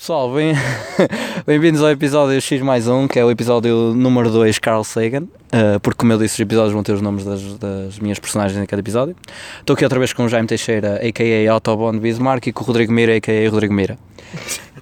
Pessoal, 0.00 0.32
bem- 0.32 0.54
bem-vindos 1.46 1.82
ao 1.82 1.90
episódio 1.90 2.40
X 2.40 2.62
mais 2.62 2.88
um, 2.88 3.06
que 3.06 3.18
é 3.18 3.24
o 3.24 3.30
episódio 3.30 3.92
número 3.94 4.30
2, 4.30 4.58
Carl 4.58 4.82
Sagan, 4.82 5.24
uh, 5.24 5.78
porque 5.82 5.98
como 5.98 6.10
eu 6.10 6.16
disse, 6.16 6.36
os 6.36 6.40
episódios 6.40 6.72
vão 6.72 6.82
ter 6.82 6.92
os 6.92 7.02
nomes 7.02 7.22
das, 7.22 7.42
das 7.58 7.98
minhas 7.98 8.18
personagens 8.18 8.58
em 8.58 8.64
cada 8.64 8.80
episódio. 8.80 9.14
Estou 9.58 9.74
aqui 9.74 9.84
outra 9.84 9.98
vez 9.98 10.14
com 10.14 10.24
o 10.24 10.28
Jaime 10.30 10.48
Teixeira, 10.48 11.06
a.k.a. 11.06 11.52
Autobahn 11.52 11.98
Bismarck, 11.98 12.46
e 12.46 12.52
com 12.52 12.64
o 12.64 12.66
Rodrigo 12.66 12.90
Mira, 12.90 13.14
a.k.a. 13.14 13.50
Rodrigo 13.50 13.74
Mira. 13.74 13.98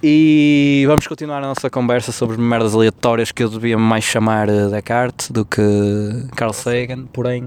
E 0.01 0.85
vamos 0.87 1.05
continuar 1.05 1.39
a 1.39 1.47
nossa 1.47 1.69
conversa 1.69 2.13
sobre 2.13 2.37
merdas 2.37 2.73
aleatórias 2.73 3.33
que 3.33 3.43
eu 3.43 3.49
devia 3.49 3.77
mais 3.77 4.05
chamar 4.05 4.47
uh, 4.47 4.69
Descartes 4.69 5.31
do 5.31 5.43
que 5.43 5.61
Carl 6.33 6.53
Sagan, 6.53 7.07
porém... 7.11 7.45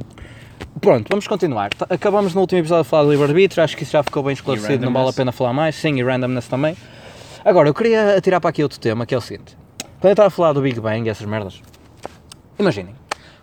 Pronto, 0.79 1.07
vamos 1.09 1.27
continuar. 1.27 1.71
Acabamos 1.89 2.35
no 2.35 2.43
último 2.43 2.61
episódio 2.61 2.83
a 2.83 2.85
falar 2.85 3.05
do 3.05 3.13
livre-arbítrio, 3.13 3.65
acho 3.65 3.75
que 3.75 3.83
isso 3.83 3.93
já 3.93 4.03
ficou 4.03 4.23
bem 4.23 4.35
esclarecido, 4.35 4.85
não 4.85 4.93
vale 4.93 5.09
a 5.09 5.13
pena 5.15 5.33
falar 5.33 5.55
mais. 5.55 5.75
Sim, 5.75 5.99
e 5.99 6.03
randomness 6.03 6.47
também. 6.49 6.77
Agora, 7.45 7.69
eu 7.69 7.75
queria 7.75 8.17
atirar 8.17 8.41
para 8.41 8.51
aqui 8.51 8.63
outro 8.63 8.79
tema, 8.79 9.05
que 9.05 9.15
é 9.15 9.19
o 9.19 9.21
seguinte. 9.21 9.57
Quando 10.01 10.11
eu 10.11 10.13
estava 10.13 10.29
a 10.29 10.31
falar 10.31 10.53
do 10.53 10.63
Big 10.63 10.79
Bang 10.79 11.07
e 11.07 11.11
essas 11.11 11.27
merdas, 11.27 11.61
imaginem, 12.59 12.95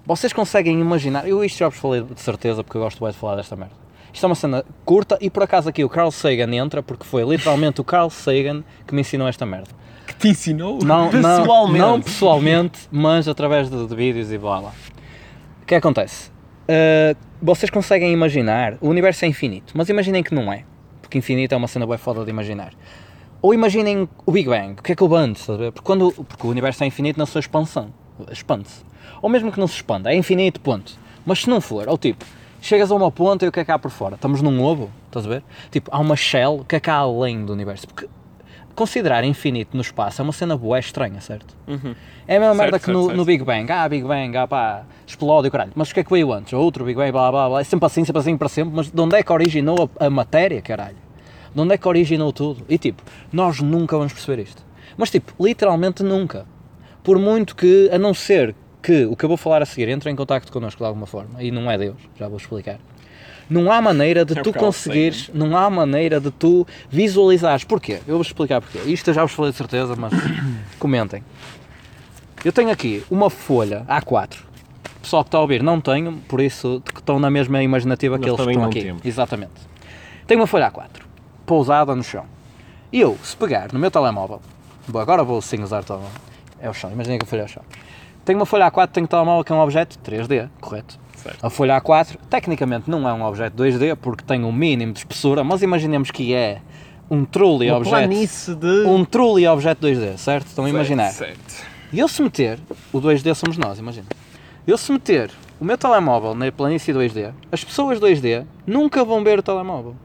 vocês 0.06 0.32
conseguem 0.32 0.80
imaginar, 0.80 1.28
eu 1.28 1.44
isto 1.44 1.60
já 1.60 1.68
vos 1.68 1.78
falei 1.78 2.02
de 2.02 2.20
certeza, 2.22 2.64
porque 2.64 2.78
eu 2.78 2.82
gosto 2.82 3.04
bem 3.04 3.12
de 3.12 3.18
falar 3.18 3.36
desta 3.36 3.56
merda. 3.56 3.74
Isto 4.14 4.26
é 4.26 4.28
uma 4.28 4.36
cena 4.36 4.66
curta 4.86 5.18
e 5.22 5.30
por 5.30 5.44
acaso 5.44 5.70
aqui 5.70 5.84
o 5.84 5.90
Carl 5.90 6.12
Sagan 6.12 6.54
entra, 6.56 6.82
porque 6.82 7.06
foi 7.06 7.24
literalmente 7.24 7.82
o 7.82 7.84
Carl 7.84 8.10
Sagan 8.10 8.64
que 8.88 8.96
me 8.96 9.02
ensinou 9.02 9.28
esta 9.28 9.46
merda. 9.46 9.70
Que 10.08 10.16
te 10.16 10.30
ensinou 10.30 10.80
Não, 10.82 11.12
não, 11.12 11.38
pessoalmente. 11.38 11.80
não 11.80 12.02
pessoalmente, 12.02 12.80
mas 12.92 13.28
através 13.28 13.70
de, 13.70 13.86
de 13.86 13.96
vídeos 13.96 14.32
e 14.32 14.38
blá 14.38 14.62
blá. 14.62 14.72
O 15.62 15.66
que 15.66 15.76
acontece? 15.76 16.32
Uh, 16.70 17.16
vocês 17.42 17.70
conseguem 17.70 18.12
imaginar, 18.12 18.78
o 18.82 18.88
universo 18.88 19.26
é 19.26 19.28
infinito, 19.28 19.74
mas 19.76 19.90
imaginem 19.90 20.24
que 20.24 20.34
não 20.34 20.52
é, 20.52 20.64
porque 21.02 21.18
infinito 21.18 21.54
é 21.54 21.58
uma 21.58 21.68
cena 21.68 21.86
bem 21.86 21.98
foda 21.98 22.24
de 22.24 22.30
imaginar. 22.30 22.74
Ou 23.42 23.54
imaginem 23.54 24.08
o 24.26 24.32
Big 24.32 24.50
Bang, 24.50 24.74
o 24.80 24.84
que 24.84 24.92
é 24.92 24.96
que 24.96 25.04
o 25.04 25.08
bande? 25.08 25.40
Porque, 25.46 25.82
quando, 25.82 26.12
porque 26.12 26.46
o 26.46 26.50
universo 26.50 26.84
é 26.84 26.88
infinito 26.88 27.18
na 27.18 27.26
sua 27.26 27.40
expansão, 27.40 27.94
expande-se. 28.32 28.84
Ou 29.22 29.30
mesmo 29.30 29.52
que 29.52 29.60
não 29.60 29.68
se 29.68 29.76
expanda, 29.76 30.12
é 30.12 30.16
infinito, 30.16 30.60
ponto. 30.60 30.94
Mas 31.26 31.42
se 31.44 31.50
não 31.50 31.62
for, 31.62 31.88
ou 31.88 31.98
tipo, 31.98 32.26
chegas 32.62 32.92
a 32.92 32.96
uma 32.96 33.10
ponta 33.12 33.46
e 33.46 33.48
o 33.48 33.52
que 33.52 33.60
é 33.62 33.66
que 33.66 33.72
há 33.72 33.80
por 33.80 33.92
fora? 33.92 34.16
Estamos 34.16 34.42
num 34.42 34.62
ovo, 34.62 34.90
estás 35.08 35.26
a 35.26 35.30
ver? 35.30 35.44
Tipo, 35.72 35.90
há 35.94 36.00
uma 36.00 36.16
shell, 36.18 36.60
o 36.62 36.66
que 36.66 36.76
é 36.76 36.80
que 36.80 36.90
há 36.90 36.96
além 36.96 37.46
do 37.46 37.54
universo? 37.54 37.88
Porque 37.88 38.08
considerar 38.76 39.24
infinito 39.24 39.76
no 39.76 39.82
espaço 39.82 40.22
é 40.22 40.24
uma 40.24 40.32
cena 40.34 40.56
boa 40.58 40.80
estranha, 40.80 41.20
certo? 41.22 41.56
Uhum. 41.68 41.96
É 42.28 42.38
a 42.38 42.40
mesma 42.40 42.56
Certo, 42.56 42.58
merda 42.58 42.80
que 42.80 42.86
certo, 42.86 42.98
no, 42.98 43.06
certo. 43.06 43.18
no 43.18 43.26
Big 43.26 43.44
Bang. 43.44 43.72
Ah, 43.72 43.88
Big 43.90 44.06
Bang, 44.06 44.38
ah 44.38 44.48
pá, 44.48 44.84
explode 45.08 45.48
e 45.48 45.50
o 45.50 45.52
caralho. 45.52 45.72
Mas 45.76 45.92
o 45.92 45.94
que 45.94 46.00
é 46.00 46.04
que 46.04 46.12
veio 46.12 46.32
antes? 46.32 46.54
Outro 46.54 46.86
Big 46.86 46.98
Bang, 46.98 47.12
blá 47.12 47.32
blá 47.32 47.50
blá. 47.50 47.62
É 47.62 47.64
sempre 47.64 47.86
assim, 47.86 48.04
sempre 48.06 48.20
assim, 48.22 48.38
para 48.38 48.48
sempre. 48.50 48.74
Mas 48.76 48.90
de 48.90 49.02
onde 49.02 49.16
é 49.18 49.24
que 49.24 49.32
originou 49.34 49.90
a, 50.00 50.06
a 50.06 50.10
matéria, 50.10 50.62
caralho? 50.62 50.96
De 51.54 51.62
onde 51.62 51.74
é 51.74 51.78
que 51.78 51.88
originou 51.88 52.32
tudo? 52.32 52.64
E 52.70 52.78
tipo, 52.78 53.02
nós 53.32 53.60
nunca 53.60 53.98
vamos 53.98 54.14
perceber 54.14 54.44
isto. 54.44 54.64
Mas 54.98 55.10
tipo, 55.10 55.34
literalmente 55.44 56.04
nunca. 56.04 56.46
Por 57.04 57.18
muito 57.18 57.56
que, 57.56 57.90
a 57.92 57.98
não 57.98 58.14
ser 58.14 58.56
que 58.82 59.06
o 59.06 59.16
que 59.16 59.26
eu 59.26 59.30
vou 59.30 59.38
falar 59.38 59.62
a 59.62 59.66
seguir 59.66 59.90
entre 59.90 60.10
em 60.10 60.16
contacto 60.16 60.52
connosco 60.52 60.80
de 60.80 60.88
alguma 60.88 61.06
forma, 61.06 61.42
e 61.42 61.52
não 61.52 61.70
é 61.70 61.78
Deus, 61.78 61.98
já 62.18 62.28
vou 62.28 62.38
explicar. 62.38 62.80
Não 63.50 63.72
há 63.72 63.82
maneira 63.82 64.24
de 64.24 64.38
É 64.38 64.42
tu 64.44 64.54
conseguires, 64.54 65.30
não 65.34 65.58
há 65.58 65.70
maneira 65.70 66.20
de 66.20 66.30
tu 66.30 66.68
visualizares. 66.90 67.64
Porquê? 67.64 68.00
Eu 68.08 68.16
vou 68.16 68.22
explicar 68.22 68.62
porquê. 68.62 68.78
Isto 68.86 69.10
eu 69.10 69.14
já 69.16 69.24
vos 69.24 69.32
falei 69.32 69.52
de 69.52 69.58
certeza, 69.58 69.96
mas 69.96 70.14
comentem. 70.78 71.24
Eu 72.46 72.54
tenho 72.54 72.70
aqui 72.70 73.04
uma 73.10 73.30
folha 73.30 73.84
A4. 73.90 74.38
O 74.98 75.02
pessoal 75.02 75.24
que 75.24 75.30
está 75.30 75.40
a 75.40 75.42
ouvir 75.42 75.64
não 75.64 75.82
tenho, 75.82 76.14
por 76.28 76.40
isso 76.40 76.82
que 76.86 77.00
estão 77.00 77.20
na 77.20 77.32
mesma 77.32 77.64
imaginativa 77.64 78.20
que 78.20 78.28
Nós 78.28 78.40
eles 78.40 78.52
estão 78.52 78.70
aqui. 78.70 78.82
temos. 78.84 79.06
Exatamente. 79.06 79.52
Tenho 80.28 80.42
uma 80.42 80.48
folha 80.48 80.70
A4, 80.70 81.02
pousada 81.50 81.96
no 81.96 82.04
chão. 82.04 82.26
E 82.92 83.02
eu, 83.02 83.18
se 83.24 83.36
pegar 83.36 83.74
no 83.74 83.80
meu 83.80 83.90
telemóvel, 83.90 84.40
bom, 84.88 85.00
agora 85.00 85.24
vou 85.24 85.42
sim 85.42 85.64
usar 85.64 85.82
o 85.82 85.84
telemóvel, 85.84 86.22
é 86.62 86.70
o 86.70 86.74
chão, 86.76 86.92
imaginem 86.92 87.18
que 87.18 87.26
a 87.26 87.28
folha 87.28 87.42
é 87.42 87.46
o 87.46 87.48
chão. 87.48 87.64
Tenho 88.24 88.38
uma 88.38 88.46
folha 88.46 88.70
A4, 88.70 88.90
tenho 88.90 89.06
um 89.06 89.08
telemóvel 89.08 89.44
que 89.44 89.52
é 89.52 89.56
um 89.56 89.60
objeto 89.60 89.98
3D, 90.06 90.48
correto? 90.62 91.00
Certo. 91.16 91.44
A 91.44 91.50
folha 91.50 91.82
A4, 91.82 92.18
tecnicamente 92.30 92.88
não 92.88 93.10
é 93.10 93.12
um 93.12 93.24
objeto 93.24 93.64
2D 93.64 93.96
porque 93.96 94.24
tem 94.24 94.44
um 94.44 94.52
mínimo 94.52 94.94
de 94.94 95.00
espessura, 95.00 95.44
mas 95.44 95.64
imaginemos 95.64 96.12
que 96.12 96.36
é 96.36 96.62
um 97.10 97.26
truly 97.26 97.72
Uma 97.72 97.78
objeto. 97.78 98.56
de... 98.56 98.86
Um 98.86 99.04
truly 99.04 99.48
objeto 99.48 99.88
2D, 99.88 100.18
certo? 100.18 100.46
Estão 100.46 100.66
a 100.66 100.70
imaginar? 100.70 101.10
Certo. 101.10 101.66
E 101.92 101.98
eu 101.98 102.08
se 102.08 102.22
meter, 102.22 102.60
o 102.94 103.02
2D 103.02 103.34
somos 103.34 103.58
nós, 103.58 103.80
imagina. 103.80 104.06
Eu 104.68 104.78
se 104.78 104.92
meter 104.92 105.32
o 105.60 105.66
meu 105.66 105.80
telemóvel 105.80 106.36
na 106.36 106.52
planície 106.52 106.94
2D, 106.94 107.34
as 107.52 107.64
pessoas 107.64 108.00
2D 108.00 108.46
nunca 108.68 109.04
vão 109.04 109.24
ver 109.24 109.40
o 109.40 109.42
telemóvel. 109.42 109.96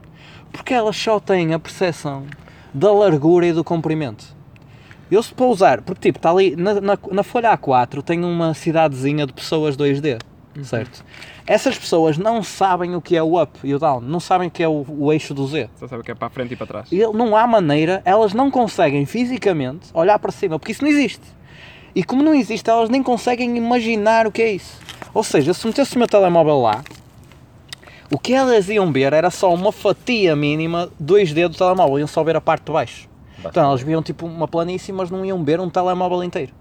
Porque 0.55 0.73
elas 0.73 0.95
só 0.95 1.19
têm 1.19 1.53
a 1.53 1.59
percepção 1.59 2.25
da 2.73 2.89
largura 2.89 3.45
e 3.45 3.51
do 3.51 3.61
comprimento. 3.61 4.25
Eu 5.11 5.21
se 5.21 5.33
pousar, 5.33 5.81
porque 5.81 6.07
tipo, 6.07 6.17
está 6.17 6.31
ali 6.31 6.55
na, 6.55 6.79
na, 6.79 6.97
na 7.11 7.23
folha 7.23 7.55
A4 7.57 8.01
tem 8.01 8.23
uma 8.23 8.53
cidadezinha 8.53 9.27
de 9.27 9.33
pessoas 9.33 9.75
2D, 9.75 10.17
certo? 10.63 11.03
Essas 11.45 11.77
pessoas 11.77 12.17
não 12.17 12.41
sabem 12.41 12.95
o 12.95 13.01
que 13.01 13.17
é 13.17 13.21
o 13.21 13.39
up 13.39 13.59
e 13.65 13.75
o 13.75 13.79
down, 13.79 13.99
não 13.99 14.21
sabem 14.21 14.47
o 14.47 14.51
que 14.51 14.63
é 14.63 14.67
o, 14.67 14.85
o 14.87 15.11
eixo 15.11 15.33
do 15.33 15.45
Z. 15.45 15.69
Só 15.75 15.89
sabe 15.89 16.01
o 16.01 16.03
que 16.05 16.11
é 16.11 16.15
para 16.15 16.27
a 16.27 16.29
frente 16.29 16.53
e 16.53 16.55
para 16.55 16.67
trás. 16.67 16.89
E 16.89 16.99
não 17.07 17.35
há 17.35 17.45
maneira, 17.45 18.01
elas 18.05 18.33
não 18.33 18.49
conseguem 18.49 19.05
fisicamente 19.05 19.89
olhar 19.93 20.17
para 20.17 20.31
cima, 20.31 20.57
porque 20.57 20.71
isso 20.71 20.83
não 20.83 20.89
existe. 20.89 21.25
E 21.93 22.01
como 22.01 22.23
não 22.23 22.33
existe, 22.33 22.69
elas 22.69 22.89
nem 22.89 23.03
conseguem 23.03 23.57
imaginar 23.57 24.25
o 24.25 24.31
que 24.31 24.41
é 24.41 24.51
isso. 24.53 24.79
Ou 25.13 25.21
seja, 25.21 25.53
se 25.53 25.67
metesse 25.67 25.95
o 25.95 25.99
meu 25.99 26.07
telemóvel 26.07 26.61
lá, 26.61 26.81
o 28.11 28.19
que 28.19 28.33
elas 28.33 28.69
iam 28.69 28.91
ver 28.91 29.13
era 29.13 29.29
só 29.31 29.53
uma 29.53 29.71
fatia 29.71 30.35
mínima 30.35 30.89
2D 31.01 31.47
do 31.47 31.57
telemóvel, 31.57 31.99
iam 31.99 32.07
só 32.07 32.23
ver 32.23 32.35
a 32.35 32.41
parte 32.41 32.65
de 32.65 32.71
baixo. 32.71 33.09
Então 33.43 33.63
elas 33.63 33.81
viam 33.81 34.01
tipo 34.01 34.25
uma 34.25 34.47
planície, 34.47 34.93
mas 34.93 35.09
não 35.09 35.25
iam 35.25 35.43
ver 35.43 35.59
um 35.59 35.69
telemóvel 35.69 36.23
inteiro. 36.23 36.51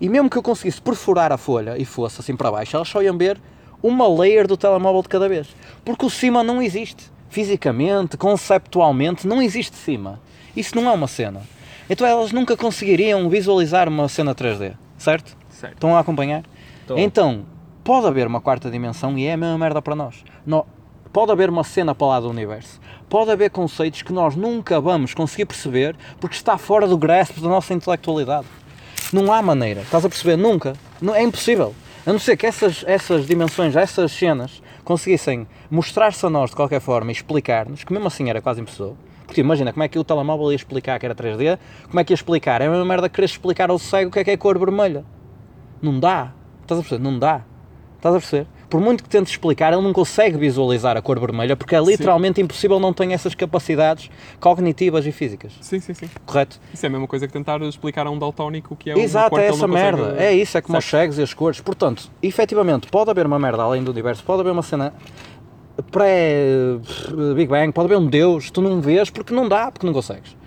E 0.00 0.08
mesmo 0.08 0.28
que 0.28 0.36
eu 0.36 0.42
conseguisse 0.42 0.80
perfurar 0.80 1.32
a 1.32 1.36
folha 1.36 1.76
e 1.78 1.84
fosse 1.84 2.20
assim 2.20 2.36
para 2.36 2.50
baixo, 2.50 2.76
elas 2.76 2.88
só 2.88 3.02
iam 3.02 3.16
ver 3.16 3.40
uma 3.82 4.08
layer 4.08 4.46
do 4.46 4.56
telemóvel 4.56 5.02
de 5.02 5.08
cada 5.08 5.28
vez. 5.28 5.48
Porque 5.84 6.04
o 6.04 6.10
cima 6.10 6.42
não 6.42 6.62
existe. 6.62 7.12
Fisicamente, 7.28 8.16
conceptualmente, 8.16 9.26
não 9.26 9.42
existe 9.42 9.76
cima. 9.76 10.20
Isso 10.56 10.76
não 10.76 10.88
é 10.88 10.92
uma 10.92 11.08
cena. 11.08 11.42
Então 11.88 12.06
elas 12.06 12.32
nunca 12.32 12.56
conseguiriam 12.56 13.28
visualizar 13.28 13.88
uma 13.88 14.08
cena 14.08 14.34
3D, 14.34 14.74
certo? 14.96 15.36
Certo. 15.50 15.74
Estão 15.74 15.96
a 15.96 16.00
acompanhar? 16.00 16.44
Estou. 16.80 16.98
Então, 16.98 17.44
pode 17.84 18.06
haver 18.06 18.26
uma 18.26 18.40
quarta 18.40 18.70
dimensão 18.70 19.16
e 19.18 19.26
é 19.26 19.34
a 19.34 19.36
mesma 19.36 19.58
merda 19.58 19.80
para 19.82 19.94
nós. 19.94 20.24
No- 20.44 20.66
pode 21.12 21.30
haver 21.30 21.48
uma 21.48 21.62
cena 21.62 21.94
para 21.94 22.06
lá 22.08 22.20
do 22.20 22.28
universo. 22.28 22.80
Pode 23.08 23.30
haver 23.30 23.50
conceitos 23.50 24.02
que 24.02 24.12
nós 24.12 24.34
nunca 24.34 24.80
vamos 24.80 25.14
conseguir 25.14 25.44
perceber 25.46 25.94
porque 26.20 26.34
está 26.34 26.58
fora 26.58 26.88
do 26.88 26.96
grasp 26.98 27.38
da 27.40 27.48
nossa 27.48 27.72
intelectualidade. 27.74 28.46
Não 29.12 29.32
há 29.32 29.40
maneira, 29.40 29.82
estás 29.82 30.04
a 30.04 30.08
perceber? 30.08 30.36
Nunca. 30.36 30.72
Não, 31.00 31.14
é 31.14 31.22
impossível. 31.22 31.74
A 32.06 32.12
não 32.12 32.18
ser 32.18 32.36
que 32.36 32.46
essas, 32.46 32.84
essas 32.86 33.26
dimensões, 33.26 33.76
essas 33.76 34.10
cenas, 34.12 34.60
conseguissem 34.82 35.46
mostrar-se 35.70 36.24
a 36.26 36.30
nós 36.30 36.50
de 36.50 36.56
qualquer 36.56 36.80
forma 36.80 37.10
e 37.10 37.14
explicar-nos, 37.14 37.84
que 37.84 37.92
mesmo 37.92 38.08
assim 38.08 38.28
era 38.28 38.42
quase 38.42 38.60
impossível. 38.60 38.96
Porque 39.26 39.40
imagina 39.40 39.72
como 39.72 39.82
é 39.84 39.88
que 39.88 39.98
o 39.98 40.04
telemóvel 40.04 40.50
ia 40.50 40.56
explicar 40.56 40.98
que 40.98 41.06
era 41.06 41.14
3D, 41.14 41.58
como 41.86 42.00
é 42.00 42.04
que 42.04 42.12
ia 42.12 42.14
explicar? 42.14 42.60
É 42.60 42.66
a 42.66 42.70
mesma 42.70 42.84
merda 42.84 43.08
que 43.08 43.14
querer 43.14 43.24
explicar 43.26 43.70
ao 43.70 43.78
cego 43.78 44.08
o 44.10 44.12
que 44.12 44.18
é 44.18 44.24
que 44.24 44.30
é 44.32 44.36
cor 44.36 44.58
vermelha. 44.58 45.04
Não 45.80 45.98
dá. 45.98 46.32
Estás 46.62 46.80
a 46.80 46.82
perceber? 46.82 47.02
Não 47.02 47.18
dá. 47.18 47.42
Estás 48.04 48.16
a 48.16 48.18
perceber? 48.18 48.46
Por 48.68 48.82
muito 48.82 49.02
que 49.02 49.08
tentes 49.08 49.32
explicar, 49.32 49.72
ele 49.72 49.80
não 49.80 49.94
consegue 49.94 50.36
visualizar 50.36 50.94
a 50.94 51.00
cor 51.00 51.18
vermelha 51.18 51.56
porque 51.56 51.74
é 51.74 51.80
literalmente 51.80 52.38
impossível, 52.38 52.78
não 52.78 52.92
tem 52.92 53.14
essas 53.14 53.34
capacidades 53.34 54.10
cognitivas 54.38 55.06
e 55.06 55.12
físicas. 55.12 55.52
Sim, 55.62 55.80
sim, 55.80 55.94
sim. 55.94 56.10
Correto? 56.26 56.60
Isso 56.74 56.84
é 56.84 56.88
a 56.88 56.90
mesma 56.90 57.06
coisa 57.06 57.26
que 57.26 57.32
tentar 57.32 57.62
explicar 57.62 58.06
a 58.06 58.10
um 58.10 58.18
daltónico 58.18 58.74
o 58.74 58.76
que 58.76 58.90
é 58.90 58.94
uma 58.94 59.02
Exato, 59.02 59.30
cor 59.30 59.40
é 59.40 59.46
essa 59.46 59.66
não 59.66 59.74
consegue- 59.74 59.96
merda. 60.02 60.22
É 60.22 60.34
isso, 60.34 60.58
é 60.58 60.60
como 60.60 60.76
os 60.76 60.84
cegos 60.84 61.16
e 61.18 61.22
as 61.22 61.32
cores. 61.32 61.62
Portanto, 61.62 62.10
efetivamente, 62.22 62.88
pode 62.88 63.10
haver 63.10 63.24
uma 63.24 63.38
merda 63.38 63.62
além 63.62 63.82
do 63.82 63.90
universo, 63.90 64.22
pode 64.22 64.40
haver 64.42 64.50
uma 64.52 64.62
cena 64.62 64.92
pré-Big 65.90 67.46
Bang, 67.48 67.72
pode 67.72 67.86
haver 67.86 67.96
um 67.96 68.06
Deus, 68.06 68.50
tu 68.50 68.60
não 68.60 68.82
vês 68.82 69.08
porque 69.08 69.32
não 69.32 69.48
dá, 69.48 69.70
porque 69.72 69.86
não 69.86 69.94
consegues. 69.94 70.36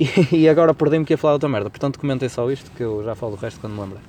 E, 0.00 0.40
e 0.42 0.48
agora 0.48 0.74
perdi-me 0.74 1.04
que 1.06 1.12
ia 1.12 1.18
falar 1.18 1.34
outra 1.34 1.48
merda, 1.48 1.70
portanto 1.70 1.98
comentei 1.98 2.28
só 2.28 2.50
isto 2.50 2.70
que 2.72 2.82
eu 2.82 3.02
já 3.04 3.14
falo 3.14 3.36
do 3.36 3.40
resto 3.40 3.60
quando 3.60 3.74
me 3.74 3.80
lembrar. 3.80 4.00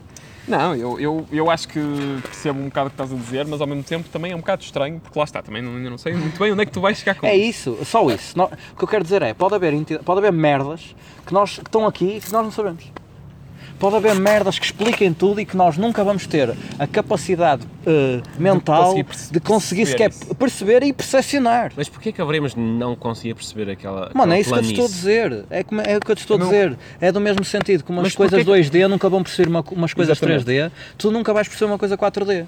Não, 0.48 0.76
eu, 0.76 1.00
eu, 1.00 1.26
eu 1.32 1.50
acho 1.50 1.68
que 1.70 1.80
percebo 2.22 2.60
um 2.60 2.66
bocado 2.66 2.88
o 2.88 2.90
que 2.90 2.96
estás 2.96 3.14
a 3.14 3.16
dizer, 3.16 3.46
mas 3.48 3.62
ao 3.62 3.68
mesmo 3.68 3.84
tempo 3.84 4.10
também 4.10 4.34
é 4.34 4.36
um 4.36 4.40
bocado 4.40 4.62
estranho, 4.62 5.00
porque 5.00 5.18
lá 5.18 5.24
está, 5.24 5.42
também 5.42 5.62
não, 5.62 5.76
ainda 5.78 5.90
não 5.90 5.98
sei 5.98 6.14
muito 6.14 6.38
bem 6.38 6.52
onde 6.52 6.62
é 6.64 6.66
que 6.66 6.72
tu 6.72 6.82
vais 6.82 6.98
chegar 6.98 7.16
com 7.16 7.26
É 7.26 7.36
isso, 7.36 7.78
só 7.86 8.06
isso. 8.10 8.38
Nó- 8.38 8.50
o 8.74 8.76
que 8.78 8.84
eu 8.84 8.88
quero 8.88 9.04
dizer 9.04 9.22
é, 9.22 9.34
pode 9.34 9.56
haver, 9.56 9.74
pode 10.04 10.20
haver 10.20 10.34
merdas 10.34 10.94
que, 11.26 11.34
nós, 11.34 11.56
que 11.56 11.62
estão 11.68 11.88
aqui 11.88 12.18
e 12.18 12.20
que 12.22 12.32
nós 12.32 12.44
não 12.44 12.52
sabemos. 12.52 12.84
Pode 13.84 13.98
haver 13.98 14.16
merdas 14.16 14.58
que 14.58 14.66
expliquem 14.66 15.14
tudo 15.14 15.42
e 15.42 15.46
que 15.46 15.58
nós 15.58 15.76
nunca 15.78 16.06
vamos 16.06 16.26
ter 16.26 16.56
a 16.80 16.88
capacidade 16.88 17.68
eh, 17.86 18.22
mental 18.40 18.84
conseguir 18.86 19.04
perce- 19.04 19.34
de 19.34 19.40
conseguir 19.42 19.82
perceber 19.84 20.14
sequer 20.14 20.24
isso. 20.24 20.36
perceber 20.36 20.84
e 20.84 20.94
percepcionar. 20.94 21.74
Mas 21.76 21.90
porquê 21.90 22.14
que 22.14 22.22
haveremos 22.22 22.54
de 22.54 22.62
não 22.62 22.96
conseguir 22.96 23.34
perceber 23.34 23.70
aquela. 23.70 24.10
Mano, 24.14 24.32
aquela 24.32 24.36
é 24.36 24.40
isso 24.40 24.54
que 24.54 24.56
eu 24.58 24.62
te 24.64 24.70
estou 24.72 24.86
a 24.86 24.88
dizer. 24.88 25.46
É, 25.50 25.64
como- 25.66 25.82
é 25.82 25.98
o 25.98 26.00
que 26.00 26.12
eu 26.12 26.16
te 26.16 26.20
estou 26.20 26.38
a 26.38 26.40
dizer. 26.40 26.78
É 27.02 27.12
do 27.12 27.20
mesmo 27.20 27.44
sentido. 27.44 27.84
Como 27.84 28.00
as 28.00 28.04
Mas 28.06 28.16
coisas 28.16 28.42
porquê 28.46 28.62
2D 28.62 28.88
nunca 28.88 29.10
vão 29.10 29.22
perceber 29.22 29.50
uma- 29.50 29.66
umas 29.72 29.94
coisas 29.94 30.18
Exatamente. 30.18 30.46
3D, 30.46 30.72
tu 30.98 31.12
nunca 31.12 31.34
vais 31.34 31.50
perceber 31.50 31.70
uma 31.70 31.78
coisa 31.78 31.98
4D. 31.98 32.46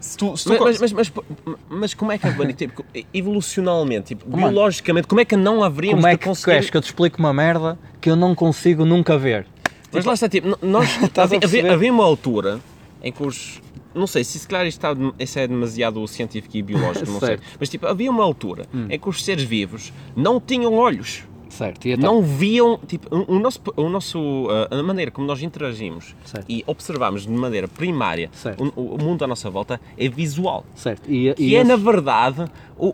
Se 0.00 0.16
tu, 0.16 0.36
se 0.38 0.44
tu 0.44 0.50
Mas, 0.58 0.80
mas, 0.80 0.92
mas, 0.92 1.10
mas, 1.10 1.56
mas 1.68 1.94
como 1.94 2.12
é 2.12 2.18
que 2.18 2.26
a 2.28 2.52
tipo, 2.54 2.82
evolucionalmente, 3.12 4.14
tipo, 4.14 4.30
mano, 4.30 4.52
biologicamente, 4.52 5.06
como 5.08 5.20
é 5.20 5.24
que 5.26 5.36
não 5.36 5.62
haveríamos 5.62 5.98
Como 6.00 6.06
é 6.06 6.12
de 6.12 6.18
que 6.18 6.24
conseguir... 6.24 6.52
queres 6.52 6.70
que 6.70 6.76
eu 6.76 6.80
te 6.80 6.84
explique 6.84 7.18
uma 7.18 7.34
merda 7.34 7.76
que 8.00 8.08
eu 8.08 8.14
não 8.16 8.32
consigo 8.34 8.84
nunca 8.84 9.18
ver? 9.18 9.44
Mas 9.92 10.04
lá 10.04 10.14
está, 10.14 10.28
tipo, 10.28 10.58
nós, 10.62 10.88
havia, 11.42 11.72
havia, 11.72 11.92
uma 11.92 12.04
altura 12.04 12.60
em 13.02 13.12
que 13.12 13.22
os... 13.22 13.60
Não 13.94 14.06
sei 14.06 14.22
se, 14.22 14.46
calhar 14.46 14.66
isto, 14.66 14.78
está, 14.78 14.94
isso 15.18 15.38
é 15.38 15.48
demasiado 15.48 16.06
científico 16.06 16.56
e 16.56 16.62
biológico, 16.62 17.10
não 17.10 17.18
sei. 17.20 17.38
Mas 17.58 17.68
tipo, 17.68 17.86
havia 17.86 18.10
uma 18.10 18.22
altura 18.22 18.66
em 18.88 18.98
que 18.98 19.08
os 19.08 19.24
seres 19.24 19.42
vivos 19.42 19.92
não 20.14 20.40
tinham 20.40 20.74
olhos. 20.74 21.24
Certo, 21.48 21.88
e 21.88 21.92
então? 21.92 22.14
Não 22.16 22.22
viam, 22.22 22.78
tipo, 22.86 23.08
o 23.10 23.38
nosso, 23.38 23.60
o 23.74 23.88
nosso, 23.88 24.46
ah, 24.70 24.76
a 24.78 24.82
maneira 24.82 25.10
como 25.10 25.26
nós 25.26 25.42
interagimos 25.42 26.14
Certo. 26.24 26.44
e 26.48 26.62
observamos 26.66 27.22
de 27.22 27.30
maneira 27.32 27.66
primária 27.66 28.30
o, 28.76 28.94
o 28.94 28.98
mundo 29.02 29.24
à 29.24 29.26
nossa 29.26 29.48
volta 29.50 29.80
é 29.96 30.08
visual. 30.08 30.64
Certo, 30.74 31.10
e, 31.10 31.32
Que 31.34 31.42
e 31.42 31.56
é, 31.56 31.60
esse- 31.60 31.68
na 31.68 31.76
verdade, 31.76 32.44
um, 32.78 32.92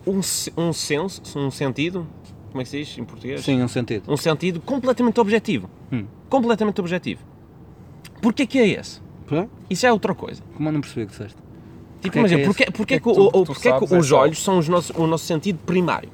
um 0.56 0.72
senso, 0.72 1.20
um 1.36 1.50
sentido, 1.50 2.06
como 2.52 2.62
é 2.62 2.64
que 2.64 2.70
se 2.70 2.78
diz 2.78 2.96
em 2.96 3.04
português? 3.04 3.44
Sim, 3.44 3.60
um 3.62 3.68
sentido. 3.68 4.04
Um 4.10 4.16
sentido 4.16 4.60
completamente 4.60 5.20
objetivo. 5.20 5.68
Hum. 5.92 6.04
Completamente 6.34 6.80
objetivo. 6.80 7.22
Porquê 8.20 8.46
que 8.46 8.58
é 8.58 8.68
esse? 8.68 9.00
Isso 9.70 9.86
é 9.86 9.92
outra 9.92 10.14
coisa. 10.14 10.42
Como 10.56 10.68
eu 10.68 10.72
não 10.72 10.80
percebi 10.80 11.02
o 11.02 11.06
que 11.06 11.12
disseste? 11.12 11.36
Tipo, 11.36 11.44
Porquê 12.02 12.18
imagina, 12.18 12.54
que 12.54 12.62
é 12.62 12.70
porquê, 12.70 13.00
que, 13.00 13.08
é 13.68 13.98
os 13.98 14.12
olhos 14.12 14.42
são 14.42 14.58
os 14.58 14.68
nossos, 14.68 14.94
o 14.96 15.06
nosso 15.06 15.24
sentido 15.24 15.58
primário? 15.64 16.10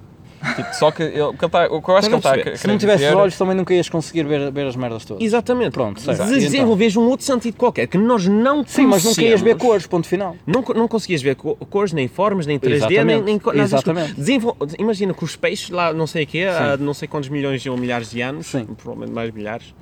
Tipo, 0.56 0.72
só 0.74 0.90
que 0.90 1.02
ele, 1.02 1.32
que 1.36 1.44
ele 1.44 1.50
tá, 1.50 1.66
o 1.66 1.82
que 1.82 1.90
eu 1.90 1.96
acho 1.96 2.08
que 2.08 2.14
ele 2.14 2.18
está 2.42 2.56
Se 2.56 2.66
não 2.66 2.78
tivesses 2.78 3.02
dizer- 3.02 3.14
olhos 3.16 3.36
também 3.36 3.54
nunca 3.54 3.74
ias 3.74 3.88
conseguir 3.90 4.22
ver, 4.24 4.50
ver 4.50 4.66
as 4.68 4.74
merdas 4.76 5.04
todas. 5.04 5.22
Exatamente. 5.22 5.72
Pronto, 5.72 6.00
certo. 6.00 6.22
Então? 6.22 6.32
Desenvolves 6.38 6.96
um 6.96 7.02
outro 7.08 7.26
sentido 7.26 7.56
qualquer 7.56 7.86
que 7.86 7.98
nós 7.98 8.26
não 8.26 8.64
Sim, 8.64 8.86
mas 8.86 9.04
nunca 9.04 9.22
ias 9.22 9.42
ver 9.42 9.56
cores, 9.58 9.86
ponto 9.86 10.06
final. 10.06 10.36
Não, 10.46 10.62
não 10.74 10.88
conseguias 10.88 11.20
ver 11.20 11.34
co- 11.36 11.56
cores, 11.68 11.92
nem 11.92 12.08
formas, 12.08 12.46
nem 12.46 12.58
3D, 12.58 12.68
nem, 12.70 12.76
Exatamente, 12.76 13.24
nem 13.24 13.36
nada 13.36 13.52
dessas 13.52 13.72
exatamente. 13.72 14.06
coisas. 14.14 14.16
Desenvol- 14.16 14.56
Imagina 14.78 15.12
que 15.12 15.24
os 15.24 15.36
peixes 15.36 15.68
lá, 15.68 15.92
não 15.92 16.06
sei 16.06 16.24
o 16.24 16.26
quê, 16.26 16.44
há 16.44 16.76
não 16.78 16.94
sei 16.94 17.06
quantos 17.08 17.28
milhões 17.28 17.66
ou 17.66 17.76
milhares 17.76 18.10
de 18.10 18.22
anos, 18.22 18.46
Sim. 18.46 18.64
provavelmente 18.64 19.12
mais 19.12 19.30
milhares, 19.32 19.74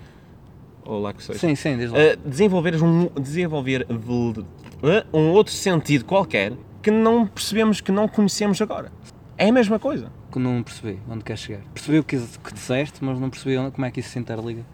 ou 0.89 1.01
lá 1.01 1.13
que 1.13 1.23
seja, 1.23 1.39
Sim, 1.39 1.55
sim, 1.55 1.77
diz 1.77 1.91
lá. 1.91 1.99
uh, 1.99 2.17
desenvolveres 2.29 2.81
um, 2.83 3.09
desenvolver 3.21 3.87
uh, 3.91 5.17
um 5.17 5.31
outro 5.31 5.53
sentido 5.53 6.05
qualquer 6.05 6.53
que 6.83 6.91
não 6.91 7.27
percebemos, 7.27 7.81
que 7.81 7.93
não 7.93 8.09
conhecemos 8.09 8.61
agora. 8.63 8.91
É 9.37 9.49
a 9.49 9.53
mesma 9.53 9.79
coisa. 9.79 10.11
Que 10.33 10.39
não 10.39 10.63
percebi 10.63 10.99
onde 11.09 11.23
queres 11.23 11.43
chegar. 11.43 11.61
Percebi 11.75 11.99
o 11.99 12.05
que, 12.05 12.19
que 12.19 12.55
disseste, 12.55 13.05
mas 13.05 13.21
não 13.21 13.29
percebi 13.31 13.57
onde- 13.59 13.71
como 13.73 13.85
é 13.87 13.91
que 13.91 14.01
isso 14.01 14.09
se 14.11 14.19
interliga. 14.19 14.65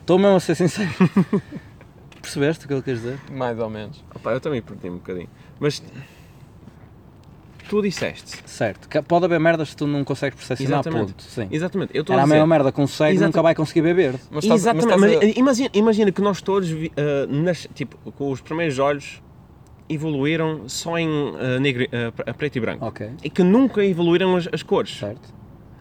Estou 0.00 0.18
mesmo 0.18 0.36
a 0.36 0.40
ser 0.40 0.54
sincero. 0.56 0.90
Percebeste 2.20 2.64
o 2.64 2.68
que 2.68 2.74
ele 2.74 2.82
quer 2.82 2.94
dizer? 2.94 3.18
Mais 3.32 3.58
ou 3.58 3.70
menos. 3.70 4.04
Opa, 4.14 4.32
eu 4.32 4.40
também 4.40 4.60
perdi 4.60 4.90
um 4.90 4.94
bocadinho. 4.94 5.28
Mas 5.58 5.82
tu 7.70 7.80
disseste. 7.80 8.36
Certo. 8.46 8.88
Que 8.88 9.00
Pode 9.00 9.24
haver 9.26 9.38
merdas 9.38 9.70
que 9.70 9.76
tu 9.76 9.86
não 9.86 10.02
consegues 10.04 10.34
percepcionar, 10.36 10.80
Exatamente. 10.80 11.12
ponto. 11.12 11.22
Sim. 11.22 11.46
Exatamente. 11.52 11.92
Eu 11.94 12.00
estou 12.00 12.14
Era 12.14 12.22
a 12.22 12.24
a 12.24 12.26
dizer. 12.26 12.34
mesma 12.34 12.46
merda 12.48 12.72
com 12.72 12.84
cego 12.86 13.12
Exata- 13.12 13.26
nunca 13.26 13.42
vai 13.42 13.54
conseguir 13.54 13.80
verde. 13.82 14.18
Mas 14.30 14.44
estás, 14.44 14.64
mas 14.64 14.84
Exatamente, 14.84 14.84
estás 14.94 15.00
mas 15.00 15.36
a- 15.36 15.38
imagina, 15.38 15.70
imagina 15.72 16.12
que 16.12 16.20
nós 16.20 16.42
todos, 16.42 16.68
ah, 16.70 17.26
nas- 17.28 17.68
tipo, 17.72 17.96
com 18.12 18.30
os 18.32 18.40
primeiros 18.40 18.78
olhos, 18.80 19.22
evoluíram 19.88 20.68
só 20.68 20.98
em 20.98 21.08
ah, 21.38 21.58
negro, 21.60 21.86
ah, 21.92 22.12
pre- 22.12 22.32
preto 22.34 22.56
e 22.56 22.60
branco. 22.60 22.84
Ok. 22.86 23.08
E 23.22 23.30
que 23.30 23.42
nunca 23.42 23.84
evoluíram 23.84 24.36
as, 24.36 24.48
as 24.52 24.62
cores. 24.62 24.96
Certo. 24.98 25.32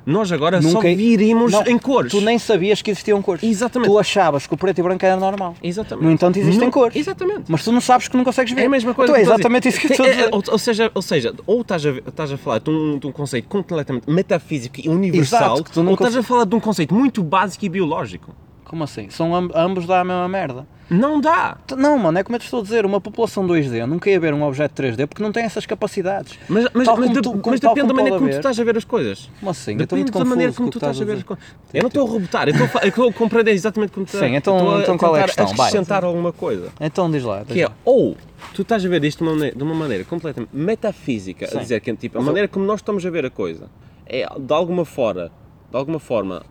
Nós 0.06 0.32
agora 0.32 0.62
só 0.62 0.70
Nunca- 0.70 0.88
viríamos 0.96 1.52
Não, 1.52 1.62
em 1.68 1.78
cores. 1.78 2.12
Tu 2.12 2.22
nem 2.22 2.40
sabias 2.40 2.82
que 2.82 2.90
existiam 2.90 3.22
cores. 3.22 3.44
Exatamente. 3.44 3.90
Tu 3.92 4.00
achavas 4.00 4.48
que 4.48 4.54
o 4.54 4.58
preto 4.58 4.80
e 4.80 4.82
branco 4.84 5.06
era 5.06 5.16
normal. 5.16 5.56
Exatamente. 5.62 6.06
No 6.06 6.12
entanto, 6.12 6.38
existem 6.40 6.64
Não- 6.64 6.72
cores. 6.72 6.96
Exatamente. 6.96 7.44
Mas 7.48 7.64
tu 7.64 7.72
não 7.72 7.82
sabes 7.82 8.08
que 8.08 8.18
não 8.18 8.24
consegues 8.24 8.54
ver. 8.54 8.62
É 8.62 8.66
a 8.66 8.70
mesma 8.70 8.94
coisa. 8.94 9.12
Então 9.12 9.20
é 9.20 9.24
exatamente 9.24 9.68
isso 9.68 9.80
que 9.80 9.88
Tem- 9.90 9.98
dizer. 9.98 10.20
é, 10.24 10.30
Ou, 10.32 10.42
ou 10.52 10.58
seja, 10.58 10.92
ou 10.96 11.02
seja, 11.02 11.34
ou 11.46 11.62
estás 11.62 11.86
a, 11.86 11.90
estás 11.92 12.32
a 12.32 12.38
falar 12.38 12.60
de 12.60 12.70
um, 12.70 12.98
de 12.98 13.06
um 13.08 13.12
conceito 13.12 13.48
completamente 13.48 14.10
metafísico 14.10 14.78
e 14.84 14.90
universal, 14.90 15.56
Exato, 15.56 15.72
tu 15.72 15.86
ou 15.86 15.94
estás 15.94 16.16
a 16.16 16.24
falar 16.24 16.46
de 16.46 16.56
um 16.56 16.60
conceito 16.60 16.96
muito 16.96 17.22
básico 17.22 17.66
e 17.66 17.70
biológico. 17.70 18.34
Como 18.70 18.84
assim? 18.84 19.10
São 19.10 19.36
amb- 19.36 19.52
ambos 19.56 19.86
da 19.88 20.04
mesma 20.04 20.28
merda. 20.30 20.66
Não 20.92 21.20
dá. 21.20 21.58
Não, 21.76 21.98
mano, 21.98 22.18
é 22.20 22.24
como 22.24 22.36
eu 22.36 22.40
te 22.40 22.44
estou 22.46 22.60
a 22.60 22.64
dizer, 22.64 22.86
uma 22.86 23.02
população 23.02 23.46
2D 23.48 23.86
nunca 23.88 24.10
ia 24.10 24.20
ver 24.20 24.32
um 24.34 24.44
objeto 24.44 24.80
3D 24.82 25.08
porque 25.08 25.22
não 25.24 25.32
tem 25.32 25.44
essas 25.44 25.66
capacidades. 25.66 26.38
Mas, 26.48 26.66
mas, 26.74 26.88
mas, 26.88 26.88
tu- 26.88 26.96
mas 27.34 27.42
como- 27.42 27.60
tal 27.60 27.74
depende 27.74 27.88
da 27.88 27.94
maneira 27.96 28.18
como 28.20 28.30
tu 28.30 28.36
estás 28.38 28.60
a 28.60 28.64
ver 28.64 28.78
as 28.78 28.84
coisas. 28.84 29.30
Como 29.40 29.50
assim? 29.52 29.76
Depende 29.76 30.12
da 30.12 30.24
maneira 30.26 30.52
com 30.52 30.58
como 30.60 30.70
tu 30.70 30.78
estás 30.78 31.02
a 31.02 31.06
ver 31.06 31.18
as 31.18 31.24
coisas. 31.24 31.44
Eu 31.74 31.82
não 31.82 31.88
estou 31.88 32.08
a 32.08 32.12
rebotar, 32.14 32.48
eu 32.48 32.54
estou 32.88 33.06
a, 33.08 33.10
a 33.10 33.14
compreender 33.14 33.52
exatamente 33.54 33.92
como 33.92 34.06
tu 34.06 34.18
Sim, 34.18 34.36
então- 34.36 34.82
então 34.82 34.98
qual 34.98 35.16
é 35.18 35.22
a 35.22 35.26
questão? 35.26 35.48
Vai. 35.48 35.68
acrescentar 35.68 36.04
alguma 36.04 36.32
coisa. 36.32 36.70
Então 36.80 37.10
diz 37.10 37.24
lá. 37.24 37.40
diz 37.44 37.54
Que 37.54 37.64
é, 37.64 37.70
ou 37.86 38.16
tu 38.54 38.62
estás 38.62 38.86
a 38.86 38.90
ver 38.90 39.04
isto 39.04 39.18
de 39.20 39.24
uma 39.24 39.34
maneira, 39.36 39.56
de 39.56 39.64
uma 39.64 39.74
maneira 39.76 40.04
completamente 40.04 40.50
metafísica, 40.56 41.48
Sim. 41.48 41.58
a 41.58 41.62
dizer 41.62 41.80
que 41.82 41.96
tipo, 41.96 42.20
a 42.20 42.22
maneira 42.22 42.48
como 42.48 42.66
nós 42.66 42.80
estamos 42.82 43.04
a 43.06 43.10
ver 43.10 43.26
a 43.26 43.30
coisa 43.32 43.68
é 44.06 44.28
de 44.40 44.54
alguma 44.54 44.86
forma, 44.86 45.32
de 45.72 45.78
alguma 45.78 46.00
forma 46.00 46.44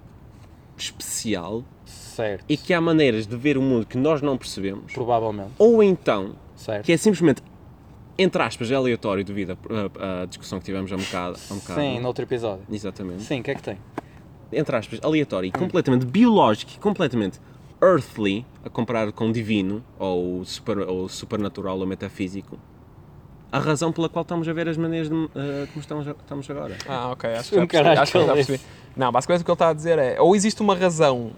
especial 0.77 1.65
Certo. 2.19 2.45
e 2.49 2.57
que 2.57 2.75
há 2.75 2.81
maneiras 2.81 3.27
de 3.27 3.37
ver 3.37 3.57
o 3.57 3.63
mundo 3.63 3.87
que 3.87 3.97
nós 3.97 4.21
não 4.21 4.37
percebemos, 4.37 4.93
Provavelmente. 4.93 5.51
ou 5.59 5.83
então 5.83 6.33
Certo. 6.57 6.85
que 6.85 6.93
é 6.93 6.97
simplesmente 6.97 7.43
entre 8.21 8.43
aspas, 8.43 8.73
aleatório 8.73 9.23
devido 9.25 9.57
à 10.01 10.25
discussão 10.27 10.59
que 10.59 10.65
tivemos 10.65 10.91
há 10.91 10.97
um 10.97 10.99
bocado. 10.99 11.39
Há 11.49 11.55
um 11.55 11.59
bocado. 11.59 11.81
Sim, 11.81 12.01
no 12.01 12.09
outro 12.09 12.25
episódio. 12.25 12.65
Exatamente. 12.69 13.23
Sim, 13.23 13.39
o 13.39 13.43
que 13.45 13.53
é 13.53 13.55
que 13.55 13.63
tem? 13.63 13.79
Entre 14.53 14.75
aspas, 14.75 14.99
aleatório 15.05 15.47
e 15.47 15.53
completamente 15.53 16.05
biológico 16.05 16.73
e 16.75 16.79
completamente 16.81 17.39
earthly, 17.81 18.45
a 18.65 18.69
comparar 18.69 19.13
com 19.13 19.31
divino, 19.31 19.85
ou, 20.01 20.45
super, 20.45 20.79
ou 20.81 21.09
supernatural 21.09 21.79
ou 21.79 21.87
metafísico, 21.87 22.59
a 23.53 23.61
razão 23.61 23.93
pela 23.93 24.09
qual 24.09 24.23
estamos 24.23 24.49
a 24.49 24.53
ver 24.53 24.69
as 24.69 24.77
maneiras 24.77 25.09
de, 25.09 25.15
eh, 25.15 25.67
como 25.69 25.81
estamos, 25.81 26.07
estamos 26.09 26.51
agora. 26.51 26.77
Ah, 26.89 27.11
ok, 27.13 27.31
acho 27.35 27.51
que 27.51 27.57
Um 27.57 27.61
já 27.61 27.67
percebi. 27.69 27.99
Acho 28.01 28.13
que 28.13 28.27
já 28.27 28.33
percebi. 28.35 28.61
Não, 28.97 29.13
basicamente 29.13 29.43
o 29.43 29.45
que 29.45 29.51
ele 29.53 29.55
está 29.55 29.69
a 29.69 29.73
dizer 29.73 29.97
é, 29.97 30.21
ou 30.21 30.35
existe 30.35 30.61
uma 30.61 30.75
razão 30.75 31.31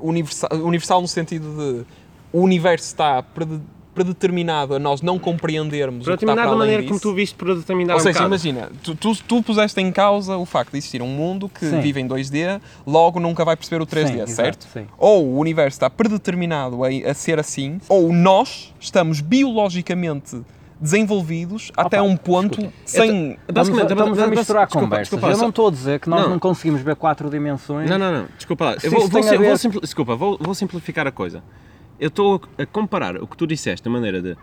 universal, 0.00 0.50
universal 0.54 1.00
no 1.00 1.08
sentido 1.08 1.46
de 1.56 1.84
o 2.32 2.40
universo 2.42 2.86
está 2.86 3.22
prede- 3.22 3.60
predeterminado 3.92 4.74
a 4.74 4.78
nós 4.78 5.02
não 5.02 5.18
compreendermos 5.18 6.04
Para 6.04 6.14
o 6.14 6.16
que 6.18 6.24
está 6.24 6.32
para 6.34 6.42
da 6.44 6.48
além 6.48 6.58
maneira 6.58 6.82
disso. 6.82 6.88
como 6.90 7.00
tu 7.00 7.12
viste 7.12 7.34
para 7.34 7.54
determinar 7.56 7.94
Ou 7.94 7.98
um 8.00 8.02
seja, 8.02 8.12
bocado. 8.20 8.28
imagina, 8.30 8.70
tu, 8.84 8.94
tu, 8.94 9.14
tu 9.24 9.42
puseste 9.42 9.80
em 9.80 9.90
causa 9.90 10.36
o 10.36 10.46
facto 10.46 10.70
de 10.70 10.78
existir 10.78 11.02
um 11.02 11.08
mundo 11.08 11.48
que 11.48 11.66
Sim. 11.68 11.80
vive 11.80 12.00
em 12.00 12.06
2D, 12.08 12.60
logo 12.86 13.18
nunca 13.18 13.44
vai 13.44 13.56
perceber 13.56 13.82
o 13.82 13.86
3D, 13.86 14.06
Sim, 14.06 14.14
exato, 14.20 14.30
certo? 14.30 14.68
sim. 14.72 14.86
Ou 14.96 15.26
o 15.26 15.38
universo 15.38 15.74
está 15.76 15.90
predeterminado 15.90 16.78
a, 16.84 16.88
a 17.10 17.14
ser 17.14 17.38
assim, 17.40 17.80
ou 17.88 18.12
nós 18.12 18.72
estamos 18.78 19.20
biologicamente 19.20 20.40
desenvolvidos 20.80 21.70
até 21.76 22.00
um 22.00 22.16
ponto 22.16 22.60
escuta. 22.60 22.76
sem... 22.86 23.30
Estamos, 23.32 23.38
a, 23.48 23.52
Basicamente, 23.52 23.90
estamos 23.92 24.18
a 24.18 24.26
misturar 24.26 24.66
desculpa, 24.66 24.86
conversas. 24.86 25.08
desculpa, 25.08 25.26
eu 25.28 25.36
só- 25.36 25.42
não 25.42 25.48
estou 25.50 25.68
a 25.68 25.70
dizer 25.70 26.00
que 26.00 26.08
nós 26.08 26.22
não, 26.22 26.30
Não. 26.30 26.38
conseguimos 26.38 26.80
ver 26.82 26.96
quatro 26.96 27.28
dimensões. 27.30 27.88
Não, 27.90 27.98
não, 27.98 28.12
não, 28.12 28.28
desculpa 28.36 28.64
lá. 28.64 28.80
Se 28.80 28.86
Eu 28.86 28.90
vou, 28.92 29.08
vou, 29.08 29.22
sim- 29.22 29.28
vou 29.30 29.38
ver- 29.38 29.58
simpli- 29.58 29.80
desculpa, 29.80 30.16
vou, 30.16 30.38
vou 30.40 30.54
simplificar 30.54 31.06
a 31.06 31.12
coisa. 31.12 31.42
Eu 31.98 32.08
estou 32.08 32.40
a 32.58 32.64
comparar 32.66 33.16
o 33.22 33.26
que 33.26 33.36
tu 33.36 33.46
disseste, 33.46 33.86
a 33.86 33.90
maneira 33.90 34.22
de 34.22 34.36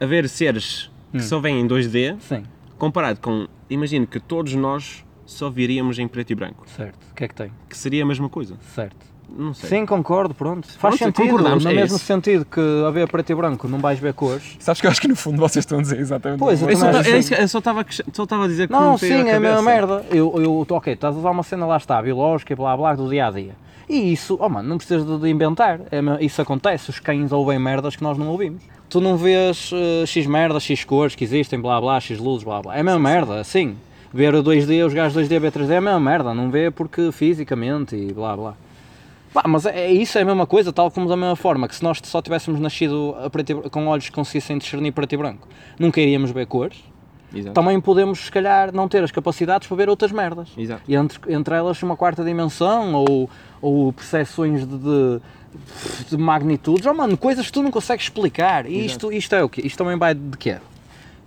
haver 0.00 0.28
seres 0.28 0.90
Hum. 1.12 1.18
que 1.18 1.24
só 1.24 1.38
vêm 1.40 1.60
em 1.60 1.66
2D, 1.68 2.16
Sim, 2.20 2.42
comparado 2.78 3.20
com, 3.20 3.46
imagino 3.68 4.06
que 4.06 4.18
todos 4.18 4.54
nós 4.54 5.04
só 5.26 5.50
viríamos 5.50 5.98
em 5.98 6.08
preto 6.08 6.30
e 6.30 6.34
branco, 6.34 6.64
certo. 6.74 7.06
O 7.10 7.14
que 7.14 7.24
é 7.24 7.28
que 7.28 7.34
tem? 7.34 7.52
que 7.68 7.76
seria 7.76 8.02
a 8.02 8.06
mesma 8.06 8.28
coisa. 8.30 8.56
Certo. 8.74 9.11
Não 9.36 9.54
sei. 9.54 9.68
Sim, 9.68 9.86
concordo, 9.86 10.34
pronto. 10.34 10.66
Faz 10.68 10.96
Pronto, 10.96 10.98
sentido, 11.16 11.30
concordamos, 11.30 11.64
no 11.64 11.70
é 11.70 11.74
mesmo 11.74 11.96
isso. 11.96 12.04
sentido 12.04 12.44
que 12.44 12.60
haver 12.86 13.08
preto 13.08 13.30
e 13.30 13.34
branco 13.34 13.66
não 13.66 13.78
vais 13.78 13.98
ver 13.98 14.12
cores. 14.12 14.56
Sabes 14.58 14.80
que 14.80 14.86
eu 14.86 14.90
acho 14.90 15.00
que 15.00 15.08
no 15.08 15.16
fundo 15.16 15.38
vocês 15.38 15.62
estão 15.64 15.78
a 15.78 15.82
dizer 15.82 15.98
exatamente 15.98 16.38
Pois, 16.38 16.62
o 16.62 16.68
eu 16.68 16.76
só, 16.76 16.90
é 16.90 17.18
isso 17.18 17.34
eu 17.34 17.48
só 17.48 17.58
estava 17.58 17.80
a 17.80 17.84
só 18.12 18.22
estava 18.24 18.44
a 18.44 18.48
dizer 18.48 18.66
que 18.66 18.72
Não, 18.72 18.96
veio 18.96 19.22
sim, 19.22 19.28
é 19.28 19.34
a 19.34 19.40
mesma 19.40 19.62
merda. 19.62 20.04
Eu, 20.10 20.34
eu, 20.36 20.66
ok, 20.68 20.92
estás 20.92 21.16
a 21.16 21.18
usar 21.18 21.30
uma 21.30 21.42
cena 21.42 21.64
lá 21.66 21.76
está, 21.76 22.00
biológica 22.02 22.52
e 22.52 22.56
blá 22.56 22.76
blá 22.76 22.94
do 22.94 23.08
dia 23.08 23.26
a 23.26 23.30
dia. 23.30 23.54
E 23.88 24.12
isso, 24.12 24.36
oh 24.40 24.48
mano, 24.48 24.68
não 24.68 24.76
precisas 24.78 25.06
de, 25.06 25.18
de 25.18 25.28
inventar. 25.28 25.80
É 25.90 26.24
isso 26.24 26.40
acontece, 26.40 26.90
os 26.90 26.98
cães 27.00 27.32
ouvem 27.32 27.58
merdas 27.58 27.96
que 27.96 28.02
nós 28.02 28.16
não 28.18 28.28
ouvimos. 28.28 28.62
Tu 28.88 29.00
não 29.00 29.16
vês 29.16 29.70
eh, 29.72 30.06
X 30.06 30.26
merdas, 30.26 30.62
X 30.62 30.84
cores 30.84 31.14
que 31.14 31.24
existem, 31.24 31.58
blá 31.60 31.80
blá, 31.80 31.98
X 31.98 32.18
luzes, 32.18 32.44
blá 32.44 32.60
blá. 32.60 32.76
É 32.76 32.80
a 32.80 32.84
mesma 32.84 33.00
merda, 33.00 33.42
sim. 33.42 33.76
Ver 34.12 34.34
o 34.34 34.42
2D, 34.42 34.86
os 34.86 34.92
gajos 34.92 35.22
2D, 35.22 35.40
B3D 35.40 35.70
é 35.70 35.76
a 35.78 35.80
mesma 35.80 35.98
merda, 36.00 36.34
não 36.34 36.50
vê 36.50 36.70
porque 36.70 37.10
fisicamente 37.10 37.96
e 37.96 38.12
blá 38.12 38.36
blá. 38.36 38.54
Pá, 39.32 39.44
mas 39.46 39.64
é, 39.64 39.86
é 39.86 39.92
isso, 39.92 40.18
é 40.18 40.22
a 40.22 40.24
mesma 40.24 40.46
coisa, 40.46 40.72
tal 40.72 40.90
como 40.90 41.08
da 41.08 41.16
mesma 41.16 41.36
forma 41.36 41.66
que 41.66 41.74
se 41.74 41.82
nós 41.82 42.00
só 42.04 42.20
tivéssemos 42.20 42.60
nascido 42.60 43.16
e 43.64 43.70
com 43.70 43.86
olhos 43.86 44.06
que 44.06 44.14
conseguissem 44.14 44.58
discernir 44.58 44.92
preto 44.92 45.14
e 45.14 45.16
branco, 45.16 45.48
nunca 45.78 46.00
iríamos 46.00 46.30
ver 46.30 46.46
cores. 46.46 46.84
Exato. 47.34 47.54
Também 47.54 47.80
podemos, 47.80 48.26
se 48.26 48.30
calhar, 48.30 48.74
não 48.74 48.86
ter 48.86 49.02
as 49.02 49.10
capacidades 49.10 49.66
para 49.66 49.76
ver 49.76 49.88
outras 49.88 50.12
merdas. 50.12 50.50
Exato. 50.56 50.82
E 50.86 50.94
entre, 50.94 51.32
entre 51.32 51.54
elas 51.54 51.82
uma 51.82 51.96
quarta 51.96 52.22
dimensão 52.22 52.92
ou, 52.92 53.30
ou 53.62 53.90
percepções 53.92 54.66
de, 54.66 54.76
de, 54.76 55.20
de 56.10 56.16
magnitudes. 56.18 56.84
Oh, 56.84 56.92
mano, 56.92 57.16
coisas 57.16 57.46
que 57.46 57.52
tu 57.52 57.62
não 57.62 57.70
consegues 57.70 58.04
explicar. 58.04 58.66
E 58.66 58.84
isto, 58.84 59.10
isto 59.10 59.34
é 59.34 59.42
o 59.42 59.48
quê? 59.48 59.62
Isto 59.64 59.78
também 59.78 59.96
vai 59.96 60.14
de 60.14 60.36
quê? 60.36 60.58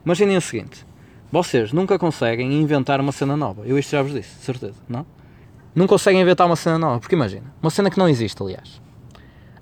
Imaginem 0.06 0.38
o 0.38 0.42
seguinte. 0.42 0.86
Vocês 1.32 1.74
nunca 1.74 1.98
conseguem 1.98 2.54
inventar 2.54 3.02
uma 3.02 3.12
cena 3.12 3.36
nova. 3.36 3.64
Eu 3.66 3.80
isto 3.80 3.90
já 3.90 4.04
vos 4.04 4.14
disse, 4.14 4.38
de 4.38 4.46
certeza, 4.46 4.76
não? 4.88 5.08
Não 5.76 5.88
conseguem 5.88 6.22
inventar 6.22 6.48
uma 6.48 6.56
cena 6.56 6.80
nova. 6.80 7.00
Porque 7.00 7.16
imagina, 7.16 7.54
uma 7.62 7.70
cena 7.70 7.90
que 7.90 8.00
não 8.00 8.08
existe, 8.08 8.42
aliás. 8.42 8.82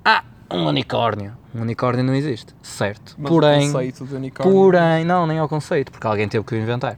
Ah, 0.06 0.24
um 0.52 0.66
unicórnio. 0.68 1.36
Um 1.54 1.62
unicórnio 1.62 2.04
não 2.04 2.14
existe, 2.14 2.54
certo. 2.62 3.16
Mas 3.18 3.32
Porém, 3.32 3.70
o 3.70 3.74
conceito 3.74 4.06
de 4.06 4.16
unicórnio... 4.16 4.54
porém, 4.54 5.04
não, 5.04 5.26
nem 5.26 5.38
é 5.38 5.44
o 5.44 5.50
conceito, 5.50 5.92
porque 5.92 6.06
alguém 6.06 6.28
teve 6.28 6.44
que 6.46 6.54
o 6.54 6.58
inventar. 6.58 6.98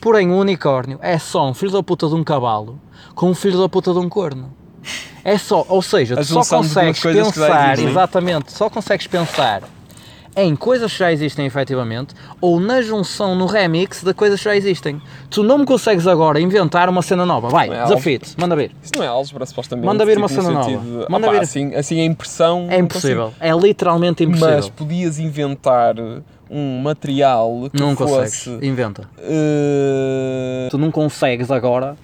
Porém, 0.00 0.30
o 0.30 0.36
unicórnio 0.36 0.98
é 1.02 1.18
só 1.18 1.48
um 1.48 1.54
filho 1.54 1.72
da 1.72 1.82
puta 1.82 2.08
de 2.08 2.14
um 2.14 2.24
cavalo 2.24 2.80
com 3.14 3.30
um 3.30 3.34
filho 3.34 3.60
da 3.60 3.68
puta 3.68 3.92
de 3.92 3.98
um 3.98 4.08
corno. 4.08 4.52
É 5.24 5.38
só, 5.38 5.64
ou 5.68 5.80
seja, 5.80 6.16
tu 6.16 6.24
só 6.24 6.44
consegues 6.56 7.00
pensar, 7.00 7.78
exatamente, 7.78 8.50
só 8.52 8.68
consegues 8.68 9.06
pensar 9.06 9.62
em 10.34 10.56
coisas 10.56 10.90
que 10.92 10.98
já 10.98 11.12
existem 11.12 11.44
efetivamente 11.46 12.14
ou 12.40 12.58
na 12.58 12.80
junção, 12.80 13.34
no 13.34 13.46
remix 13.46 14.02
de 14.02 14.14
coisas 14.14 14.38
que 14.40 14.44
já 14.44 14.56
existem. 14.56 15.00
Tu 15.28 15.42
não 15.42 15.58
me 15.58 15.66
consegues 15.66 16.06
agora 16.06 16.40
inventar 16.40 16.88
uma 16.88 17.02
cena 17.02 17.26
nova. 17.26 17.48
Vai, 17.48 17.68
é 17.68 17.82
desafio-te, 17.84 18.34
manda 18.38 18.56
vir. 18.56 18.70
Isso 18.82 18.92
não 18.96 19.04
é 19.04 19.08
álgebra, 19.08 19.44
supostamente. 19.44 19.84
Manda 19.86 20.04
vir 20.06 20.16
uma 20.16 20.28
tipo, 20.28 20.42
no 20.42 20.48
cena 20.48 20.58
nova. 20.60 21.04
de- 21.04 21.10
Manda 21.12 21.30
vir. 21.30 21.40
Assim, 21.40 21.74
assim 21.74 22.00
a 22.00 22.04
impressão... 22.04 22.66
É 22.70 22.78
impossível, 22.78 23.32
é 23.40 23.52
literalmente 23.52 24.24
impossível. 24.24 24.54
Mas 24.56 24.68
podias 24.68 25.18
inventar 25.18 25.94
um 26.50 26.80
material 26.80 27.68
que 27.72 27.80
não 27.80 27.96
fosse... 27.96 28.14
consegues, 28.50 28.62
inventa. 28.62 29.08
eh, 29.18 30.68
Tu 30.70 30.78
não 30.78 30.90
consegues 30.90 31.50
agora 31.50 31.96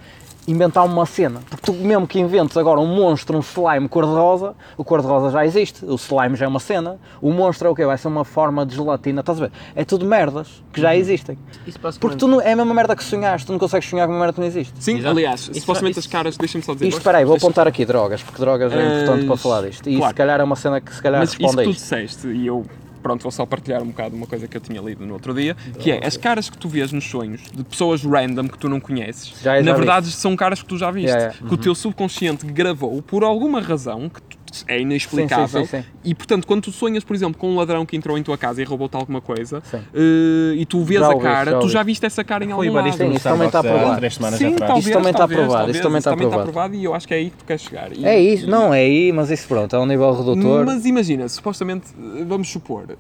inventar 0.51 0.85
uma 0.85 1.05
cena. 1.07 1.41
Porque 1.49 1.63
tu 1.67 1.73
mesmo 1.75 2.07
que 2.07 2.19
inventes 2.19 2.57
agora 2.57 2.81
um 2.81 2.87
monstro, 2.87 3.37
um 3.37 3.41
slime 3.41 3.89
cor-de-rosa, 3.89 4.55
o 4.77 4.83
cor-de-rosa 4.85 5.31
já 5.31 5.45
existe, 5.45 5.85
o 5.85 5.95
slime 5.97 6.35
já 6.37 6.47
é 6.47 6.49
uma 6.49 6.59
cena, 6.61 6.99
o 7.21 7.31
monstro 7.33 7.69
é 7.69 7.71
o 7.71 7.75
quê? 7.75 7.85
Vai 7.85 7.99
ser 7.99 8.09
uma 8.09 8.25
forma 8.25 8.65
de 8.65 8.75
gelatina, 8.75 9.21
estás 9.21 9.39
a 9.41 9.47
ver? 9.47 9.53
É 9.77 9.85
tudo 9.85 10.07
merdas 10.07 10.63
que 10.73 10.81
já 10.81 10.97
existem. 10.97 11.39
Isso 11.67 11.79
Porque 12.01 12.17
tu 12.17 12.27
não, 12.27 12.41
é 12.41 12.53
a 12.53 12.57
mesma 12.57 12.73
merda 12.75 12.97
que 12.97 13.05
sonhaste, 13.05 13.47
tu 13.47 13.53
não 13.53 13.59
consegues 13.59 13.89
sonhar 13.89 14.07
com 14.07 14.13
uma 14.15 14.21
merda 14.21 14.33
que 14.33 14.41
não 14.41 14.47
existe. 14.47 14.73
Sim, 14.83 14.99
Exato. 14.99 15.09
aliás, 15.11 15.41
Isso- 15.43 15.61
supostamente 15.61 15.99
isso- 15.99 16.09
as 16.09 16.13
caras... 16.13 16.37
Deixa-me 16.37 16.65
só 16.65 16.73
dizer... 16.73 16.89
Isto, 16.89 16.99
espera 16.99 17.19
aí, 17.19 17.25
vou 17.25 17.37
apontar 17.37 17.69
aqui 17.69 17.85
drogas, 17.85 18.23
porque 18.23 18.41
drogas 18.41 18.73
é 18.73 18.77
importante 19.03 19.27
para 19.27 19.35
Eh, 19.35 19.39
falar 19.39 19.63
disto. 19.69 19.89
E 19.89 19.97
claro. 19.97 20.11
se 20.11 20.15
calhar 20.17 20.41
é 20.41 20.45
uma 20.45 20.57
cena 20.57 20.81
que 20.81 20.95
se 20.95 21.03
calhar 21.03 21.21
Mas 21.21 21.31
isso 21.31 21.39
responde 21.43 21.57
que 21.57 21.63
a 21.63 21.65
tu 21.65 21.71
isto. 21.77 21.83
disseste, 21.83 22.29
e 22.29 22.47
eu 22.47 22.65
pronto, 23.09 23.23
vou 23.23 23.33
só 23.33 23.47
partilhar 23.47 23.83
um 23.83 23.87
bocado 23.87 24.15
uma 24.15 24.27
coisa 24.27 24.47
que 24.47 24.55
eu 24.55 24.61
tinha 24.61 24.83
lido 24.83 25.07
no 25.07 25.15
outro 25.15 25.33
dia, 25.33 25.55
que 25.79 25.91
é 25.91 26.07
as 26.07 26.19
caras 26.19 26.51
que 26.51 26.59
tu 26.59 26.69
vês 26.69 26.93
nos 26.93 27.05
sonhos 27.09 27.41
de 27.55 27.65
pessoas 27.65 28.03
random 28.05 28.49
que 28.49 28.59
tu 28.59 28.69
não 28.69 28.79
conheces, 28.79 29.33
Já- 29.43 29.57
já 29.57 29.63
na 29.63 29.73
vi. 29.73 29.79
verdade 29.79 30.11
são 30.13 30.37
caras 30.37 30.61
que 30.61 30.69
tu 30.69 30.77
já 30.77 30.91
viste, 30.91 31.09
Yeah, 31.09 31.33
yeah. 31.33 31.49
que 31.49 31.55
o 31.55 31.57
teu 31.57 31.75
subconsciente 31.75 32.45
gravou 32.47 33.01
por 33.01 33.25
alguma 33.25 33.61
razão 33.63 34.11
que 34.11 34.21
tu- 34.21 34.38
é 34.67 34.81
inexplicável. 34.81 35.47
Sim, 35.65 35.67
sim, 35.67 35.83
sim, 35.83 35.83
sim. 35.83 35.89
E 36.05 36.15
portanto, 36.15 36.47
quando 36.47 36.63
tu 36.63 36.73
sonhas, 36.73 37.05
por 37.05 37.15
exemplo, 37.15 37.39
com 37.39 37.51
um 37.51 37.57
ladrão 37.57 37.85
que 37.87 37.97
entrou 37.97 38.17
em 38.19 38.23
tua 38.23 38.37
casa 38.39 38.61
e 38.61 38.65
roubou-te 38.65 38.97
alguma 38.97 39.21
coisa, 39.21 39.63
eh, 39.95 40.55
e 40.57 40.65
tu 40.67 40.83
vês 40.83 41.01
Já 41.01 41.11
a 41.11 41.17
cara, 41.19 41.51
já 41.53 41.59
tu 41.59 41.69
já 41.69 41.83
viste 41.83 42.05
essa 42.07 42.25
cara 42.25 42.45
em 42.45 42.53
algum 42.53 42.73
Barista 42.73 43.05
lado. 43.05 43.09
Sim, 43.09 43.09
no 43.09 43.15
isso 43.17 43.29
também 43.29 43.47
está 43.47 43.61
aprovado. 43.61 44.01
Sim, 44.37 44.57
talvez, 44.57 44.87
Isso 44.87 44.93
também 44.93 45.11
está 45.11 45.25
aprovado, 45.25 45.71
isso 45.71 45.83
também 45.83 45.99
está 45.99 46.11
aprovado. 46.41 46.75
e 46.75 46.85
eu 46.85 46.95
acho 46.95 47.07
que 47.09 47.15
é 47.15 47.17
aí 47.19 47.31
que 47.31 47.37
tu 47.37 47.45
queres 47.45 47.63
chegar. 47.63 47.93
E- 47.97 48.05
É 48.05 48.21
isso, 48.21 48.49
não 48.49 48.73
é 48.73 48.81
aí, 48.81 49.13
mas 49.13 49.31
isso 49.31 49.47
pronto, 49.49 49.75
é 49.75 49.79
um 49.79 49.87
nível 49.87 50.13
redutor. 50.13 50.65
Mas 50.65 50.85
imagina, 50.85 51.29
supostamente, 51.29 51.89
eh, 52.19 52.25
vamos 52.25 52.49
supor, 52.49 52.85
eh, 52.91 52.97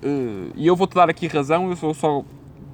e 0.56 0.66
eu 0.66 0.74
vou-te 0.76 0.94
dar 0.94 1.08
aqui 1.08 1.26
razão, 1.26 1.70
eu 1.70 1.76
vou 1.76 1.94
só 1.94 2.22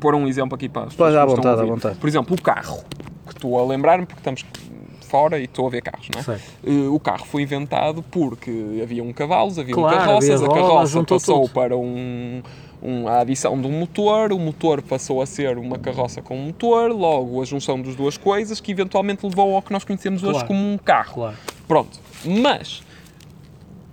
pôr 0.01 0.15
um 0.15 0.27
exemplo 0.27 0.55
aqui 0.55 0.69
para 0.69 0.83
as 0.89 0.95
Pois, 0.95 1.13
pessoas 1.13 1.15
à 1.17 1.21
estão 1.21 1.33
a 1.33 1.37
vontade, 1.37 1.61
à 1.63 1.73
vontade. 1.75 1.99
Por 1.99 2.09
exemplo, 2.09 2.37
o 2.37 2.41
carro, 2.43 2.79
que 3.27 3.33
estou 3.33 3.59
a 3.59 3.65
lembrar-me 3.67 4.05
porque 4.07 4.21
estamos 4.21 4.45
fora 5.05 5.39
e 5.39 5.45
estou 5.45 5.67
a 5.67 5.71
ver 5.71 5.83
carros, 5.83 6.09
não 6.15 6.35
é? 6.35 6.39
Eh, 6.65 6.89
o 6.89 6.99
carro 6.99 7.25
foi 7.27 7.43
inventado 7.43 8.03
porque 8.11 8.81
havia 8.83 9.03
um 9.05 9.13
cavalos, 9.13 9.59
havia 9.59 9.75
Claro, 9.75 9.95
um 9.95 9.99
carroças, 9.99 10.43
havia 10.43 10.47
a 10.47 10.55
carroça 10.67 11.05
passou 11.05 11.41
tudo. 11.43 11.53
para 11.53 11.77
um, 11.77 12.43
um- 12.83 13.07
a 13.09 13.21
adição 13.21 13.61
de 13.61 13.67
um 13.67 13.73
motor, 13.73 14.33
o 14.33 14.39
motor 14.39 14.83
passou 14.83 15.23
a 15.23 15.27
ser 15.27 15.57
uma 15.59 15.79
carroça 15.79 16.21
com 16.21 16.37
um 16.37 16.47
motor, 16.47 16.91
logo 16.91 17.41
a 17.41 17.45
junção 17.45 17.81
das 17.81 17.95
duas 17.95 18.17
coisas 18.17 18.61
que 18.61 18.73
eventualmente 18.73 19.25
levou 19.27 19.55
ao 19.55 19.63
que 19.63 19.73
nós 19.73 19.85
conhecemos 19.85 20.23
hoje 20.23 20.33
Claro. 20.33 20.49
como 20.49 20.73
um 20.73 20.79
carro. 20.79 21.15
Claro. 21.15 21.37
Pronto, 21.69 22.01
mas 22.25 22.83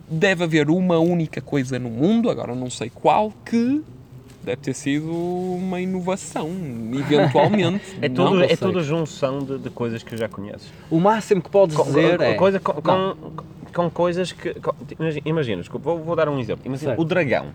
deve 0.10 0.44
haver 0.44 0.70
uma 0.70 1.00
única 1.00 1.40
coisa 1.42 1.80
no 1.80 1.90
mundo, 1.90 2.30
agora 2.30 2.54
não 2.54 2.70
sei 2.70 2.90
qual, 2.90 3.32
que 3.46 3.82
deve 4.44 4.58
ter 4.62 4.74
sido 4.74 5.12
uma 5.12 5.80
inovação, 5.80 6.50
eventualmente. 6.94 7.82
É 8.02 8.10
não? 8.10 8.16
tudo, 8.26 8.38
é 8.40 8.42
consegue. 8.50 8.58
tudo 8.62 8.84
junção 8.84 9.40
de, 9.40 9.58
de 9.60 9.70
coisas 9.70 10.04
que 10.04 10.16
já 10.18 10.28
conheces. 10.28 10.68
O 10.90 11.00
máximo 11.00 11.42
que 11.42 11.50
podes 11.50 11.76
dizer 11.78 12.18
com- 12.18 12.24
é. 12.24 12.34
coisa, 12.36 12.60
com, 12.60 12.74
com, 12.74 12.92
Não. 12.92 13.18
com 13.74 13.90
coisas 13.90 14.32
que. 14.32 14.54
com- 14.56 14.74
imagina, 15.00 15.22
imagina, 15.26 15.62
desculpa, 15.62 15.84
vou, 15.92 16.00
vou 16.04 16.16
dar 16.16 16.28
um 16.30 16.40
exemplo. 16.40 16.64
Imagina, 16.66 16.92
Certo. 16.92 17.02
o 17.02 17.06
dragão. 17.06 17.48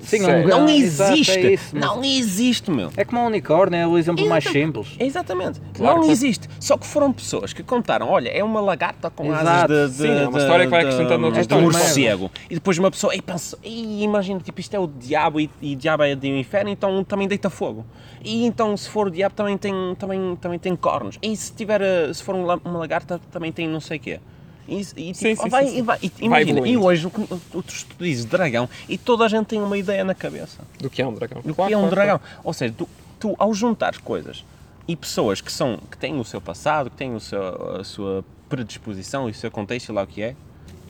Sim, 0.00 0.20
Não 0.46 0.66
é, 0.68 0.76
existe! 0.76 1.30
é 1.38 1.52
isso, 1.54 1.76
não 1.76 2.02
existe, 2.04 2.70
meu! 2.70 2.90
É 2.96 3.04
como 3.04 3.20
um 3.22 3.26
unicórnio, 3.26 3.76
é 3.78 3.86
o 3.86 3.98
exemplo 3.98 4.26
mais 4.28 4.44
simples. 4.44 4.88
Exatamente. 4.98 5.60
Claro 5.74 5.98
não 5.98 6.04
que- 6.06 6.10
existe. 6.12 6.48
Só 6.60 6.76
que 6.76 6.86
foram 6.86 7.12
pessoas 7.12 7.52
que 7.52 7.62
contaram, 7.62 8.08
olha, 8.08 8.28
é 8.28 8.42
uma 8.42 8.60
lagarta 8.60 9.10
com 9.10 9.26
Exato. 9.26 9.72
asas 9.72 9.90
de, 9.92 9.96
de, 9.96 10.02
Sim, 10.02 10.08
é 10.08 10.28
uma 10.28 10.32
de- 10.32 10.44
história 10.44 10.64
que 10.64 10.70
vai 10.70 10.80
de- 10.80 10.86
acrescentando 10.88 11.26
outras 11.26 11.46
de 11.46 11.54
um 11.54 11.58
histórias. 11.68 11.82
morcego. 11.82 12.30
E 12.48 12.54
depois 12.54 12.78
uma 12.78 12.90
pessoa, 12.90 13.14
e 13.14 13.20
pensa, 13.22 13.58
e 13.62 14.02
imagina, 14.04 14.40
tipo, 14.40 14.60
isto 14.60 14.74
é 14.74 14.78
o 14.78 14.86
diabo 14.86 15.40
e, 15.40 15.50
e 15.60 15.74
diabo 15.74 16.02
é 16.04 16.14
de 16.14 16.30
um 16.30 16.36
inferno, 16.38 16.70
então 16.70 17.02
também 17.04 17.26
deita 17.28 17.50
fogo. 17.50 17.84
E 18.24 18.44
então, 18.44 18.76
se 18.76 18.88
for 18.88 19.08
o 19.08 19.10
diabo, 19.10 19.34
também 19.34 19.56
tem, 19.58 19.72
também, 19.98 20.36
também 20.40 20.58
tem 20.58 20.74
cornos. 20.76 21.18
E 21.22 21.36
se 21.36 21.52
tiver, 21.52 21.80
eh, 21.80 22.12
se 22.12 22.22
for 22.22 22.34
um 22.34 22.42
uma 22.44 22.78
lagarta, 22.78 23.20
também 23.30 23.52
tem 23.52 23.68
não 23.68 23.80
sei 23.80 23.96
o 23.98 24.00
quê. 24.00 24.20
E, 24.68 24.80
e, 24.80 24.84
tipo, 24.84 25.14
Sim, 25.14 25.34
sim, 25.34 25.48
vai, 25.48 25.66
sim, 25.66 25.78
e 25.78 25.82
vai- 25.82 25.98
e 26.02 26.08
Vai 26.28 26.42
imagina, 26.42 26.68
e 26.68 26.76
hoje 26.76 27.06
o 27.06 27.10
que- 27.10 27.26
tu, 27.26 27.62
tu 27.62 27.74
dizes 27.98 28.26
dragão 28.26 28.68
e 28.86 28.98
toda 28.98 29.24
a 29.24 29.28
gente 29.28 29.46
tem 29.46 29.62
uma 29.62 29.78
ideia 29.78 30.04
na 30.04 30.14
cabeça 30.14 30.58
Do 30.78 30.90
que 30.90 31.00
é 31.00 31.06
um 31.06 31.14
dragão. 31.14 31.40
do 31.42 31.54
Claro, 31.54 31.68
que 31.68 31.74
é 31.74 31.76
um 31.76 31.80
claro, 31.80 31.94
dragão. 31.94 32.20
Ou 32.44 32.52
seja, 32.52 32.74
tu, 32.76 32.86
tu 33.18 33.34
ao 33.38 33.54
juntar 33.54 33.98
coisas 34.02 34.44
e 34.86 34.94
pessoas 34.94 35.40
que 35.40 35.50
são 35.50 35.78
que 35.90 35.96
têm 35.96 36.20
o 36.20 36.24
seu 36.24 36.38
passado, 36.40 36.90
que 36.90 36.96
têm 36.96 37.14
o 37.14 37.20
seu, 37.20 37.76
a 37.80 37.82
sua 37.84 38.22
predisposição 38.46 39.26
e 39.28 39.32
o 39.32 39.34
seu 39.34 39.50
contexto, 39.50 39.86
sei 39.86 39.94
lá 39.94 40.02
o 40.02 40.06
que 40.06 40.20
é, 40.20 40.34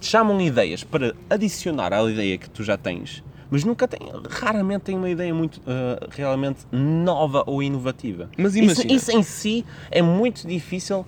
te 0.00 0.06
chamam 0.06 0.40
ideias 0.40 0.82
para 0.82 1.14
adicionar 1.30 1.92
à 1.92 2.02
ideia 2.10 2.36
que 2.36 2.50
tu 2.50 2.64
já 2.64 2.76
tens, 2.76 3.22
mas 3.50 3.62
nunca 3.62 3.86
têm, 3.86 4.00
raramente 4.28 4.82
têm 4.82 4.96
uma 4.96 5.08
ideia 5.10 5.32
muito 5.32 5.60
ah, 5.66 6.04
realmente 6.10 6.60
nova 6.72 7.44
ou 7.46 7.62
inovativa. 7.62 8.28
Mas 8.36 8.56
Isso, 8.56 8.80
imagina. 8.82 8.92
isso 8.92 9.10
em 9.12 9.22
si 9.22 9.64
é 9.88 10.02
muito 10.02 10.46
difícil. 10.48 11.06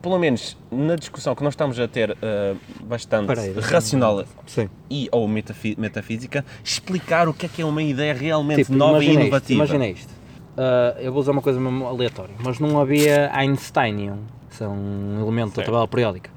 Pelo 0.00 0.18
menos 0.18 0.56
na 0.70 0.94
discussão 0.94 1.34
que 1.34 1.42
nós 1.42 1.52
estamos 1.54 1.78
a 1.80 1.88
ter 1.88 2.16
ah, 2.22 2.54
bastante 2.84 3.32
racional 3.60 4.24
Sim. 4.46 4.68
e 4.88 5.08
ou 5.10 5.26
metafi- 5.26 5.74
metafísica, 5.78 6.44
explicar 6.62 7.28
o 7.28 7.34
que 7.34 7.46
é 7.46 7.48
que 7.48 7.62
é 7.62 7.64
uma 7.64 7.82
ideia 7.82 8.14
realmente 8.14 8.64
Tipo, 8.64 8.74
nova 8.76 8.92
e 9.02 9.06
imagina 9.06 9.12
isto, 9.22 9.26
inovativa. 9.26 9.54
imagina 9.64 9.86
isto. 9.88 10.12
Ah, 10.56 10.96
eu 11.00 11.12
vou 11.12 11.20
usar 11.20 11.32
uma 11.32 11.42
coisa 11.42 11.58
mesmo 11.60 11.86
aleatória, 11.86 12.34
mas 12.44 12.58
não 12.60 12.80
havia 12.80 13.30
Einsteinium, 13.34 14.18
isso 14.50 14.62
é 14.64 14.68
um 14.68 15.20
elemento 15.20 15.48
da 15.50 15.54
Certo. 15.56 15.66
tabela 15.66 15.88
periódica. 15.88 16.30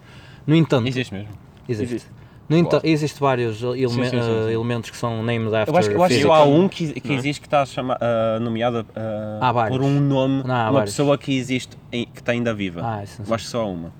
No 0.47 0.55
entanto, 0.55 0.87
Existe 0.87 1.13
mesmo. 1.13 1.29
existe. 1.69 1.93
Existe. 1.95 2.09
No 2.51 2.57
entanto, 2.57 2.81
Claro. 2.81 2.87
existem 2.87 3.19
vários 3.19 3.61
eleme- 3.63 3.87
sim, 3.89 4.03
sim, 4.03 4.21
sim. 4.21 4.51
elementos 4.53 4.89
que 4.89 4.97
são 4.97 5.23
named 5.23 5.55
after 5.55 5.73
Eu 5.73 5.79
acho, 5.79 5.89
eu 5.91 6.03
acho 6.03 6.07
que 6.13 6.19
physics. 6.21 6.37
há 6.37 6.43
um 6.43 6.67
que, 6.67 6.99
que 7.01 7.11
é? 7.13 7.15
existe 7.15 7.39
que 7.41 7.47
está 7.47 7.65
chama, 7.65 7.97
nomeado 8.41 8.85
Há 9.39 9.51
vários. 9.51 9.77
por 9.77 9.85
um 9.85 9.99
nome, 9.99 10.43
Não, 10.43 10.53
uma 10.55 10.71
vários. 10.73 10.91
pessoa 10.93 11.17
que 11.17 11.33
existe, 11.35 11.77
em- 11.91 12.05
que 12.05 12.19
está 12.19 12.33
ainda 12.33 12.53
viva. 12.53 12.81
Ah, 12.83 13.03
eu 13.25 13.33
acho 13.33 13.45
que 13.45 13.49
só 13.49 13.61
há 13.61 13.65
uma. 13.65 13.93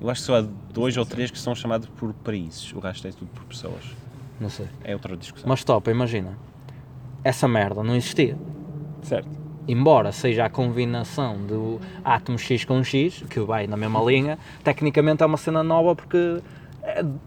Eu 0.00 0.10
acho 0.10 0.20
que 0.20 0.26
só 0.26 0.36
há 0.38 0.44
dois 0.72 0.96
ou 0.96 1.06
três 1.06 1.30
que 1.30 1.38
são 1.38 1.54
chamados 1.54 1.88
por 1.96 2.12
países. 2.12 2.72
O 2.74 2.80
resto 2.80 3.06
é 3.06 3.12
tudo 3.12 3.28
por 3.32 3.44
pessoas. 3.44 3.84
Não 4.40 4.50
sei. 4.50 4.66
É 4.82 4.92
outra 4.92 5.16
discussão. 5.16 5.48
Mas 5.48 5.62
topa, 5.64 5.90
imagina. 5.90 6.36
Essa 7.22 7.46
merda 7.48 7.82
não 7.82 7.94
existia. 7.94 8.36
Certo. 9.02 9.28
Embora 9.66 10.12
seja 10.12 10.44
a 10.44 10.50
combinação 10.50 11.38
do 11.46 11.80
átomo 12.04 12.38
X 12.38 12.64
com 12.66 12.82
X, 12.84 13.22
que 13.30 13.40
vai 13.40 13.66
na 13.66 13.76
mesma 13.78 14.02
linha, 14.02 14.38
tecnicamente 14.62 15.22
é 15.22 15.26
uma 15.26 15.38
cena 15.38 15.62
nova 15.62 15.94
porque 15.94 16.40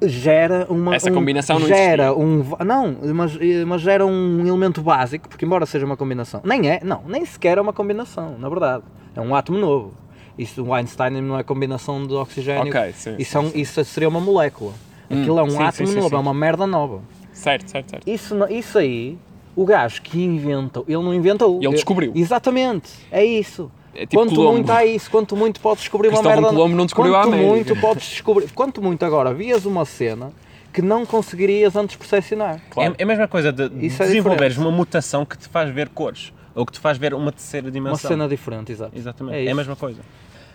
gera 0.02 0.68
uma. 0.70 0.96
Essa 0.96 1.10
um- 1.10 1.14
combinação 1.14 1.60
não 1.60 1.68
gera 1.68 2.14
um 2.16 2.44
Não, 2.66 2.96
mas, 3.16 3.38
mas 3.66 3.82
gera 3.82 4.06
um 4.06 4.46
elemento 4.46 4.82
básico, 4.82 5.28
porque 5.28 5.46
embora 5.46 5.66
seja 5.66 5.86
uma 5.86 5.98
combinação. 5.98 6.42
Nem 6.44 6.70
é, 6.70 6.80
não, 6.84 7.02
nem 7.08 7.26
sequer 7.26 7.58
é 7.58 7.62
uma 7.62 7.74
combinação, 7.74 8.38
na 8.38 8.50
verdade. 8.50 8.84
É 9.16 9.22
um 9.22 9.34
átomo 9.36 9.58
novo. 9.58 9.94
Isso, 10.38 10.64
o 10.64 10.74
Einstein 10.74 11.20
não 11.22 11.38
é 11.40 11.44
combinação 11.44 12.06
de 12.06 12.14
oxigênio. 12.14 12.68
Ok, 12.68 12.94
sim, 12.94 13.16
Isso, 13.18 13.32
sim, 13.32 13.38
é 13.38 13.42
um- 13.42 13.52
isso 13.60 13.84
seria 13.86 14.08
uma 14.08 14.20
molécula. 14.20 14.74
Hum, 15.10 15.22
Aquilo 15.22 15.40
é 15.40 15.44
um 15.44 15.60
átomo 15.62 15.92
novo, 15.94 16.16
é 16.16 16.20
uma 16.20 16.34
merda 16.34 16.68
nova. 16.68 17.00
Certo, 17.34 17.68
certo, 17.70 17.90
certo. 17.90 18.08
Isso, 18.08 18.36
isso 18.50 18.78
aí, 18.78 19.18
o 19.56 19.66
gajo 19.66 20.02
que 20.04 20.24
inventou, 20.24 20.86
ele 20.88 20.98
não 21.02 21.14
inventou. 21.14 21.58
Ele 21.62 21.74
descobriu. 21.74 22.12
Exatamente, 22.14 22.92
é 23.12 23.26
isso. 23.26 23.72
É 23.98 24.02
tipo 24.06 24.16
quanto 24.16 24.36
Colombo. 24.36 24.54
muito 24.54 24.72
há 24.72 24.86
isso, 24.86 25.10
quanto 25.10 25.36
muito 25.36 25.60
podes 25.60 25.82
descobrir 25.82 26.10
uma 26.10 26.18
Cristóvão 26.20 26.42
merda. 26.42 26.56
Colombo 26.56 26.76
não 26.76 26.86
descobriu 26.86 27.16
a 27.16 27.20
quanto 27.24 27.28
América. 27.34 27.50
muito 27.52 27.76
podes 27.82 28.10
descobrir, 28.10 28.48
quanto 28.54 28.82
muito 28.82 29.04
agora 29.04 29.34
vias 29.34 29.66
uma 29.66 29.86
cena 29.86 30.32
que 30.72 30.82
não 30.82 31.06
conseguirias 31.06 31.76
antes 31.76 31.96
percepcionar. 31.96 32.62
Claro. 32.70 32.94
É, 32.98 33.02
é 33.02 33.04
a 33.04 33.08
mesma 33.08 33.28
coisa 33.28 33.52
de 33.52 33.64
Isso 33.86 34.04
é 34.04 34.06
desenvolveres 34.06 34.54
diferente. 34.54 34.60
uma 34.70 34.72
mutação 34.72 35.26
que 35.26 35.36
te 35.38 35.48
faz 35.48 35.70
ver 35.74 35.90
cores. 35.90 36.32
Ou 36.54 36.66
que 36.66 36.72
te 36.74 36.80
faz 36.80 36.98
ver 36.98 37.14
uma 37.14 37.32
terceira 37.32 37.66
Uma 37.68 37.72
dimensão. 37.72 38.08
cena 38.10 38.28
diferente, 38.28 38.72
exato. 38.72 38.92
Exatamente. 38.96 39.36
É 39.38 39.46
É, 39.46 39.52
a 39.52 39.56
mesma 39.56 39.76
coisa. 39.76 40.00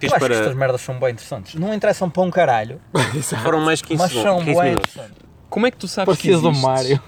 Eu 0.00 0.08
acho 0.14 0.26
que 0.26 0.32
estas 0.32 0.54
merdas 0.56 0.80
são 0.80 0.99
bem 0.99 1.11
interessantes. 1.11 1.54
Não 1.54 1.72
interessam 1.72 2.11
para 2.11 2.22
um 2.25 2.30
caralho, 2.30 2.80
Foram 3.42 3.61
mais 3.61 3.80
15 3.82 4.02
mas 4.02 4.12
são 4.12 4.38
15 4.44 4.61
bem 4.61 4.72
interessantes. 4.72 5.16
Como 5.49 5.66
é 5.66 5.70
que 5.70 5.76
tu 5.76 5.87
sabes 5.87 6.16
que 6.16 6.28
Parecido 6.28 6.42
do 6.42 6.49
existe? 6.50 6.66
Mário. 6.66 7.02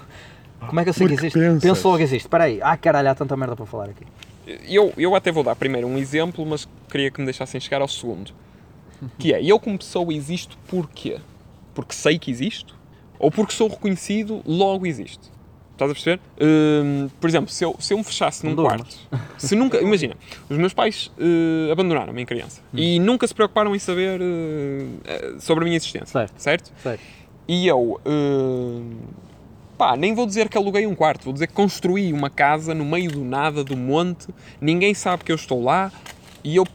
Como 0.67 0.79
é 0.79 0.83
que 0.83 0.89
eu 0.89 0.93
sei 0.93 1.07
que 1.07 1.13
Porque 1.13 1.25
existe? 1.27 1.39
pensas. 1.39 1.61
Penso 1.63 1.87
logo 1.87 1.97
que 1.97 2.03
existe. 2.03 2.25
Espera 2.25 2.45
aí. 2.45 2.59
Ah, 2.61 2.77
caralho, 2.77 3.09
há 3.09 3.15
tanta 3.15 3.35
merda 3.35 3.55
para 3.55 3.65
falar 3.65 3.85
aqui. 3.89 4.05
Eu, 4.67 4.93
eu 4.97 5.15
até 5.15 5.31
vou 5.31 5.43
dar 5.43 5.55
primeiro 5.55 5.87
um 5.87 5.97
exemplo, 5.97 6.45
mas 6.45 6.67
queria 6.89 7.09
que 7.11 7.19
me 7.19 7.25
deixassem 7.25 7.59
chegar 7.59 7.81
ao 7.81 7.87
segundo. 7.87 8.31
Que 9.19 9.33
é, 9.33 9.43
eu 9.43 9.59
como 9.59 9.77
pessoa 9.77 10.13
existo 10.13 10.57
porquê? 10.67 11.17
Porque 11.73 11.93
sei 11.93 12.17
que 12.17 12.31
existo? 12.31 12.73
Ou 13.19 13.29
porque 13.29 13.53
sou 13.53 13.67
reconhecido, 13.67 14.41
logo 14.45 14.85
existo? 14.87 15.29
Estás 15.73 15.91
a 15.91 15.93
perceber? 15.93 16.21
Hum, 16.41 17.09
por 17.19 17.29
exemplo, 17.29 17.49
se 17.51 17.65
eu, 17.65 17.75
se 17.79 17.93
eu 17.93 17.97
me 17.97 18.03
fechasse 18.03 18.45
num 18.45 18.55
quarto, 18.55 18.95
se 19.37 19.53
nunca, 19.55 19.79
imagina, 19.83 20.15
os 20.49 20.57
meus 20.57 20.73
pais 20.73 21.11
eh, 21.19 21.69
abandonaram-me 21.71 22.21
em 22.21 22.25
criança 22.25 22.61
Hum. 22.73 22.77
e 22.77 22.97
nunca 22.99 23.27
se 23.27 23.33
preocuparam 23.33 23.75
em 23.75 23.79
saber 23.79 24.21
eh, 24.21 25.35
sobre 25.39 25.63
a 25.63 25.65
minha 25.65 25.75
existência, 25.75 26.05
Certo. 26.07 26.33
certo? 26.41 26.71
Sério. 26.81 26.99
E 27.47 27.67
eu, 27.67 27.99
hum, 28.05 28.91
pá, 29.77 29.95
nem 29.95 30.13
vou 30.13 30.25
dizer 30.25 30.49
que 30.49 30.57
aluguei 30.57 30.87
um 30.87 30.95
quarto, 30.95 31.23
vou 31.25 31.33
dizer 31.33 31.47
que 31.47 31.53
construí 31.53 32.11
uma 32.13 32.29
casa 32.29 32.73
no 32.73 32.85
meio 32.85 33.11
do 33.11 33.23
nada, 33.23 33.63
do 33.63 33.75
monte, 33.75 34.27
ninguém 34.59 34.93
sabe 34.93 35.23
que 35.23 35.31
eu 35.31 35.35
estou 35.35 35.63
lá 35.63 35.91
e 36.43 36.55
eu 36.55 36.65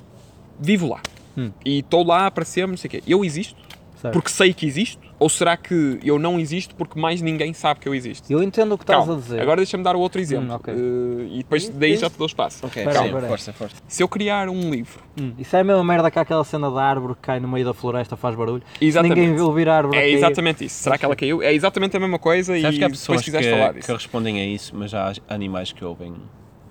vivo 0.58 0.88
lá. 0.88 1.00
Hum. 1.36 1.50
E 1.64 1.78
estou 1.78 2.04
lá 2.04 2.30
para 2.30 2.44
sempre, 2.44 2.70
não 2.72 2.76
sei 2.76 2.88
o 2.88 2.90
quê. 2.90 3.02
Eu 3.06 3.24
existo 3.24 3.56
Certo. 4.00 4.12
porque 4.12 4.30
sei 4.30 4.52
que 4.52 4.66
existo? 4.66 5.09
Ou 5.20 5.28
será 5.28 5.54
que 5.54 6.00
eu 6.02 6.18
não 6.18 6.40
existo 6.40 6.74
porque 6.74 6.98
mais 6.98 7.20
ninguém 7.20 7.52
sabe 7.52 7.78
que 7.78 7.86
eu 7.86 7.94
existo? 7.94 8.32
Eu 8.32 8.42
entendo 8.42 8.72
o 8.72 8.78
que 8.78 8.84
estás 8.84 9.00
Calma, 9.04 9.12
a 9.14 9.20
dizer. 9.20 9.40
agora 9.42 9.58
deixa-me 9.58 9.84
dar 9.84 9.94
o 9.94 10.00
outro 10.00 10.18
exemplo. 10.18 10.48
Hum, 10.50 10.54
ok. 10.54 10.72
Eh, 10.74 11.26
e 11.34 11.36
depois 11.38 11.68
daí 11.68 11.94
já 11.98 12.08
te 12.08 12.16
dou 12.16 12.26
espaço. 12.26 12.64
Ok, 12.66 12.86
aí, 12.86 12.94
sim, 12.96 13.26
força, 13.28 13.52
força. 13.52 13.76
Se 13.86 14.02
eu 14.02 14.08
criar 14.08 14.48
um 14.48 14.70
livro, 14.70 14.98
Hum, 15.20 15.34
Isso 15.38 15.54
é 15.54 15.60
a 15.60 15.64
mesma 15.64 15.84
merda 15.84 16.10
que 16.10 16.18
aquela 16.18 16.42
cena 16.42 16.70
da 16.70 16.82
árvore 16.82 17.14
que 17.16 17.20
cai 17.20 17.38
no 17.38 17.46
meio 17.48 17.66
da 17.66 17.74
floresta, 17.74 18.16
faz 18.16 18.34
barulho. 18.34 18.62
Se 18.78 18.84
Exatamente. 18.86 19.18
ninguém 19.20 19.34
viu 19.36 19.52
vir 19.52 19.68
a 19.68 19.76
árvore 19.76 19.98
é 19.98 20.00
cair- 20.02 20.14
exatamente 20.14 20.64
isso. 20.64 20.82
Será 20.82 20.96
que 20.96 21.04
ela 21.04 21.14
caiu? 21.14 21.42
É 21.42 21.52
exatamente 21.52 21.94
a 21.96 22.00
mesma 22.00 22.18
coisa 22.18 22.58
Sabes 22.58 22.74
e 22.76 22.78
que 22.78 22.84
há 22.84 22.88
depois 22.88 23.00
pessoas 23.00 23.24
que, 23.24 23.80
que 23.86 23.92
respondem 23.92 24.40
a 24.40 24.46
isso, 24.46 24.74
mas 24.74 24.94
há 24.94 25.12
animais 25.28 25.70
que 25.70 25.84
ouvem 25.84 26.14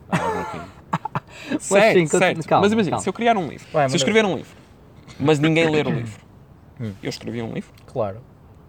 a 0.09 0.15
árvore 0.15 0.41
aqui. 0.41 0.61
Certo, 1.59 1.93
sim, 1.99 2.07
certo. 2.07 2.47
calma, 2.47 2.63
mas 2.63 2.71
imagina, 2.73 2.91
calma. 2.95 3.03
se 3.03 3.09
eu 3.09 3.13
criar 3.13 3.37
um 3.37 3.47
livro, 3.47 3.67
Vai, 3.71 3.87
se 3.87 3.93
eu 3.95 3.97
escrever 3.97 4.25
um 4.25 4.35
livro, 4.35 4.51
mas 5.19 5.37
ninguém 5.39 5.69
ler 5.69 5.87
o 5.87 5.91
livro, 5.91 6.19
eu 7.03 7.09
escrevi 7.09 7.41
um 7.41 7.53
livro, 7.53 7.71
Claro. 7.85 8.21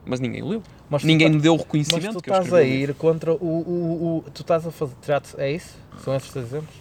Mas 0.04 0.20
ninguém 0.20 0.42
o 0.42 0.48
leu. 0.48 0.62
Mas 0.88 1.02
tu 1.02 1.06
ninguém 1.06 1.28
tá- 1.28 1.34
me 1.36 1.40
deu 1.40 1.52
o 1.52 1.56
Mas 1.56 1.64
reconhecimento 1.64 2.12
tu 2.14 2.22
que 2.22 2.30
eu 2.30 2.34
estás 2.34 2.52
a 2.54 2.62
ir 2.62 2.94
contra 2.94 3.32
o, 3.32 3.36
o, 3.36 4.22
o- 4.26 4.30
Tu 4.32 4.42
estás 4.42 4.66
a 4.66 4.70
fazer. 4.70 4.94
trato- 5.02 5.34
É 5.38 5.50
isso? 5.52 5.76
São 6.04 6.14
esses 6.16 6.34
exemplos? 6.34 6.74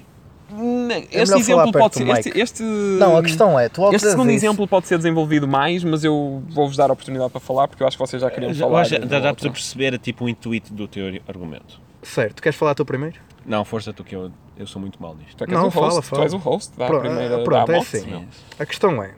Não, 0.51 0.89
É 0.91 1.05
Este 1.11 1.37
exemplo 1.37 1.71
pode 1.71 1.95
ser. 1.95 2.07
Este, 2.09 2.39
este, 2.39 2.63
Não, 2.63 3.15
a 3.15 3.21
questão 3.21 3.59
é. 3.59 3.69
Tu 3.69 3.83
Este 3.93 4.09
segundo 4.09 4.31
isso- 4.31 4.45
exemplo 4.45 4.67
pode 4.67 4.87
ser 4.87 4.97
desenvolvido 4.97 5.47
mais, 5.47 5.83
mas 5.83 6.03
eu 6.03 6.41
vou-vos 6.49 6.75
dar 6.75 6.89
a 6.89 6.93
oportunidade 6.93 7.29
para 7.29 7.39
falar 7.39 7.67
porque 7.67 7.83
eu 7.83 7.87
acho 7.87 7.95
que 7.95 8.01
vocês 8.05 8.19
já 8.21 8.31
queriam 8.31 8.51
Já, 8.53 8.65
falar. 8.65 8.83
já, 8.85 8.97
dá 8.97 9.33
para 9.33 9.51
perceber 9.51 9.99
tipo, 9.99 10.25
o 10.25 10.29
intuito 10.29 10.73
do 10.73 10.87
teu 10.87 11.05
argumento. 11.27 11.79
Certo, 12.01 12.41
queres 12.41 12.57
falar 12.57 12.73
tu 12.73 12.83
primeiro? 12.83 13.17
Não, 13.45 13.63
força 13.63 13.93
tu 13.93 14.03
que 14.03 14.15
eu, 14.15 14.31
eu 14.57 14.65
sou 14.65 14.81
muito 14.81 14.99
mal 15.01 15.15
nisto. 15.15 15.35
Tu 15.37 15.43
é 15.43 15.47
Não, 15.47 15.61
o 15.61 15.69
host, 15.69 15.75
fala, 15.79 16.01
tu 16.01 16.05
fala. 16.05 16.23
és 16.23 16.33
o 16.33 16.37
host, 16.37 16.71
dá 16.77 16.85
a 16.85 16.87
Pronto, 16.87 17.01
primeira 17.01 17.43
pronto, 17.43 17.67
dá 17.67 17.73
a 17.73 17.75
é 17.77 17.79
assim. 17.79 18.09
não. 18.09 18.25
A 18.57 18.65
questão 18.65 19.03
é, 19.03 19.11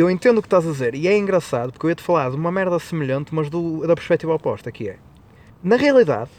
eu 0.00 0.10
entendo 0.10 0.38
o 0.38 0.42
que 0.42 0.46
estás 0.46 0.66
a 0.66 0.70
dizer 0.70 0.94
e 0.94 1.06
é 1.08 1.16
engraçado 1.16 1.72
porque 1.72 1.86
eu 1.86 1.90
ia-te 1.90 2.02
falar 2.02 2.30
de 2.30 2.36
uma 2.36 2.50
merda 2.52 2.78
semelhante, 2.78 3.34
mas 3.34 3.48
do- 3.50 3.86
da 3.86 3.94
perspectiva 3.94 4.34
oposta, 4.34 4.70
que 4.72 4.88
é, 4.88 4.96
na 5.62 5.76
realidade, 5.76 6.30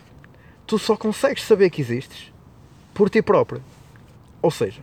tu 0.65 0.77
só 0.79 0.95
consegues 0.95 1.43
saber 1.43 1.69
que 1.69 1.81
existes 1.81 2.31
por 2.93 3.09
ti 3.09 3.21
próprio. 3.21 3.61
Ou 4.41 4.51
seja, 4.51 4.81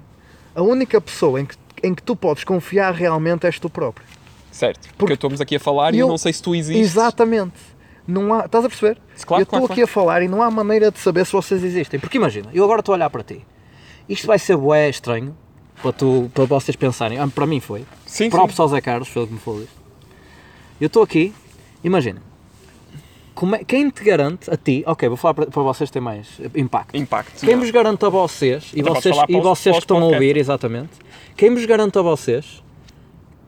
a 0.54 0.62
única 0.62 1.00
pessoa 1.00 1.40
em 1.40 1.46
que, 1.46 1.56
em 1.82 1.94
que 1.94 2.02
tu 2.02 2.14
podes 2.16 2.44
confiar 2.44 2.92
realmente 2.94 3.46
és 3.46 3.58
tu 3.58 3.68
próprio. 3.70 4.06
Certo, 4.50 4.80
porque, 4.80 4.96
Porque 4.98 5.12
estamos 5.14 5.40
aqui 5.40 5.56
a 5.56 5.60
falar 5.60 5.94
e 5.94 5.98
eu- 5.98 6.06
eu 6.06 6.08
não 6.10 6.18
sei 6.18 6.32
se 6.32 6.42
tu 6.42 6.54
existes. 6.54 6.90
Exatamente. 6.90 7.54
Não 8.06 8.34
há, 8.34 8.46
estás 8.46 8.64
a 8.64 8.68
perceber? 8.68 8.98
Claro, 9.24 9.42
eu 9.42 9.44
estou 9.44 9.58
claro, 9.60 9.64
aqui 9.72 9.82
claro. 9.82 9.84
a 9.84 9.86
falar 9.92 10.22
e 10.22 10.28
não 10.28 10.42
há 10.42 10.50
maneira 10.50 10.90
de 10.90 10.98
saber 10.98 11.24
se 11.24 11.32
vocês 11.32 11.62
existem. 11.62 12.00
Porque 12.00 12.16
imagina, 12.18 12.50
eu 12.52 12.64
agora 12.64 12.80
estou 12.80 12.92
a 12.92 12.96
olhar 12.96 13.10
para 13.10 13.22
ti. 13.22 13.46
Isto 14.08 14.26
vai 14.26 14.38
ser 14.38 14.56
bué 14.56 14.88
estranho 14.88 15.36
para, 15.82 15.92
tu, 15.92 16.30
para 16.34 16.44
vocês 16.44 16.76
pensarem. 16.76 17.18
Ah, 17.18 17.26
para 17.28 17.46
mim 17.46 17.60
foi. 17.60 17.84
Sim, 18.06 18.30
Próprio 18.30 18.50
sim. 18.52 18.56
só 18.56 18.66
Zé 18.68 18.80
Carlos, 18.80 19.08
foi 19.08 19.22
ele 19.22 19.28
que 19.28 19.34
me 19.34 19.40
falou 19.40 19.62
isto. 19.62 19.74
Eu 20.80 20.86
estou 20.86 21.02
aqui, 21.02 21.32
imagina. 21.84 22.22
Como 23.34 23.54
é- 23.54 23.64
quem 23.64 23.88
te 23.88 24.02
garante 24.04 24.50
a 24.50 24.56
ti, 24.56 24.82
ok, 24.86 25.08
vou 25.08 25.16
falar 25.16 25.34
para, 25.34 25.46
para 25.46 25.62
vocês 25.62 25.90
ter 25.90 26.00
mais 26.00 26.26
impacto. 26.54 26.96
Impacto. 26.96 27.40
Quem 27.46 27.56
vos 27.56 27.70
garante 27.70 28.04
a 28.04 28.08
vocês, 28.08 28.70
e 28.74 28.82
vocês, 28.82 29.16
e 29.16 29.26
para 29.32 29.38
os- 29.38 29.42
vocês 29.44 29.72
para 29.74 29.80
que 29.80 29.84
estão 29.84 29.96
a 29.96 30.00
podcasts. 30.00 30.14
ouvir, 30.28 30.36
exatamente, 30.36 30.90
quem 31.36 31.54
vos 31.54 31.64
garante 31.64 31.98
a 31.98 32.02
vocês 32.02 32.62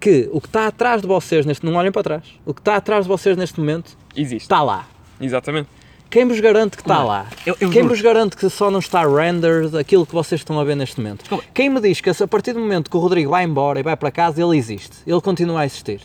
que 0.01 0.29
o 0.33 0.41
que 0.41 0.47
está 0.49 0.67
atrás 0.67 1.03
de 1.03 1.07
vocês 1.09 1.45
neste 1.47 1.65
não 1.67 1.75
olhem 1.75 1.93
para 1.93 2.03
trás, 2.03 2.25
o 2.47 2.55
que 2.55 2.61
está 2.61 2.77
atrás 2.77 3.05
de 3.05 3.09
vocês 3.09 3.37
neste 3.37 3.59
momento 3.61 3.97
Existe. 4.17 4.43
está 4.45 4.63
lá. 4.63 4.89
Exatamente. 5.21 5.69
Quem 6.13 6.27
vos 6.27 6.39
garante 6.41 6.77
que 6.77 6.83
está 6.83 7.03
lá? 7.03 7.27
Eu- 7.47 7.57
eu 7.59 7.71
Quem 7.71 7.83
juro. 7.83 7.89
vos 7.95 8.03
garante 8.03 8.37
que 8.37 8.49
só 8.51 8.71
não 8.71 8.81
está 8.81 9.03
rendered 9.07 9.75
aquilo 9.79 10.05
que 10.05 10.13
vocês 10.13 10.43
estão 10.43 10.61
a 10.61 10.65
ver 10.65 10.77
neste 10.77 11.01
momento? 11.01 11.25
Quem 11.55 11.71
me 11.71 11.81
diz 11.81 12.03
que 12.03 12.11
a 12.11 12.29
partir 12.29 12.53
do 12.53 12.61
momento 12.61 12.91
que 12.91 12.97
o 12.99 13.01
Rodrigo 13.01 13.31
vai 13.31 13.45
embora 13.45 13.81
e 13.81 13.83
vai 13.83 13.97
para 13.97 14.11
casa, 14.11 14.43
ele 14.43 14.57
existe? 14.59 14.99
Ele 15.07 15.21
continua 15.23 15.63
a 15.63 15.65
existir? 15.65 16.03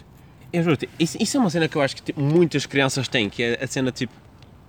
Eu 0.54 0.64
juro-te, 0.64 0.88
isso, 0.98 1.18
isso 1.22 1.36
é 1.36 1.40
uma 1.42 1.50
cena 1.50 1.68
que 1.68 1.76
eu 1.76 1.82
acho 1.82 1.94
que 1.98 2.02
tipo, 2.02 2.22
muitas 2.22 2.66
crianças 2.66 3.10
têm, 3.10 3.30
que 3.30 3.44
é 3.44 3.60
a 3.62 3.68
cena 3.68 3.92
tipo, 3.92 4.14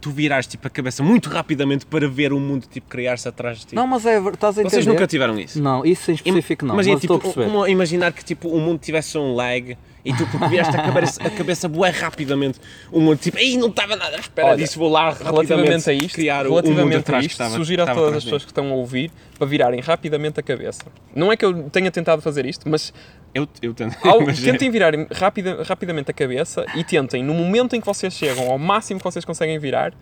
tu 0.00 0.10
virares 0.10 0.48
tipo, 0.48 0.66
a 0.66 0.70
cabeça 0.70 1.04
muito 1.04 1.30
rapidamente 1.30 1.86
para 1.86 2.08
ver 2.08 2.32
o 2.32 2.40
mundo 2.40 2.66
tipo, 2.68 2.88
criar-se 2.88 3.28
atrás 3.28 3.60
de 3.60 3.66
ti. 3.66 3.74
Não, 3.76 3.86
mas 3.86 4.04
é, 4.04 4.18
estás 4.18 4.58
a 4.58 4.62
entender? 4.62 4.70
Vocês 4.74 4.86
nunca 4.86 5.06
tiveram 5.06 5.38
isso? 5.38 5.62
Não, 5.62 5.86
isso 5.86 6.10
em 6.10 6.14
específico 6.14 6.66
não, 6.66 6.74
Imagina, 6.74 6.94
mas 6.96 7.00
tipo, 7.02 7.18
perceber. 7.20 7.44
como 7.46 7.66
imaginar 7.68 8.12
que 8.12 8.24
tipo, 8.24 8.48
o 8.48 8.60
mundo 8.60 8.80
tivesse 8.80 9.16
um 9.16 9.36
lag 9.36 9.78
e 10.08 10.16
tu 10.16 10.26
porque 10.26 10.48
viraste 10.48 10.74
a 10.74 10.82
cabeça, 10.82 11.22
a 11.22 11.30
cabeça 11.30 11.68
bué 11.68 11.90
rapidamente, 11.90 12.58
o 12.90 12.98
mundo 12.98 13.18
tipo, 13.18 13.36
ei, 13.36 13.58
não 13.58 13.68
estava 13.68 13.94
nada 13.94 14.16
à 14.16 14.20
espera 14.20 14.48
Olha, 14.48 14.56
disso, 14.56 14.78
vou 14.78 14.88
lá 14.88 15.12
Relativamente 15.12 15.90
a 15.90 15.92
isto, 15.92 16.14
criar 16.14 16.44
mundo 16.44 16.54
relativamente 16.54 16.96
atrás 16.96 17.20
que 17.20 17.26
isto, 17.26 17.42
estava 17.42 17.56
sugiro 17.56 17.82
a 17.82 17.94
todas 17.94 18.16
as 18.16 18.24
pessoas 18.24 18.44
que 18.44 18.50
estão 18.50 18.70
a 18.70 18.74
ouvir 18.74 19.10
para 19.36 19.46
virarem 19.46 19.80
rapidamente 19.80 20.40
a 20.40 20.42
cabeça. 20.42 20.84
Não 21.14 21.30
é 21.30 21.36
que 21.36 21.44
eu 21.44 21.64
tenha 21.64 21.90
tentado 21.90 22.22
fazer 22.22 22.46
isto, 22.46 22.68
mas 22.68 22.92
Eu, 23.34 23.46
eu 23.60 23.74
tento, 23.74 23.96
ao, 24.08 24.24
tentem 24.32 24.70
virar 24.70 24.94
rapida, 25.12 25.62
rapidamente 25.62 26.10
a 26.10 26.14
cabeça 26.14 26.64
e 26.74 26.82
tentem, 26.82 27.22
no 27.22 27.34
momento 27.34 27.76
em 27.76 27.80
que 27.80 27.86
vocês 27.86 28.14
chegam 28.14 28.50
ao 28.50 28.58
máximo 28.58 28.98
que 28.98 29.04
vocês 29.04 29.24
conseguem 29.24 29.58
virar, 29.58 29.92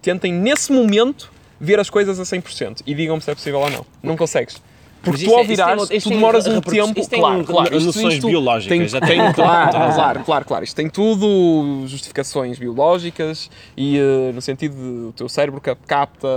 tentem 0.00 0.32
nesse 0.32 0.72
momento 0.72 1.32
ver 1.60 1.80
as 1.80 1.90
coisas 1.90 2.20
a 2.20 2.22
100% 2.22 2.82
e 2.86 2.94
digam-me 2.94 3.20
se 3.20 3.30
é 3.30 3.34
possível 3.34 3.60
ou 3.60 3.70
não. 3.70 3.84
Não 4.02 4.16
consegues. 4.16 4.62
Porque 5.04 5.24
tu 5.24 5.30
é- 5.32 5.38
ao 5.38 5.44
virares, 5.44 5.88
tu 6.02 6.08
demoras 6.08 6.46
um 6.46 6.60
tempo. 6.60 6.98
isto 6.98 7.10
tem 7.10 7.20
claro, 7.20 7.44
claro. 7.44 7.80
noções 7.80 8.18
biológicas, 8.24 8.92
tem- 8.92 9.32
claro, 9.32 9.70
claro, 9.94 10.24
claro, 10.24 10.44
claro. 10.44 10.64
Isto 10.64 10.76
tem 10.76 10.88
tudo 10.88 11.84
justificações 11.86 12.58
biológicas 12.58 13.50
e 13.76 13.98
eh, 13.98 14.32
no 14.34 14.40
sentido 14.40 14.74
de 14.74 15.08
o 15.08 15.12
teu 15.12 15.28
cérebro 15.28 15.60
cap- 15.60 15.80
capta 15.86 16.28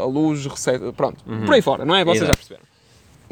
a 0.00 0.04
luz, 0.04 0.44
recebe, 0.46 0.92
pronto, 0.92 1.16
por 1.44 1.54
aí 1.54 1.62
fora, 1.62 1.84
não 1.84 1.94
é? 1.94 2.04
Vocês 2.04 2.18
já 2.20 2.24
Exato. 2.26 2.38
perceberam. 2.38 2.72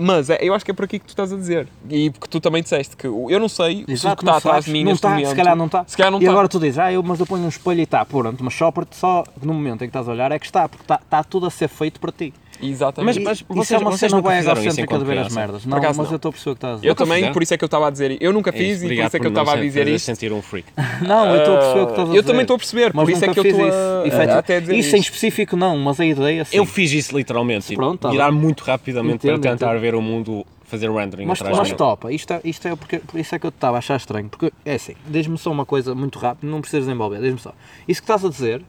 Mas 0.02 0.30
é, 0.30 0.38
eu 0.40 0.54
acho 0.54 0.64
que 0.64 0.70
é 0.70 0.74
por 0.74 0.86
aqui 0.86 0.98
que 0.98 1.04
tu 1.04 1.10
estás 1.10 1.30
a 1.30 1.36
dizer. 1.36 1.68
E 1.90 2.08
porque 2.08 2.26
tu 2.26 2.40
também 2.40 2.62
disseste 2.62 2.96
que 2.96 3.06
eu 3.06 3.38
não 3.38 3.50
sei 3.50 3.76
se 3.78 3.82
o 3.82 3.86
que 3.86 3.92
Exato, 3.92 4.22
está 4.24 4.36
atrás 4.38 4.64
de 4.64 4.70
mim 4.70 4.78
não 4.82 4.92
neste 4.92 4.98
está, 5.00 5.10
momento. 5.10 5.28
Se 5.28 5.34
calhar 5.36 5.56
não 5.56 5.66
está. 5.66 5.84
Se 5.86 5.94
calhar 5.96 6.10
não 6.10 6.18
e 6.18 6.22
está. 6.22 6.32
agora 6.32 6.48
tu 6.48 6.58
dizes, 6.58 6.78
ah, 6.78 6.90
eu, 6.90 7.02
mas 7.02 7.20
eu 7.20 7.26
ponho 7.26 7.44
um 7.44 7.48
espelho 7.48 7.80
e 7.80 7.82
está. 7.82 8.02
Pronto, 8.06 8.42
mas 8.42 8.54
só, 8.54 8.72
só 8.92 9.24
no 9.42 9.52
momento 9.52 9.76
em 9.84 9.88
que 9.88 9.90
estás 9.90 10.08
a 10.08 10.12
olhar 10.12 10.32
é 10.32 10.38
que 10.38 10.46
está, 10.46 10.66
porque 10.70 10.84
está, 10.84 10.94
está 11.04 11.22
tudo 11.22 11.44
a 11.46 11.50
ser 11.50 11.68
feito 11.68 12.00
para 12.00 12.10
ti. 12.12 12.32
Exatamente. 12.62 13.20
Mas- 13.20 13.24
mas 13.24 13.38
Isso 13.40 13.46
vocês- 13.48 13.70
é 13.72 13.78
uma 13.82 13.90
vocês 13.90 14.10
cena 14.10 14.16
nunca 14.22 14.28
bem 14.30 14.38
egocêntrica 14.38 14.98
de 14.98 15.04
ver 15.04 15.18
as 15.18 15.34
merdas. 15.34 15.64
Não, 15.64 15.76
acaso 15.78 15.98
mas 15.98 16.06
não. 16.08 16.12
eu 16.12 16.16
estou 16.16 16.28
a 16.28 16.32
perceber 16.32 16.50
o 16.50 16.54
que 16.54 16.58
estás 16.58 16.72
a 16.72 16.76
dizer. 16.76 16.88
eu 16.88 16.94
também, 16.94 17.32
por 17.32 17.42
isso 17.42 17.54
é 17.54 17.56
que 17.58 17.64
eu 17.64 17.66
estava 17.66 17.86
a 17.86 17.90
dizer. 17.90 18.16
Eu 18.20 18.32
nunca 18.32 18.50
É 18.50 18.52
fiz 18.52 18.82
e 18.82 18.86
por 18.86 18.92
isso 18.92 19.02
é 19.02 19.10
que 19.10 19.16
eu 19.26 19.30
não 19.30 19.40
estava 19.42 19.58
a 19.58 19.60
dizer 19.62 19.88
isto. 19.88 20.04
sentir 20.04 20.32
um 20.32 20.42
freak. 20.42 20.68
Não, 21.06 21.26
eu 21.34 21.38
estou 21.38 21.54
a 21.54 21.58
perceber 21.58 21.80
o 21.80 21.86
que 21.86 21.92
estás 21.92 22.00
a 22.00 22.04
dizer. 22.04 22.18
Eu 22.18 22.22
também 22.22 22.42
estou 22.42 22.54
a 22.54 22.58
perceber, 22.58 22.90
Mas 22.94 23.04
por 23.04 23.10
isso 23.12 23.24
é 23.24 23.28
que 23.32 23.38
eu 23.38 23.42
fiz 23.42 23.52
estou 23.52 23.68
isso. 23.68 23.76
a, 23.76 24.40
dizer 24.60 24.76
Isso 24.76 24.96
em 24.96 25.00
específico 25.00 25.56
não, 25.56 25.76
mas 25.78 26.00
a 26.00 26.04
ideia 26.04 26.44
sim. 26.44 26.56
Eu 26.56 26.64
fiz 26.66 26.92
isso 26.92 27.16
literalmente, 27.16 27.66
tipo, 27.66 27.80
Pronto, 27.80 28.00
tá 28.00 28.10
virar 28.10 28.30
muito 28.32 28.62
rapidamente 28.64 29.26
Entendo, 29.26 29.40
para 29.40 29.50
tentar 29.52 29.74
ver 29.78 29.94
o 29.94 30.02
mundo 30.02 30.44
fazer 30.64 30.88
rendering 30.88 31.26
Mas, 31.26 31.40
atrás 31.40 31.58
mas 31.58 31.72
topa, 31.72 32.12
isto 32.12 32.32
é, 32.32 32.40
isto 32.44 32.68
é 32.68 32.76
porque, 32.76 32.98
por 32.98 33.18
isso 33.18 33.34
é 33.34 33.38
que 33.40 33.46
eu 33.46 33.50
te 33.50 33.54
estava 33.56 33.76
a 33.76 33.78
achar 33.78 33.96
estranho. 33.96 34.28
Porque 34.28 34.52
é 34.64 34.74
assim, 34.74 34.94
diz-me 35.06 35.36
só 35.36 35.50
uma 35.50 35.66
coisa 35.66 35.94
muito 35.96 36.18
rápida, 36.18 36.50
não 36.50 36.60
precisas 36.60 36.86
desenvolver, 36.86 37.20
diz-me 37.20 37.40
só. 37.40 37.52
Isso 37.88 38.00
que 38.00 38.04
estás 38.04 38.24
a 38.24 38.28
dizer, 38.28 38.62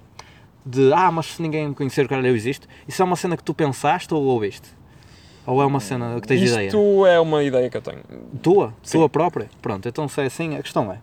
de 0.66 0.92
ah, 0.94 1.12
mas 1.12 1.28
se 1.28 1.42
ninguém 1.42 1.70
me 1.70 1.76
conhecer, 1.76 2.08
caralho, 2.08 2.28
eu 2.28 2.36
existo, 2.36 2.68
isso 2.88 3.02
é 3.02 3.06
uma 3.06 3.16
cena 3.16 3.36
que 3.36 3.44
tu 3.44 3.54
pensaste 3.54 4.14
ou 4.14 4.24
ouviste? 4.24 4.70
Ou 5.46 5.62
é 5.62 5.66
uma 5.66 5.80
cena 5.80 6.20
que 6.22 6.28
tens 6.28 6.52
ideia? 6.52 6.68
Isto 6.68 7.06
é 7.06 7.20
uma 7.20 7.44
ideia 7.44 7.70
que 7.70 7.78
eu 7.78 7.82
tenho. 7.82 8.02
Tua? 8.42 8.74
Sim. 8.84 9.00
Tua 9.00 9.10
própria? 9.10 9.50
Pronto, 9.62 9.88
então 9.88 10.08
se 10.08 10.22
é 10.22 10.26
assim, 10.26 10.56
a 10.56 10.62
questão 10.62 10.92
é. 10.92 11.00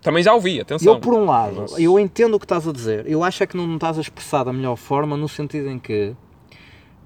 Também 0.00 0.22
já 0.22 0.32
ouvi, 0.32 0.60
atenção. 0.60 0.94
Eu, 0.94 1.00
por 1.00 1.12
um 1.12 1.26
lado, 1.26 1.56
Mas- 1.62 1.78
eu 1.78 1.98
entendo 1.98 2.34
o 2.34 2.38
que 2.38 2.46
estás 2.46 2.66
a 2.66 2.72
dizer. 2.72 3.06
Eu 3.06 3.22
acho 3.22 3.42
é 3.42 3.46
que 3.46 3.56
não 3.56 3.74
estás 3.74 3.98
a 3.98 4.00
expressar 4.00 4.44
da 4.44 4.52
melhor 4.52 4.76
forma, 4.76 5.14
no 5.16 5.28
sentido 5.28 5.68
em 5.68 5.78
que 5.78 6.14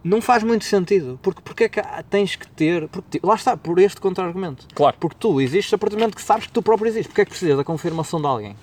não 0.05 0.21
faz 0.21 0.45
muito 0.45 0.65
sentido. 0.65 1.19
Porque, 1.21 1.43
porque 1.43 1.65
é 1.65 1.69
que 1.69 1.83
tens 2.09 2.37
que 2.37 2.47
ter. 2.47 2.87
Porque, 2.89 3.19
lá 3.21 3.35
está, 3.35 3.57
por 3.57 3.81
este 3.81 4.01
contra-argumento. 4.01 4.69
Claro. 4.75 4.97
Porque 5.01 5.17
tu 5.19 5.41
existes 5.41 5.75
a 5.75 5.79
partir 5.79 5.97
do 5.97 5.99
momento 5.99 6.15
que 6.15 6.23
sabes 6.23 6.47
que 6.47 6.53
tu 6.53 6.63
próprio 6.63 6.89
existes. 6.89 7.09
Porque 7.09 7.23
é 7.23 7.25
que 7.25 7.31
precisas 7.33 7.57
da 7.57 7.65
confirmação 7.65 8.21
de 8.21 8.27
alguém? 8.29 8.57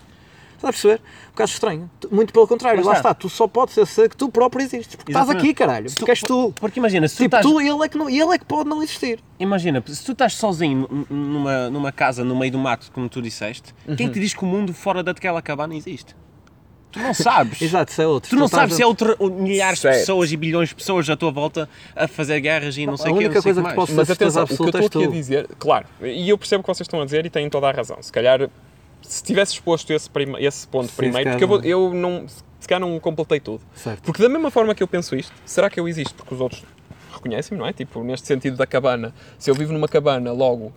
Estás 0.61 0.69
a 0.69 0.71
perceber? 0.73 1.01
Um 1.01 1.31
bocado 1.31 1.49
estranho. 1.49 1.91
Muito 2.11 2.31
pelo 2.33 2.47
contrário, 2.47 2.77
Mas 2.77 2.85
lá 2.85 2.93
está. 2.93 3.09
está. 3.09 3.13
Tu 3.19 3.29
só 3.29 3.47
podes 3.47 3.73
ser 3.89 4.09
que 4.09 4.15
tu 4.15 4.29
próprio 4.29 4.63
existes. 4.63 4.95
Porque 4.95 5.11
estás 5.11 5.29
aqui, 5.29 5.53
caralho. 5.55 5.89
Se 5.89 5.95
Porque 5.95 6.11
és 6.11 6.21
tu. 6.21 6.53
Porque 6.59 6.79
imagina, 6.79 7.07
se 7.07 7.15
tu 7.15 7.23
Tipo, 7.23 7.35
estás, 7.37 7.45
tu, 7.53 7.59
ele 7.59 7.83
é, 7.83 7.89
que 7.89 7.97
não, 7.97 8.07
ele 8.09 8.35
é 8.35 8.37
que 8.37 8.45
pode 8.45 8.69
não 8.69 8.83
existir. 8.83 9.19
imagina, 9.39 9.83
se 9.87 10.05
tu 10.05 10.11
estás 10.11 10.35
sozinho 10.35 10.87
numa, 11.09 11.69
numa 11.69 11.91
casa 11.91 12.23
no 12.23 12.35
meio 12.35 12.51
do 12.51 12.59
mato, 12.59 12.91
como 12.93 13.09
tu 13.09 13.21
disseste, 13.21 13.73
quem 13.97 14.05
Uhum. 14.07 14.13
te 14.13 14.19
diz 14.19 14.33
que 14.35 14.43
o 14.43 14.47
mundo 14.47 14.71
fora 14.73 15.01
daquela 15.01 15.41
cabana 15.41 15.75
existe? 15.75 16.15
Tu 16.91 16.99
não 16.99 17.13
sabes. 17.13 17.59
Exato, 17.63 17.91
isso 17.91 18.01
é 18.01 18.05
outro. 18.07 18.29
Tu 18.29 18.35
não 18.35 18.47
sabes 18.47 18.73
a- 18.73 18.77
se 18.77 18.83
é 18.83 18.85
outra, 18.85 19.15
milhares 19.19 19.77
de 19.79 19.81
Certo. 19.83 19.99
pessoas 19.99 20.31
e 20.31 20.37
bilhões 20.37 20.69
de 20.69 20.75
pessoas 20.75 21.09
à 21.09 21.15
tua 21.15 21.31
volta 21.31 21.67
a 21.95 22.07
fazer 22.07 22.39
guerras 22.41 22.77
e 22.77 22.85
não 22.85 22.97
sei 22.97 23.07
a 23.09 23.13
o 23.13 23.17
quê, 23.17 23.23
única 23.25 23.35
não 23.35 23.41
sei 23.41 23.53
coisa 23.53 23.63
que 23.63 23.69
que 23.69 23.75
posso-. 23.75 23.93
Mas 23.95 24.07
certeza 24.07 24.41
atenção, 24.43 24.43
o 24.43 24.57
que 24.57 24.63
eu 24.63 24.67
absoluta 24.67 24.85
estou 24.85 25.01
aqui 25.03 25.11
a 25.11 25.15
dizer, 25.15 25.47
claro, 25.57 25.85
e 26.03 26.29
eu 26.29 26.37
percebo 26.37 26.59
o 26.59 26.63
que 26.63 26.67
vocês 26.67 26.85
estão 26.85 27.01
a 27.01 27.05
dizer 27.05 27.25
e 27.25 27.29
têm 27.29 27.49
toda 27.49 27.67
a 27.67 27.71
razão. 27.71 27.97
Se 28.01 28.11
calhar, 28.11 28.49
se 29.01 29.23
tivesse 29.23 29.53
exposto 29.53 29.91
esse, 29.91 30.09
prime- 30.09 30.39
esse 30.43 30.67
ponto 30.67 30.89
Sim, 30.89 30.95
primeiro, 30.95 31.29
porque 31.31 31.43
eu, 31.43 31.47
vou- 31.47 31.61
eu 31.63 31.93
não. 31.93 32.25
Se 32.59 32.67
calhar 32.67 32.79
não 32.79 32.99
completei 32.99 33.39
tudo. 33.39 33.61
Certo. 33.73 34.03
Porque 34.03 34.21
da 34.21 34.29
mesma 34.29 34.51
forma 34.51 34.75
que 34.75 34.83
eu 34.83 34.87
penso 34.87 35.15
isto, 35.15 35.33
será 35.45 35.69
que 35.69 35.79
eu 35.79 35.87
existo 35.87 36.13
porque 36.13 36.33
os 36.33 36.39
outros 36.39 36.63
reconhecem-me, 37.11 37.59
não 37.59 37.67
é? 37.67 37.73
Tipo, 37.73 38.03
neste 38.03 38.27
sentido 38.27 38.55
da 38.55 38.67
cabana. 38.67 39.13
Se 39.39 39.49
eu 39.49 39.55
vivo 39.55 39.73
numa 39.73 39.87
cabana, 39.87 40.31
logo, 40.31 40.71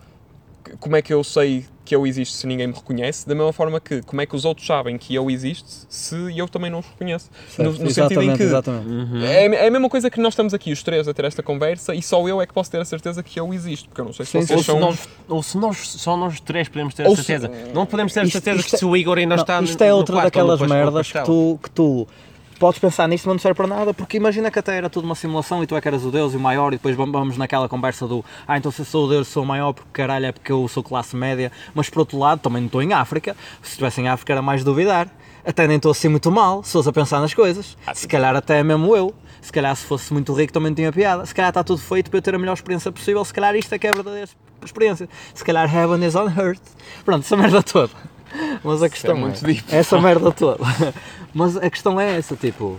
como 0.79 0.95
é 0.95 1.01
que 1.01 1.13
eu 1.13 1.23
sei 1.23 1.65
que 1.83 1.95
eu 1.95 2.07
existo 2.07 2.35
se 2.37 2.47
ninguém 2.47 2.65
me 2.67 2.73
reconhece? 2.73 3.27
Da 3.27 3.35
mesma 3.35 3.53
forma 3.53 3.79
que, 3.79 4.01
como 4.01 4.19
é 4.19 4.25
que 4.25 4.35
os 4.35 4.43
outros 4.43 4.65
sabem 4.65 4.97
que 4.97 5.13
eu 5.13 5.29
existo 5.29 5.85
se 5.87 6.15
eu 6.37 6.47
também 6.47 6.71
não 6.71 6.79
os 6.79 6.85
reconheço? 6.87 7.29
No, 7.59 7.65
no 7.65 7.73
sentido 7.91 8.21
em 8.23 8.31
exatamente, 8.31 8.37
que 8.37 8.43
exatamente. 8.43 9.25
é, 9.25 9.45
é 9.65 9.67
a 9.67 9.71
mesma 9.71 9.89
coisa 9.89 10.09
que 10.09 10.19
nós 10.19 10.33
estamos 10.33 10.53
aqui 10.53 10.71
os 10.71 10.81
três 10.81 11.07
a 11.07 11.13
ter 11.13 11.25
esta 11.25 11.43
conversa 11.43 11.93
e 11.93 12.01
só 12.01 12.27
eu 12.27 12.41
é 12.41 12.47
que 12.47 12.53
posso 12.53 12.71
ter 12.71 12.81
a 12.81 12.85
certeza 12.85 13.21
que 13.21 13.39
eu 13.39 13.53
existo, 13.53 13.87
porque 13.89 14.01
eu 14.01 14.05
não 14.05 14.13
sei 14.13 14.25
se 14.25 14.31
Sim, 14.31 14.39
vocês 14.41 14.57
Ou 14.57 14.63
se, 14.63 14.65
são... 14.65 14.79
nós, 14.79 15.09
ou 15.29 15.43
se 15.43 15.57
nós, 15.57 15.77
só 15.89 16.17
nós 16.17 16.39
três 16.39 16.67
podemos 16.67 16.93
ter 16.95 17.05
Ou 17.05 17.13
a 17.13 17.15
se- 17.15 17.23
certeza. 17.23 17.51
Não 17.73 17.85
podemos 17.85 18.11
ter 18.13 18.21
a 18.21 18.27
certeza 18.29 18.59
isto 18.59 18.69
que 18.69 18.75
é- 18.75 18.79
se 18.79 18.85
o 18.85 18.97
Igor 18.97 19.17
ainda 19.19 19.35
Não, 19.35 19.43
está 19.43 19.61
no 19.61 19.67
isto 19.67 19.81
é 19.83 19.93
outra 19.93 20.15
quarto, 20.15 20.25
daquelas 20.25 20.61
merdas 20.61 21.11
que 21.11 21.23
tu, 21.23 21.59
que 21.61 21.69
tu 21.69 22.07
podes 22.65 22.79
pensar 22.79 23.07
nisto, 23.07 23.25
mas 23.27 23.35
não 23.35 23.39
serve 23.39 23.55
para 23.57 23.67
nada, 23.67 23.93
porque 23.93 24.17
imagina 24.17 24.49
que 24.49 24.57
até 24.57 24.75
era 24.75 24.89
tudo 24.89 25.05
uma 25.05 25.13
simulação 25.13 25.61
e 25.61 25.67
tu 25.67 25.75
é 25.75 25.81
que 25.81 25.87
eras 25.87 26.03
o 26.03 26.09
Deus 26.09 26.33
e 26.33 26.37
o 26.37 26.39
maior, 26.39 26.69
e 26.73 26.77
depois 26.77 26.95
vam- 26.95 27.11
vamos 27.11 27.37
naquela 27.37 27.69
conversa 27.69 28.07
do 28.07 28.25
ah, 28.47 28.57
então 28.57 28.71
se 28.71 28.81
eu 28.81 28.85
sou 28.85 29.05
o 29.05 29.09
Deus, 29.09 29.27
sou 29.27 29.43
o 29.43 29.45
maior, 29.45 29.71
porque 29.71 29.89
caralho 29.93 30.25
é 30.25 30.31
porque 30.31 30.51
eu 30.51 30.67
sou 30.67 30.81
classe 30.81 31.15
média, 31.15 31.51
mas 31.75 31.91
por 31.91 31.99
outro 31.99 32.17
lado 32.17 32.39
também 32.39 32.63
não 32.63 32.65
estou 32.65 32.81
em 32.81 32.91
África, 32.91 33.35
se 33.61 33.69
estivesse 33.69 34.01
em 34.01 34.07
África 34.07 34.33
era 34.33 34.41
mais 34.41 34.63
duvidar, 34.63 35.07
até 35.45 35.67
nem 35.67 35.77
estou 35.77 35.91
assim 35.91 36.07
muito 36.07 36.31
mal, 36.31 36.63
se 36.63 36.75
a 36.75 36.91
pensar 36.91 37.19
nas 37.19 37.35
coisas, 37.35 37.77
Ah, 37.85 37.93
se 37.93 38.07
calhar 38.07 38.35
até 38.35 38.63
mesmo 38.63 38.95
eu. 38.95 39.13
Se 39.41 39.51
calhar 39.51 39.75
se 39.75 39.85
fosse 39.85 40.11
muito 40.11 40.33
rico 40.33 40.51
também 40.51 40.73
tinha 40.73 40.91
piada. 40.91 41.23
Se 41.23 41.35
calhar 41.35 41.49
está 41.49 41.63
tudo 41.63 41.79
feito 41.79 42.09
para 42.09 42.17
eu 42.17 42.21
ter 42.23 42.33
a 42.33 42.39
melhor 42.39 42.53
experiência 42.53 42.91
possível. 42.91 43.23
Se 43.23 43.31
calhar 43.31 43.55
isto 43.55 43.71
é 43.73 43.77
que 43.77 43.85
é 43.85 43.91
a 43.91 43.93
verdadeira 43.93 44.27
experiência. 44.65 45.07
Se 45.35 45.43
calhar 45.45 45.71
heaven 45.71 46.03
is 46.03 46.15
on 46.15 46.27
earth. 46.35 46.63
Pronto, 47.05 47.21
essa 47.23 47.37
merda 47.37 47.61
toda. 47.61 47.91
Mas 48.63 48.83
a 48.83 48.89
questão 48.89 49.15
é, 49.15 49.19
muito 49.19 49.43
deep. 49.43 49.63
essa 49.69 49.99
merda 49.99 50.31
toda. 50.31 50.59
Mas 51.33 51.57
a 51.57 51.69
questão 51.69 51.99
é 51.99 52.17
essa, 52.17 52.35
tipo, 52.35 52.77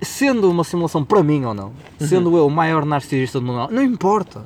sendo 0.00 0.50
uma 0.50 0.64
simulação 0.64 1.04
para 1.04 1.22
mim 1.22 1.44
ou 1.44 1.54
não, 1.54 1.72
sendo 1.98 2.36
eu 2.36 2.46
o 2.46 2.50
maior 2.50 2.84
narcisista 2.84 3.40
do 3.40 3.46
mundo, 3.46 3.72
não 3.72 3.82
importa. 3.82 4.44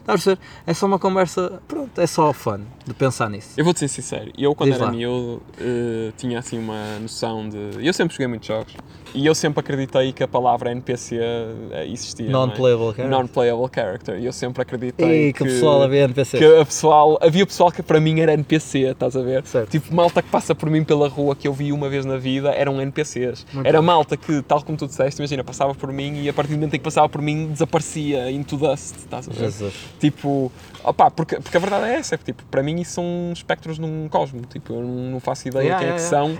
Estás 0.00 0.20
a 0.20 0.36
perceber? 0.36 0.38
É 0.66 0.74
só 0.74 0.86
uma 0.86 0.98
conversa, 0.98 1.62
pronto, 1.68 2.00
é 2.00 2.06
só 2.06 2.32
fun 2.32 2.60
de 2.88 2.94
pensar 2.94 3.28
nisso. 3.30 3.50
Eu 3.56 3.64
vou-te 3.64 3.78
ser 3.80 3.88
sincero, 3.88 4.30
eu 4.36 4.54
quando 4.54 4.70
Diz 4.70 4.76
era 4.78 4.86
lá. 4.86 4.92
miúdo 4.92 5.42
eh, 5.60 6.12
tinha 6.16 6.38
assim 6.38 6.58
uma 6.58 6.98
noção 7.00 7.48
de... 7.48 7.84
Eu 7.86 7.92
sempre 7.92 8.14
joguei 8.14 8.26
muitos 8.26 8.48
jogos 8.48 8.72
e 9.14 9.24
eu 9.26 9.34
sempre 9.34 9.60
acreditei 9.60 10.12
que 10.12 10.22
a 10.22 10.28
palavra 10.28 10.70
NPC 10.72 11.16
eh, 11.18 11.86
existia. 11.88 12.26
é? 12.26 12.30
Non-playable 12.30 12.86
character. 12.94 13.08
Non-playable 13.08 13.68
character. 13.74 14.18
E 14.20 14.26
eu 14.26 14.32
sempre 14.32 14.62
acreditei 14.62 15.28
E 15.28 15.32
que 15.32 15.42
o 15.42 15.46
pessoal 15.46 15.82
havia 15.82 16.04
NPC. 16.04 16.38
que 16.38 16.44
a 16.44 16.64
pessoal, 16.64 17.18
havia 17.22 17.46
pessoal 17.46 17.70
que 17.72 17.82
para 17.82 18.00
mim 18.00 18.20
era 18.20 18.32
NPC, 18.34 18.78
estás 18.80 19.16
a 19.16 19.22
ver? 19.22 19.44
Certo. 19.46 19.70
Tipo, 19.70 19.94
malta 19.94 20.20
que 20.22 20.28
passa 20.28 20.54
por 20.54 20.68
mim 20.70 20.84
pela 20.84 21.08
rua 21.08 21.34
que 21.36 21.46
eu 21.48 21.52
vi 21.52 21.72
uma 21.72 21.88
vez 21.88 22.04
na 22.04 22.16
vida 22.16 22.50
eram 22.50 22.80
NPCs. 22.80 23.46
Muito 23.52 23.66
era 23.66 23.80
malta 23.80 24.16
que, 24.16 24.42
tal 24.42 24.62
como 24.62 24.76
tu 24.76 24.86
disseste, 24.86 25.20
imagina, 25.20 25.42
passava 25.44 25.74
por 25.74 25.92
mim 25.92 26.22
e 26.22 26.28
a 26.28 26.32
partir 26.32 26.52
do 26.52 26.56
momento 26.56 26.74
em 26.74 26.78
que 26.78 26.84
passava 26.84 27.08
por 27.08 27.22
mim 27.22 27.48
desaparecia 27.52 28.30
into 28.30 28.56
dust, 28.56 28.96
estás 28.96 29.28
a 29.28 29.32
ver? 29.32 29.38
Jesus. 29.38 29.74
Tipo, 29.98 30.52
opá, 30.84 31.10
porque, 31.10 31.36
porque 31.40 31.56
a 31.56 31.60
verdade 31.60 31.86
é 31.90 31.94
essa, 31.96 32.14
é 32.14 32.18
que, 32.18 32.24
tipo, 32.24 32.42
para 32.50 32.62
mim 32.62 32.77
isso 32.80 32.92
são 32.92 33.30
espectros 33.32 33.78
num 33.78 34.08
cosmo, 34.08 34.42
tipo, 34.48 34.74
eu 34.74 34.82
não, 34.82 35.20
faço 35.20 35.48
ideia 35.48 35.64
Yeah, 35.64 35.78
quem 35.84 35.94
é 35.94 35.96
que 35.96 36.02
yeah, 36.02 36.36
são. 36.36 36.38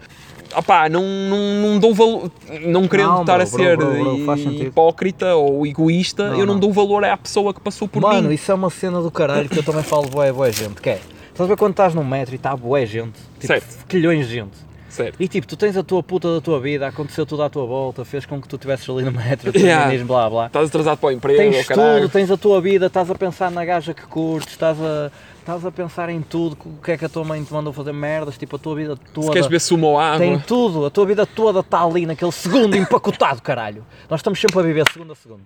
Opá, 0.56 0.88
não, 0.88 1.02
não, 1.02 1.38
não 1.72 1.78
dou 1.78 1.94
valor, 1.94 2.30
não 2.62 2.88
querendo 2.88 3.08
Não, 3.10 3.20
estar 3.20 3.34
bro, 3.34 3.42
a 3.42 3.46
ser 3.46 3.76
bro, 3.76 3.92
bro, 3.92 4.62
hipócrita 4.62 5.34
ou 5.34 5.66
egoísta, 5.66 6.30
Não, 6.30 6.38
eu 6.38 6.46
não, 6.46 6.58
dou 6.58 6.72
valor 6.72 7.04
à 7.04 7.16
pessoa 7.16 7.52
que 7.52 7.60
passou 7.60 7.86
por 7.86 8.00
Mano, 8.00 8.28
mim. 8.28 8.34
isso 8.34 8.50
é 8.50 8.54
uma 8.54 8.70
cena 8.70 9.02
do 9.02 9.10
caralho 9.10 9.48
que 9.48 9.58
eu 9.58 9.62
também 9.62 9.82
falo 9.82 10.08
boé, 10.08 10.32
boé 10.32 10.50
gente, 10.50 10.80
que 10.80 10.88
é, 10.88 11.00
estás 11.28 11.40
a 11.40 11.46
ver 11.46 11.56
quando 11.58 11.72
estás 11.72 11.94
num 11.94 12.04
metro 12.04 12.34
e 12.34 12.36
está 12.36 12.56
boé 12.56 12.86
gente, 12.86 13.18
tipo, 13.34 13.46
Certo. 13.46 13.86
quilhões 13.86 14.26
de 14.26 14.34
gente. 14.34 14.68
Certo. 14.88 15.22
E 15.22 15.28
tipo, 15.28 15.46
tu 15.46 15.54
tens 15.54 15.76
a 15.76 15.82
tua 15.82 16.02
puta 16.02 16.34
da 16.34 16.40
tua 16.40 16.58
vida, 16.58 16.86
aconteceu 16.88 17.26
tudo 17.26 17.42
à 17.42 17.50
tua 17.50 17.66
volta, 17.66 18.04
fez 18.06 18.24
com 18.24 18.40
que 18.40 18.48
tu 18.48 18.56
estivesses 18.56 18.88
ali 18.88 19.04
no 19.04 19.12
metro, 19.12 19.52
Yeah. 19.56 20.02
blá 20.02 20.30
blá. 20.30 20.46
Estás 20.46 20.68
atrasado 20.68 20.98
para 20.98 21.08
o 21.08 21.12
emprego, 21.12 21.38
Tens 21.38 21.66
tudo, 21.66 22.08
tens 22.08 22.30
a 22.30 22.36
tua 22.38 22.58
vida, 22.60 22.86
estás 22.86 23.10
a 23.10 23.14
pensar 23.14 23.50
na 23.50 23.64
gaja 23.66 23.92
que 23.92 24.02
curtes, 24.06 24.54
estás 24.54 24.78
a, 24.80 25.12
estás 25.48 25.64
a 25.64 25.72
pensar 25.72 26.10
em 26.10 26.20
tudo, 26.20 26.58
o 26.66 26.82
que 26.82 26.92
é 26.92 26.98
que 26.98 27.04
a 27.06 27.08
tua 27.08 27.24
mãe 27.24 27.42
te 27.42 27.50
mandou 27.52 27.72
fazer 27.72 27.92
merdas, 27.92 28.36
tipo 28.36 28.56
a 28.56 28.58
tua 28.58 28.74
vida 28.76 28.94
toda. 29.14 29.28
Se 29.28 29.32
queres 29.32 29.46
beber 29.46 29.60
sumo 29.60 29.86
ou 29.86 29.98
água, 29.98 30.18
Tem 30.18 30.38
tudo, 30.40 30.84
a 30.84 30.90
tua 30.90 31.06
vida 31.06 31.24
toda 31.24 31.60
está 31.60 31.82
ali 31.82 32.04
naquele 32.04 32.30
segundo 32.32 32.76
empacotado, 32.76 33.40
caralho. 33.40 33.82
Nós 34.10 34.20
estamos 34.20 34.38
sempre 34.38 34.58
a 34.58 34.62
viver 34.62 34.84
segundo 34.92 35.12
a 35.12 35.16
segundo. 35.16 35.44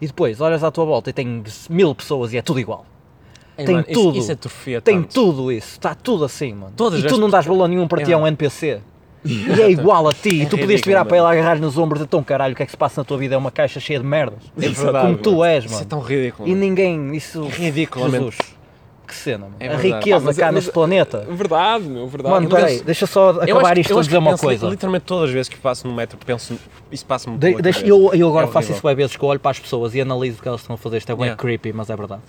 E 0.00 0.06
depois 0.06 0.40
olhas 0.40 0.62
à 0.62 0.70
tua 0.70 0.84
volta 0.84 1.10
e 1.10 1.12
tem 1.12 1.42
mil 1.68 1.92
pessoas 1.96 2.32
e 2.32 2.36
é 2.36 2.42
tudo 2.42 2.60
igual. 2.60 2.86
Ei, 3.58 3.64
Tem 3.64 3.74
mano, 3.74 3.86
isso- 3.88 4.00
tudo. 4.00 4.18
Isso, 4.18 4.30
é 4.30 4.34
atrofia 4.34 4.80
Tem 4.80 5.02
tanto. 5.02 5.14
tudo 5.14 5.50
isso, 5.52 5.68
está 5.72 5.94
tudo 5.96 6.24
assim, 6.24 6.52
mano. 6.52 6.72
Todas 6.76 7.02
e 7.02 7.06
tu 7.06 7.18
não 7.18 7.28
dás 7.28 7.44
valor 7.44 7.66
nenhum 7.68 7.88
para 7.88 8.02
É 8.02 8.04
ti 8.04 8.12
a 8.12 8.18
um. 8.18 8.26
NPC. 8.26 8.80
E 9.24 9.50
é 9.62 9.70
igual 9.70 10.06
a 10.06 10.12
ti, 10.12 10.42
e 10.42 10.44
tu 10.44 10.50
podias 10.50 10.68
ridículo, 10.82 10.90
virar 10.90 11.04
para 11.06 11.16
ele 11.16 11.26
mano. 11.26 11.38
agarrar 11.40 11.58
nos 11.58 11.78
ombros 11.78 12.02
e 12.02 12.04
então 12.04 12.22
caralho, 12.22 12.52
o 12.52 12.56
que 12.56 12.62
é 12.62 12.66
que 12.66 12.72
se 12.72 12.76
passa 12.76 13.00
na 13.00 13.04
tua 13.06 13.16
vida? 13.16 13.34
É 13.34 13.38
uma 13.38 13.50
caixa 13.50 13.80
cheia 13.80 13.98
de 13.98 14.04
merdas. 14.04 14.38
É 14.60 14.68
verdade, 14.68 15.06
Como 15.06 15.16
tu 15.18 15.30
mano. 15.30 15.44
és, 15.44 15.64
Isso 15.64 15.72
é 15.72 15.76
mano. 15.78 15.88
tão 15.88 16.00
ridículo. 16.00 16.46
E 16.46 16.50
mano. 16.52 16.60
ninguém, 16.60 17.16
isso. 17.16 17.42
Ridiculamente. 17.46 18.18
Jesus. 18.36 18.53
Que 19.06 19.14
cena, 19.14 19.44
mano. 19.44 19.56
É 19.60 19.66
a 19.66 19.76
verdade. 19.76 19.88
riqueza 20.04 20.24
mas- 20.24 20.36
cá 20.38 20.46
mas- 20.46 20.54
neste 20.54 20.70
planeta. 20.72 21.26
Verdade, 21.28 21.84
meu, 21.84 22.06
verdade. 22.08 22.34
Mano, 22.34 22.48
peraí, 22.48 22.80
deixa 22.80 23.06
só 23.06 23.30
Eu 23.32 23.40
acho 23.40 23.50
acabar 23.52 23.74
que- 23.74 23.80
isto 23.82 23.94
a 23.96 24.00
acho 24.00 24.08
dizer 24.08 24.18
uma 24.18 24.38
coisa. 24.38 24.66
Literalmente 24.66 25.04
todas 25.04 25.24
as 25.28 25.30
vezes 25.34 25.48
que 25.48 25.56
passo 25.58 25.86
no 25.86 25.94
metro, 25.94 26.16
penso. 26.24 26.58
Isso 26.90 27.04
passa-me 27.04 27.36
De, 27.36 27.54
deixa- 27.60 27.84
eu, 27.86 28.12
eu 28.14 28.28
agora 28.28 28.46
É 28.46 28.48
faço 28.48 28.58
horrível. 28.68 28.76
isso 28.76 28.86
bem 28.86 28.94
vezes 28.96 29.16
que 29.16 29.22
eu 29.22 29.28
olho 29.28 29.40
para 29.40 29.50
as 29.50 29.58
pessoas 29.58 29.94
e 29.94 30.00
analiso 30.00 30.38
o 30.38 30.42
que 30.42 30.48
elas 30.48 30.60
estão 30.62 30.74
a 30.74 30.78
fazer. 30.78 30.96
Isto 30.98 31.12
é 31.12 31.14
bem 31.14 31.24
Yeah. 31.24 31.40
creepy, 31.40 31.72
mas 31.72 31.90
é 31.90 31.96
verdade. 31.96 32.22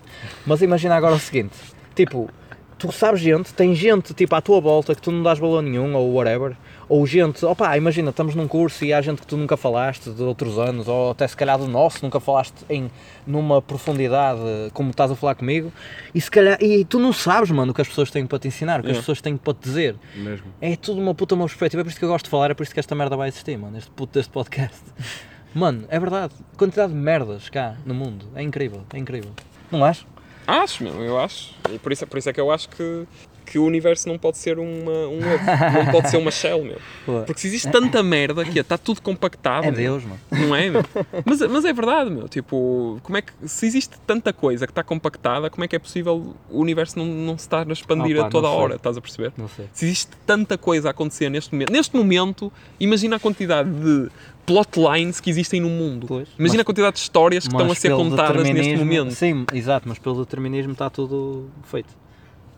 Mas 0.46 0.62
imagina 0.62 0.96
agora 0.96 1.16
o 1.16 1.20
seguinte: 1.20 1.56
tipo, 1.96 2.30
tu 2.78 2.92
sabes 2.92 3.22
gente, 3.22 3.54
tem 3.54 3.74
gente 3.74 4.14
tipo 4.14 4.36
à 4.36 4.42
tua 4.42 4.60
volta 4.60 4.94
que 4.94 5.02
tu 5.02 5.12
não 5.12 5.24
dás 5.24 5.40
valor 5.40 5.62
nenhum 5.62 5.96
ou 5.96 6.14
whatever. 6.14 6.56
Ou 6.88 7.06
gente, 7.08 7.44
opá, 7.44 7.76
imagina, 7.78 8.12
estamos 8.12 8.36
num 8.36 8.48
curso 8.48 8.86
e 8.86 8.94
há 8.94 9.02
gente 9.02 9.20
que 9.22 9.26
tu 9.26 9.36
nunca 9.38 9.58
falaste 9.58 10.12
de 10.12 10.22
outros 10.22 10.60
anos, 10.60 10.88
ou 10.88 11.12
até 11.12 11.28
se 11.28 11.36
calhar 11.36 11.58
do 11.58 11.68
nosso, 11.68 12.04
nunca 12.04 12.20
falaste 12.20 12.64
em 12.70 12.92
numa 13.26 13.60
profundidade 13.60 14.40
como 14.72 14.92
estás 14.92 15.10
a 15.10 15.16
falar 15.16 15.34
comigo, 15.34 15.74
e 16.14 16.22
se 16.22 16.30
calhar, 16.30 16.62
e 16.62 16.86
tu 16.86 17.00
não 17.00 17.12
sabes, 17.12 17.50
mano, 17.50 17.72
o 17.72 17.74
que 17.76 17.82
as 17.82 17.88
pessoas 17.88 18.12
têm 18.12 18.28
para 18.28 18.38
te 18.38 18.48
ensinar, 18.50 18.82
o 18.82 18.84
que 18.84 18.90
as 18.90 18.98
Yeah. 18.98 19.02
pessoas 19.02 19.20
têm 19.20 19.36
para 19.36 19.54
te 19.56 19.64
dizer. 19.64 19.96
Mesmo. 20.16 20.46
É 20.62 20.76
tudo 20.76 21.02
uma 21.02 21.16
puta 21.16 21.34
uma 21.34 21.46
perspectiva, 21.46 21.82
é 21.82 21.84
por 21.84 21.90
isso 21.90 21.98
que 21.98 22.06
eu 22.06 22.10
gosto 22.10 22.26
de 22.26 22.30
falar, 22.30 22.52
é 22.52 22.54
por 22.54 22.62
isso 22.62 22.74
que 22.74 22.80
esta 22.80 22.94
merda 22.94 23.18
vai 23.18 23.30
existir, 23.30 23.58
mano, 23.58 23.76
este 23.78 23.90
puto 23.90 24.14
deste 24.14 24.32
podcast. 24.32 24.84
Mano, 25.56 25.86
é 25.88 25.98
verdade, 25.98 26.34
a 26.54 26.58
quantidade 26.58 26.92
de 26.92 27.00
merdas 27.00 27.48
cá 27.48 27.78
no 27.86 27.94
mundo, 27.94 28.26
é 28.36 28.44
incrível, 28.44 28.82
é 28.94 28.98
incrível. 28.98 29.32
Não 29.72 29.86
achas? 29.86 30.06
Acho, 30.47 30.84
meu, 30.84 31.01
eu 31.03 31.19
acho. 31.19 31.53
E 31.71 31.79
por 31.79 31.91
isso, 31.91 32.05
por 32.08 32.17
isso 32.17 32.29
é 32.29 32.34
que 32.34 32.39
eu 32.39 32.51
acho 32.51 32.69
que, 32.69 33.08
que 33.45 33.60
o 33.60 33.65
universo 33.65 34.08
não 34.08 34.17
pode 34.17 34.38
ser 34.38 34.60
uma, 34.60 35.08
um 35.08 35.17
ovo, 35.17 35.84
não 35.86 35.91
pode 35.91 36.10
ser 36.10 36.17
uma 36.17 36.31
shell, 36.31 36.63
meu. 36.63 36.79
Porque 37.25 37.41
se 37.41 37.47
existe 37.47 37.69
tanta 37.69 38.01
merda 38.03 38.43
que 38.43 38.60
está 38.60 38.77
tudo 38.77 39.01
compactado. 39.01 39.67
É 39.67 39.71
Deus, 39.71 40.03
mano. 40.03 40.19
Não 40.31 40.55
é, 40.55 40.69
meu? 40.69 40.84
Mas, 41.25 41.41
mas 41.41 41.65
é 41.65 41.73
verdade, 41.73 42.10
meu. 42.10 42.27
Tipo, 42.27 42.99
como 43.03 43.17
é 43.17 43.21
que, 43.21 43.31
se 43.45 43.65
existe 43.65 43.95
tanta 44.05 44.31
coisa 44.34 44.65
que 44.65 44.71
está 44.71 44.84
compactada, 44.84 45.49
como 45.49 45.63
é 45.63 45.67
que 45.67 45.75
é 45.75 45.79
possível 45.79 46.36
o 46.49 46.60
universo 46.60 46.97
não, 46.97 47.05
não 47.05 47.38
se 47.38 47.45
estar 47.45 47.67
a 47.67 47.73
expandir 47.73 48.17
Opa, 48.17 48.27
a 48.27 48.29
toda 48.29 48.47
a 48.47 48.51
hora? 48.51 48.75
Estás 48.75 48.97
a 48.97 49.01
perceber? 49.01 49.31
Não 49.38 49.47
sei. 49.47 49.67
Se 49.73 49.86
existe 49.86 50.12
tanta 50.25 50.58
coisa 50.58 50.89
a 50.89 50.91
acontecer 50.91 51.29
neste 51.29 51.53
momento, 51.53 51.71
neste 51.71 51.95
momento, 51.95 52.51
imagina 52.79 53.15
a 53.15 53.19
quantidade 53.19 53.69
de 53.69 54.10
plotlines 54.45 55.19
que 55.19 55.29
existem 55.29 55.60
no 55.60 55.69
mundo. 55.69 56.05
Pois. 56.08 56.27
Imagina 56.38 56.62
a 56.62 56.65
quantidade 56.65 56.95
de 56.95 57.01
histórias 57.01 57.47
que 57.47 57.53
estão 57.53 57.71
a 57.71 57.75
ser 57.75 57.91
contadas 57.95 58.43
neste 58.49 58.75
momento. 58.77 59.12
Sim, 59.13 59.45
exato, 59.53 59.88
mas 59.89 59.97
pelo 59.99 60.19
determinismo 60.23 60.71
está 60.73 60.89
tudo 60.89 61.49
feito. 61.63 61.89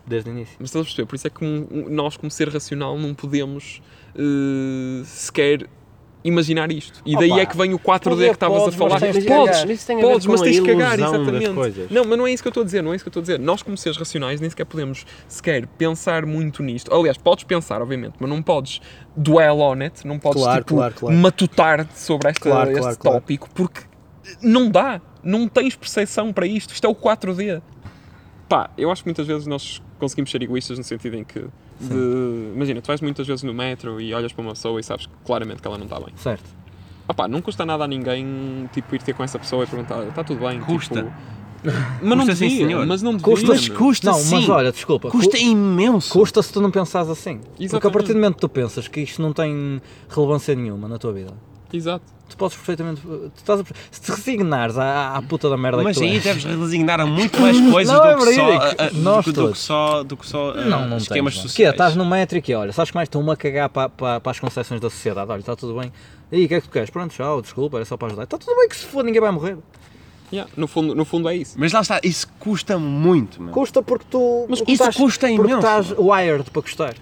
Desde 0.05 0.29
o 0.29 0.31
início. 0.33 0.55
Mas 0.59 0.69
estás 0.69 0.83
a 0.83 0.85
perceber? 0.85 1.05
Por 1.05 1.15
isso 1.15 1.27
é 1.27 1.29
que 1.29 1.43
um- 1.43 1.67
um- 1.69 1.89
nós, 1.89 2.15
como 2.15 2.31
ser 2.31 2.47
racional, 2.49 2.97
não 2.97 3.13
podemos 3.13 3.81
eh, 4.15 5.03
sequer 5.05 5.67
imaginar 6.27 6.71
isto. 6.71 7.01
E 7.05 7.15
daí 7.15 7.31
Opa, 7.31 7.41
é 7.41 7.45
que 7.45 7.57
vem 7.57 7.73
o 7.73 7.79
4D 7.79 8.03
poder 8.03 8.27
que 8.29 8.33
estavas 8.35 8.67
a 8.67 8.71
falar. 8.71 8.99
Podes, 8.99 9.85
podes, 9.85 10.25
mas 10.25 10.41
tens 10.41 10.55
de 10.55 10.61
cagar, 10.61 10.99
exatamente. 10.99 11.87
Não, 11.89 12.03
mas 12.05 12.17
não 12.17 12.27
é 12.27 12.31
isso 12.31 12.43
que 12.43 12.47
eu 12.47 12.51
estou 12.51 12.61
a 12.61 12.65
dizer, 12.65 12.81
não 12.83 12.93
é 12.93 12.95
isso 12.95 13.03
que 13.03 13.07
eu 13.07 13.11
estou 13.11 13.21
a 13.21 13.23
dizer. 13.23 13.39
Nós, 13.39 13.61
como 13.61 13.77
seres 13.77 13.97
racionais, 13.97 14.41
nem 14.41 14.49
sequer 14.49 14.65
podemos 14.65 15.05
sequer 15.27 15.65
pensar 15.67 16.25
muito 16.25 16.61
nisto. 16.61 16.93
Aliás, 16.93 17.17
podes 17.17 17.43
pensar, 17.43 17.81
obviamente, 17.81 18.15
mas 18.19 18.29
não 18.29 18.41
podes 18.41 18.81
dwell 19.15 19.59
on 19.59 19.81
it, 19.81 20.05
não 20.05 20.19
podes 20.19 20.41
Claro, 20.41 20.63
tipo, 20.63 20.75
claro, 20.75 20.93
claro. 20.93 21.15
matutar 21.17 21.87
sobre 21.95 22.29
esta, 22.29 22.41
Claro, 22.41 22.71
este 22.71 22.97
claro. 22.97 23.19
tópico, 23.19 23.49
porque 23.53 23.81
não 24.41 24.69
dá. 24.69 25.01
Não 25.23 25.47
tens 25.47 25.75
percepção 25.75 26.31
para 26.31 26.45
isto. 26.45 26.73
Isto 26.73 26.87
é 26.87 26.89
o 26.89 26.95
4D. 26.95 27.61
Pá, 28.47 28.69
eu 28.77 28.89
acho 28.91 29.03
que 29.03 29.09
muitas 29.09 29.27
vezes 29.27 29.45
nós 29.45 29.81
conseguimos 29.99 30.31
ser 30.31 30.41
egoístas 30.41 30.77
no 30.77 30.83
sentido 30.83 31.17
em 31.17 31.23
que. 31.23 31.45
De- 31.79 32.51
imagina, 32.55 32.81
tu 32.81 32.87
vais 32.87 33.01
muitas 33.01 33.25
vezes 33.27 33.43
no 33.43 33.53
metro 33.53 33.99
e 34.01 34.13
olhas 34.13 34.31
para 34.33 34.41
uma 34.41 34.53
pessoa 34.53 34.79
e 34.79 34.83
sabes 34.83 35.07
claramente 35.25 35.61
que 35.61 35.67
ela 35.67 35.77
não 35.77 35.85
está 35.85 35.99
bem. 35.99 36.09
Certo. 36.15 36.49
Ah 37.07 37.13
pá, 37.13 37.27
não 37.27 37.41
custa 37.41 37.65
nada 37.65 37.83
a 37.85 37.87
ninguém 37.87 38.69
tipo, 38.73 38.93
ir 38.95 39.01
ter 39.01 39.13
com 39.13 39.23
essa 39.23 39.39
pessoa 39.39 39.63
e 39.63 39.67
perguntar, 39.67 40.03
está 40.07 40.23
tudo 40.23 40.45
bem? 40.45 40.59
Custa. 40.59 41.03
Tipo, 41.03 41.37
mas 42.01 42.09
não 42.09 42.17
Custa 42.19 42.35
sim, 42.35 42.47
devia, 42.49 42.67
senhor. 42.67 42.85
mas 42.85 43.01
não 43.01 43.11
devia. 43.15 43.25
Custa, 43.25 43.53
meu. 43.69 43.77
custa 43.77 44.11
não, 44.11 44.17
mas 44.17 44.27
sim. 44.27 44.51
olha, 44.51 44.71
desculpa. 44.71 45.09
Custa 45.09 45.37
cu- 45.37 45.43
imenso. 45.43 46.11
Custa 46.13 46.41
se 46.43 46.53
tu 46.53 46.61
não 46.61 46.69
pensares 46.69 47.09
assim. 47.09 47.37
Porque 47.39 47.63
a 47.63 47.65
Exatamente. 47.65 47.93
partir 47.93 48.13
do 48.13 48.19
momento 48.19 48.35
que 48.35 48.41
tu 48.41 48.49
pensas 48.49 48.87
que 48.87 49.01
isto 49.01 49.21
não 49.21 49.33
tem 49.33 49.81
relevância 50.09 50.53
nenhuma 50.53 50.87
na 50.87 50.97
tua 50.97 51.11
vida, 51.13 51.33
Exato. 51.73 52.05
Tu 52.29 52.35
podes 52.37 52.57
perfeitamente. 52.57 53.01
Tu 53.01 53.31
estás 53.37 53.61
a- 53.61 53.63
se 53.89 54.01
te 54.01 54.11
resignares 54.11 54.77
à, 54.77 55.15
à 55.15 55.21
puta 55.21 55.49
da 55.49 55.55
merda 55.57 55.81
Mas 55.81 55.97
que 55.97 56.03
tu 56.03 56.09
aí 56.09 56.15
és. 56.17 56.23
deves 56.23 56.43
resignar 56.43 56.99
a 56.99 57.05
muito 57.05 57.39
mais 57.41 57.59
coisas 57.71 57.93
Não, 57.95 58.03
é 58.05 58.15
do, 58.15 58.25
que 58.25 58.33
só, 58.35 58.51
a- 58.51 58.67
a- 58.87 58.91
Nós 58.93 59.25
do, 59.25 59.33
que- 59.33 59.39
do 59.39 59.51
que 59.53 59.57
só, 59.57 60.03
do 60.03 60.17
que 60.17 60.27
só 60.27 60.51
ah, 60.51 60.61
Não, 60.65 60.87
não 60.87 60.97
esquemas 60.97 61.33
tens, 61.33 61.37
mano. 61.41 61.49
sociais. 61.49 61.55
Que 61.55 61.63
Estás 61.75 61.95
no 61.95 62.05
metro 62.05 62.41
e 62.45 62.53
olha, 62.55 62.73
sabes 62.73 62.91
que 62.91 62.95
mais 62.97 63.07
estão-me 63.07 63.31
a 63.31 63.35
cagar 63.35 63.69
para, 63.69 63.89
para, 63.89 64.19
para 64.19 64.31
as 64.31 64.39
concepções 64.39 64.81
da 64.81 64.89
sociedade. 64.89 65.31
Olha, 65.31 65.39
está 65.39 65.55
tudo 65.55 65.79
bem. 65.79 65.91
E 66.31 66.43
o 66.43 66.47
que 66.47 66.55
é 66.55 66.61
que 66.61 66.67
tu 66.67 66.71
queres? 66.71 66.89
Pronto, 66.89 67.13
tchau, 67.13 67.41
desculpa, 67.41 67.77
era 67.77 67.85
só 67.85 67.95
para 67.95 68.07
ajudar. 68.09 68.23
Está 68.23 68.37
tudo 68.37 68.55
bem 68.57 68.67
que 68.67 68.75
se 68.75 68.85
for, 68.85 69.03
ninguém 69.03 69.21
vai 69.21 69.31
morrer. 69.31 69.57
Yeah, 70.29 70.51
no, 70.57 70.67
fundo, 70.67 70.93
no 70.93 71.05
fundo 71.05 71.29
é 71.29 71.35
isso. 71.37 71.55
Mas 71.57 71.71
lá 71.71 71.79
está, 71.79 72.01
isso 72.03 72.27
custa 72.37 72.77
muito, 72.77 73.41
meu. 73.41 73.53
Custa 73.53 73.81
porque 73.81 74.05
tu. 74.11 74.45
Mas 74.49 74.59
porque 74.59 74.73
isso 74.73 74.83
estás- 74.83 74.97
custa 74.97 75.27
Porque 75.27 75.41
imenso, 75.41 75.57
estás 75.59 75.91
wired 75.97 76.51
para 76.51 76.61
custar. 76.61 76.95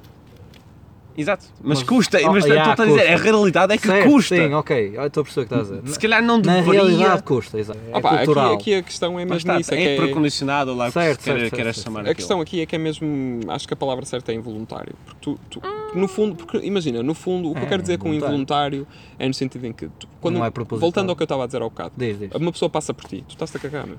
Exato. 1.17 1.45
Mas, 1.63 1.79
Mas- 1.79 1.87
custa, 1.87 2.19
Oh, 2.23 2.33
mas 2.33 2.45
yeah, 2.45 2.71
estou 2.71 2.83
a 2.83 2.87
dizer, 2.89 2.99
custa. 3.01 3.13
a 3.13 3.17
realidade 3.23 3.73
é 3.73 3.77
que 3.77 3.87
Certo, 3.87 4.09
custa. 4.09 4.35
Sim, 4.35 4.53
ok. 4.53 4.91
Eu 4.95 5.07
Estou 5.07 5.21
a 5.21 5.23
perceber 5.23 5.45
o 5.45 5.47
que 5.47 5.53
estás 5.55 5.71
a 5.71 5.81
dizer. 5.81 5.93
Se 5.93 5.99
calhar 5.99 6.21
não 6.21 6.37
Na 6.39 6.55
deveria. 6.57 6.83
realidade 6.83 7.23
custa, 7.23 7.57
exato. 7.59 7.79
É 7.91 7.97
Opa, 7.97 8.09
aqui, 8.09 8.17
cultural. 8.25 8.53
aqui 8.53 8.73
a 8.75 8.83
questão 8.83 9.13
é 9.19 9.23
mesmo 9.23 9.35
está, 9.37 9.59
isso. 9.59 9.73
É, 9.73 9.77
é, 9.77 9.81
que 9.81 9.87
é- 9.87 9.95
precondicionado 9.97 10.73
lá 10.75 10.91
Certo, 10.91 11.17
que 11.19 11.23
certo, 11.23 11.37
queres, 11.37 11.41
certo, 11.49 11.55
queres 11.55 11.75
certo. 11.77 11.85
chamar 11.85 12.09
A 12.09 12.13
questão 12.13 12.41
aqui 12.41 12.59
é 12.61 12.65
que 12.65 12.75
é 12.75 12.79
mesmo, 12.79 13.39
acho 13.47 13.65
que 13.67 13.73
a 13.73 13.77
palavra 13.77 14.05
certa 14.05 14.31
é 14.31 14.35
involuntário. 14.35 14.93
Porque 15.05 15.19
tu, 15.21 15.39
tu- 15.49 15.61
no 15.97 16.07
fundo, 16.09 16.35
porque 16.35 16.57
imagina, 16.57 17.01
no 17.01 17.13
fundo, 17.13 17.49
o 17.49 17.53
que 17.53 17.59
eu 17.61 17.63
É, 17.63 17.67
quero 17.67 17.81
dizer 17.81 17.97
com 17.97 18.13
involuntário. 18.13 18.85
é 19.17 19.25
no 19.27 19.33
sentido 19.33 19.65
em 19.67 19.71
que, 19.71 19.87
tu, 19.97 20.07
quando, 20.19 20.35
Não 20.39 20.45
é 20.45 20.51
voltando 20.71 21.09
ao 21.11 21.15
que 21.15 21.21
eu 21.23 21.25
estava 21.25 21.43
a 21.43 21.45
dizer 21.45 21.61
ao 21.61 21.69
bocado, 21.69 21.91
Diz, 21.95 22.19
diz. 22.19 22.29
uma 22.35 22.51
pessoa 22.51 22.69
passa 22.69 22.93
por 22.93 23.05
ti, 23.05 23.23
tu 23.27 23.31
estás-te 23.31 23.55
a 23.55 23.59
cagar, 23.61 23.87
meu. 23.87 23.97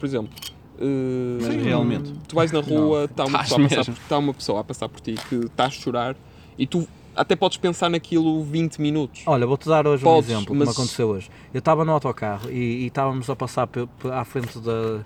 Por 0.00 0.06
exemplo, 0.06 0.30
Mas 1.40 1.54
realmente. 1.62 2.12
tu 2.26 2.34
vais 2.36 2.50
na 2.52 2.60
rua, 2.60 3.04
está 3.04 3.24
uma, 3.26 3.42
Estás 3.42 3.48
pessoa 3.48 3.66
a 3.66 3.68
passar 3.84 3.92
está 3.92 4.18
uma 4.18 4.34
pessoa 4.34 4.60
a 4.60 4.64
passar 4.64 4.88
por 4.88 5.00
ti 5.00 5.14
que 5.28 5.34
está 5.36 5.66
a 5.66 5.70
chorar 5.70 6.16
e 6.58 6.66
tu 6.66 6.86
até 7.16 7.34
podes 7.34 7.56
pensar 7.58 7.88
naquilo 7.88 8.42
20 8.44 8.80
minutos. 8.80 9.22
Olha, 9.26 9.46
vou-te 9.46 9.68
dar 9.68 9.86
hoje 9.86 10.02
Podes, 10.04 10.30
um 10.30 10.32
exemplo 10.34 10.54
mas- 10.54 10.68
que 10.68 10.70
me 10.70 10.72
aconteceu 10.82 11.08
hoje. 11.08 11.30
Eu 11.52 11.58
estava 11.58 11.84
no 11.84 11.92
autocarro 11.92 12.50
e, 12.50 12.84
e 12.84 12.86
estávamos 12.86 13.28
a 13.30 13.34
passar 13.36 13.68
à 14.12 14.24
frente 14.24 14.58
da, 14.60 14.98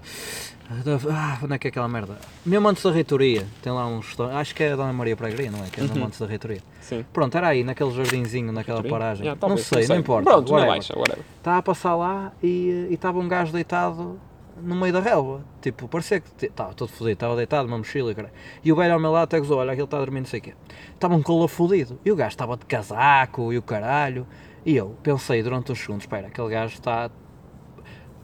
da- 0.85 0.99
Ah, 1.11 1.39
onde 1.43 1.55
é 1.55 1.59
que 1.59 1.69
é 1.69 1.71
aquela 1.71 1.89
merda? 1.89 2.19
Mesmo 2.45 2.69
antes 2.69 2.83
da 2.83 2.91
reitoria. 2.91 3.47
Tem 3.63 3.73
lá 3.73 3.87
um 3.87 3.99
restaurante. 4.01 4.37
Acho 4.37 4.55
que 4.55 4.63
é 4.63 4.73
a 4.73 4.77
Dona 4.77 4.93
Maria 4.93 5.17
Peregria, 5.17 5.51
não 5.51 5.65
é? 5.65 5.69
Que 5.71 5.81
é 5.81 5.85
Uhum. 5.85 6.05
antes 6.05 6.19
da 6.19 6.27
reitoria. 6.27 6.61
Sim. 6.83 7.05
Pronto, 7.13 7.35
era 7.37 7.49
aí, 7.49 7.65
naquele 7.65 7.91
jardinzinho, 7.93 8.53
naquela 8.53 8.83
paragem. 8.83 9.25
Yeah, 9.25 9.41
não, 9.41 9.49
talvez, 9.49 9.67
sei, 9.67 9.87
não 9.87 9.97
importa. 9.97 10.31
Pronto, 10.31 10.49
na 10.49 10.55
whatever. 10.55 10.75
baixa, 10.77 10.99
whatever. 10.99 11.25
Estava 11.39 11.57
a 11.59 11.63
passar 11.63 11.95
lá 11.97 12.33
e 12.43 12.89
e 12.91 12.95
estava 12.95 13.19
um 13.19 13.29
gajo 13.29 13.53
deitado 13.53 14.19
no 14.61 14.75
meio 14.75 14.93
da 14.93 15.01
relva. 15.01 15.45
Tipo, 15.61 15.89
parecia 15.89 16.21
que 16.21 16.47
estava 16.47 16.75
todo 16.75 16.89
fodido, 16.89 17.13
estava 17.13 17.37
deitado, 17.37 17.69
uma 17.69 17.79
mochila 17.79 18.11
e 18.13 18.15
caralho. 18.15 18.35
E 18.63 18.73
o 18.73 18.77
velho 18.77 18.95
ao 18.95 19.01
meu 19.01 19.13
lado 19.13 19.25
até 19.25 19.39
gozou, 19.39 19.59
olha, 19.59 19.73
aquele 19.73 19.85
está 19.85 19.97
a 19.97 20.01
dormir, 20.01 20.21
não 20.21 20.27
sei 20.27 20.41
o 20.41 20.43
quê. 20.43 20.55
Estava 20.95 21.15
um 21.15 21.23
calor 21.23 21.49
fodido. 21.49 21.99
E 22.05 22.11
o 22.11 22.17
gajo 22.17 22.31
estava 22.31 22.57
de 22.57 22.67
casaco 22.67 23.53
e 23.53 23.59
o 23.59 23.63
caralho. 23.63 24.27
E 24.65 24.77
eu 24.77 24.97
pensei 25.03 25.43
durante 25.43 25.73
uns 25.73 25.81
segundos, 25.81 26.05
espera, 26.05 26.29
aquele 26.29 26.49
gajo 26.49 26.75
está... 26.75 27.11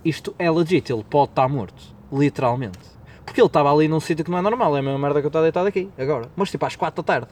Isto 0.05 0.35
é 0.39 0.51
legit, 0.51 0.93
ele 0.93 1.05
pode 1.05 1.33
estar 1.33 1.49
morto. 1.49 1.83
Literalmente. 2.13 2.79
Porque 3.25 3.41
ele 3.41 3.47
estava 3.47 3.73
ali 3.73 3.89
num 3.89 4.01
sítio 4.01 4.25
que 4.25 4.31
não 4.31 4.39
é 4.39 4.43
normal, 4.43 4.77
é 4.77 4.81
a 4.81 4.83
mesma 4.83 4.99
merda 4.99 5.21
que 5.21 5.27
eu 5.27 5.29
estou 5.29 5.43
deitado 5.43 5.67
aqui, 5.67 5.91
agora. 5.99 6.31
Mas 6.35 6.51
tipo 6.51 6.65
às 6.65 6.77
4 6.77 7.03
da 7.03 7.07
tarde. 7.07 7.29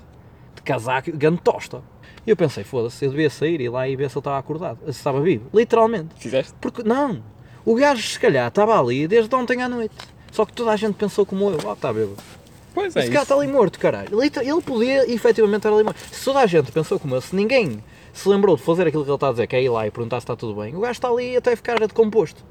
De 0.55 0.63
casaco, 0.63 1.11
grande 1.13 1.41
tosta. 1.41 1.83
E 2.27 2.31
eu 2.31 2.37
pensei, 2.37 2.65
foda-se, 2.65 3.05
eu 3.05 3.11
devia 3.11 3.31
sair 3.31 3.61
e 3.61 3.69
lá 3.69 3.89
e 3.89 3.95
ver 3.95 4.11
se 4.11 4.17
ele 4.17 4.21
estava 4.21 4.37
acordado, 4.37 4.81
se 4.85 4.91
estava 4.91 5.21
vivo. 5.21 5.49
Literalmente. 5.55 6.15
Fizeste? 6.17 6.55
Porque, 6.61 6.83
não, 6.83 7.23
o 7.67 7.75
gajo 7.75 8.03
se 8.09 8.19
calhar 8.19 8.49
estava 8.49 8.79
ali 8.81 9.07
desde 9.07 9.35
ontem 9.35 9.61
à 9.61 9.69
noite. 9.69 9.95
Só 10.33 10.47
que 10.47 10.53
toda 10.55 10.71
a 10.71 10.77
gente 10.77 10.95
pensou 10.95 11.27
como 11.27 11.51
eu, 11.51 11.59
ó, 11.65 11.73
está 11.75 11.93
bêbado. 11.93 12.17
Pois 12.75 12.95
é. 12.95 13.01
Esse 13.01 13.09
cara 13.11 13.23
isso. 13.25 13.33
está 13.33 13.35
ali 13.35 13.47
morto, 13.53 13.79
caralho. 13.79 14.23
Ele, 14.23 14.31
ele 14.51 14.61
podia 14.63 15.11
efetivamente 15.11 15.59
estar 15.59 15.73
ali 15.73 15.83
morto. 15.83 15.99
Se 15.99 16.25
toda 16.25 16.41
a 16.41 16.47
gente 16.47 16.71
pensou 16.73 16.99
como 17.01 17.15
eu, 17.15 17.21
se 17.21 17.35
ninguém 17.35 17.83
se 18.13 18.29
lembrou 18.29 18.57
de 18.57 18.63
fazer 18.63 18.87
aquilo 18.87 19.03
que 19.05 19.11
ele 19.11 19.17
está 19.17 19.29
a 19.29 19.33
dizer, 19.33 19.47
que 19.47 19.57
é 19.57 19.63
ir 19.63 19.69
lá 19.69 19.87
e 19.87 19.91
perguntar 19.91 20.21
se 20.21 20.25
está 20.25 20.37
tudo 20.37 20.59
bem, 20.61 20.75
o 20.77 20.81
gajo 20.81 20.93
está 20.93 21.09
ali 21.09 21.37
até 21.37 21.57
ficar 21.57 21.79
decomposto. 21.81 22.43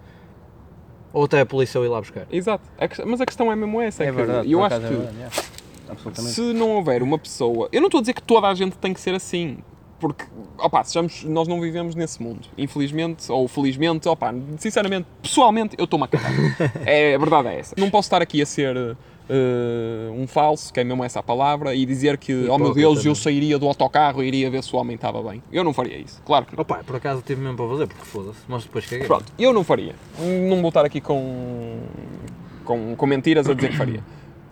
Ou 1.14 1.24
até 1.26 1.40
a 1.42 1.46
polícia 1.46 1.80
o 1.80 1.86
ir 1.86 1.88
lá 1.90 2.00
buscar. 2.02 2.28
Exato. 2.32 2.64
A 2.78 2.88
que- 2.88 3.06
mas 3.06 3.22
a 3.22 3.26
questão 3.26 3.52
é 3.52 3.56
mesmo 3.56 3.80
essa. 3.82 4.04
É, 4.04 4.08
que 4.08 4.12
verdade. 4.12 4.52
eu 4.52 4.64
acho 4.64 4.76
acaso 4.76 4.94
que 4.94 6.20
é 6.20 6.22
se 6.24 6.42
não 6.54 6.72
houver 6.72 7.02
uma 7.04 7.18
pessoa. 7.18 7.70
Eu 7.72 7.80
não 7.80 7.88
estou 7.88 8.00
a 8.00 8.02
dizer 8.02 8.14
que 8.14 8.22
toda 8.24 8.48
a 8.48 8.54
gente 8.56 8.76
tem 8.78 8.94
que 8.94 9.00
ser 9.00 9.14
assim. 9.14 9.60
Porque, 10.06 10.26
opá, 10.60 10.84
sejamos, 10.84 11.24
nós 11.24 11.48
não 11.48 11.60
vivemos 11.60 11.96
nesse 11.96 12.22
mundo. 12.22 12.48
Infelizmente, 12.56 13.32
ou 13.32 13.48
felizmente, 13.48 14.08
opá, 14.08 14.34
sinceramente, 14.58 15.08
pessoalmente, 15.22 15.76
eu 15.80 15.86
estou-me 15.86 16.06
a 16.06 16.08
cagar. 16.08 16.32
é, 16.86 17.16
a 17.16 17.18
verdade 17.18 17.48
é 17.48 17.60
essa. 17.60 17.76
Não 17.76 17.90
posso 17.90 18.06
estar 18.06 18.22
aqui 18.22 18.40
a 18.40 18.46
ser 18.46 18.96
eh, 19.28 20.12
um 20.16 20.28
falso, 20.28 20.72
que 20.72 20.80
é 20.80 20.84
mesmo 20.84 21.04
essa 21.04 21.20
a 21.20 21.24
palavra, 21.24 21.74
e 21.74 21.84
dizer 21.86 22.18
que, 22.18 22.48
oh 22.48 22.60
meu 22.60 22.74
Deus, 22.74 23.04
eu 23.04 23.10
não. 23.10 23.16
sairia 23.16 23.58
do 23.58 23.68
autocarro 23.68 24.24
e 24.24 24.28
iria 24.28 24.52
ver 24.52 24.64
se 24.64 24.76
o 24.76 24.78
homem 24.78 24.96
estava 24.96 25.22
bem. 25.24 25.42
Eu 25.52 25.64
não 25.64 25.74
faria 25.74 25.98
isso, 25.98 26.22
claro 26.24 26.46
que 26.46 26.56
não. 26.56 26.62
Opa, 26.62 26.84
por 26.84 26.96
acaso 26.98 27.24
tive 27.26 27.42
mesmo 27.42 27.58
para 27.58 27.68
fazer, 27.68 27.88
porque 27.88 28.06
foda-se, 28.06 28.40
mas 28.48 28.64
depois 28.64 28.86
caguei. 28.86 29.08
Pronto, 29.08 29.26
eu 29.40 29.52
não 29.52 29.64
faria. 29.64 29.96
Não 30.48 30.62
vou 30.62 30.68
estar 30.68 30.86
aqui 30.86 31.02
com, 31.02 31.80
com, 32.64 32.96
com 32.96 33.06
mentiras 33.08 33.50
a 33.50 33.56
dizer 33.56 33.72
que 33.72 33.78
faria. 33.78 34.04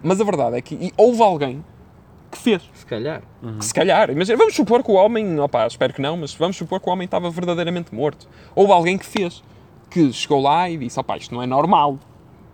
Mas 0.02 0.20
a 0.20 0.24
verdade 0.24 0.58
é 0.58 0.62
que 0.62 0.74
e 0.76 0.92
houve 0.98 1.22
alguém 1.22 1.63
que 2.34 2.38
fez. 2.38 2.62
Se 2.74 2.86
calhar. 2.86 3.22
Que 3.58 3.65
se 3.65 3.74
calhar, 3.74 4.10
imagina, 4.10 4.38
vamos 4.38 4.56
supor 4.56 4.84
que 4.84 4.91
o 4.91 4.96
homem, 4.96 5.39
opá, 5.39 5.65
espero 5.65 5.93
que 5.93 6.02
não, 6.02 6.17
mas 6.17 6.34
vamos 6.34 6.58
supor 6.58 6.80
que 6.80 6.89
o 6.89 6.91
homem 6.91 7.06
estava 7.06 7.30
verdadeiramente 7.30 7.93
morto. 7.93 8.28
Houve 8.54 8.74
alguém 8.74 8.98
que 8.98 9.06
fez, 9.06 9.43
que 9.89 10.12
chegou 10.12 10.41
lá 10.41 10.69
e 10.69 10.78
disse, 10.78 11.00
opá, 11.00 11.17
isto 11.17 11.34
não 11.34 11.41
é 11.41 11.46
normal. 11.46 11.98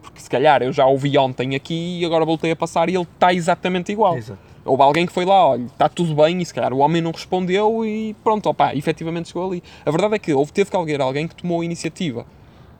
Porque 0.01 0.19
se 0.19 0.29
calhar 0.29 0.61
eu 0.61 0.71
já 0.71 0.85
ouvi 0.85 1.17
ontem 1.17 1.55
aqui 1.55 1.99
e 1.99 2.05
agora 2.05 2.25
voltei 2.25 2.51
a 2.51 2.55
passar 2.55 2.89
e 2.89 2.95
ele 2.95 3.03
está 3.03 3.33
exatamente 3.33 3.91
igual. 3.91 4.17
Exato. 4.17 4.39
Houve 4.65 4.83
alguém 4.83 5.05
que 5.05 5.13
foi 5.13 5.25
lá, 5.25 5.47
olha, 5.47 5.63
está 5.63 5.89
tudo 5.89 6.13
bem, 6.13 6.41
e 6.41 6.45
se 6.45 6.53
calhar 6.53 6.73
o 6.73 6.77
homem 6.77 7.01
não 7.01 7.11
respondeu 7.11 7.85
e 7.85 8.13
pronto, 8.23 8.49
opá, 8.49 8.75
efetivamente 8.75 9.29
chegou 9.29 9.47
ali. 9.47 9.63
A 9.85 9.89
verdade 9.89 10.15
é 10.15 10.19
que 10.19 10.33
houve, 10.33 10.51
teve 10.51 10.69
que 10.69 10.75
alguém, 10.75 11.01
alguém 11.01 11.27
que 11.27 11.35
tomou 11.35 11.61
a 11.61 11.65
iniciativa. 11.65 12.25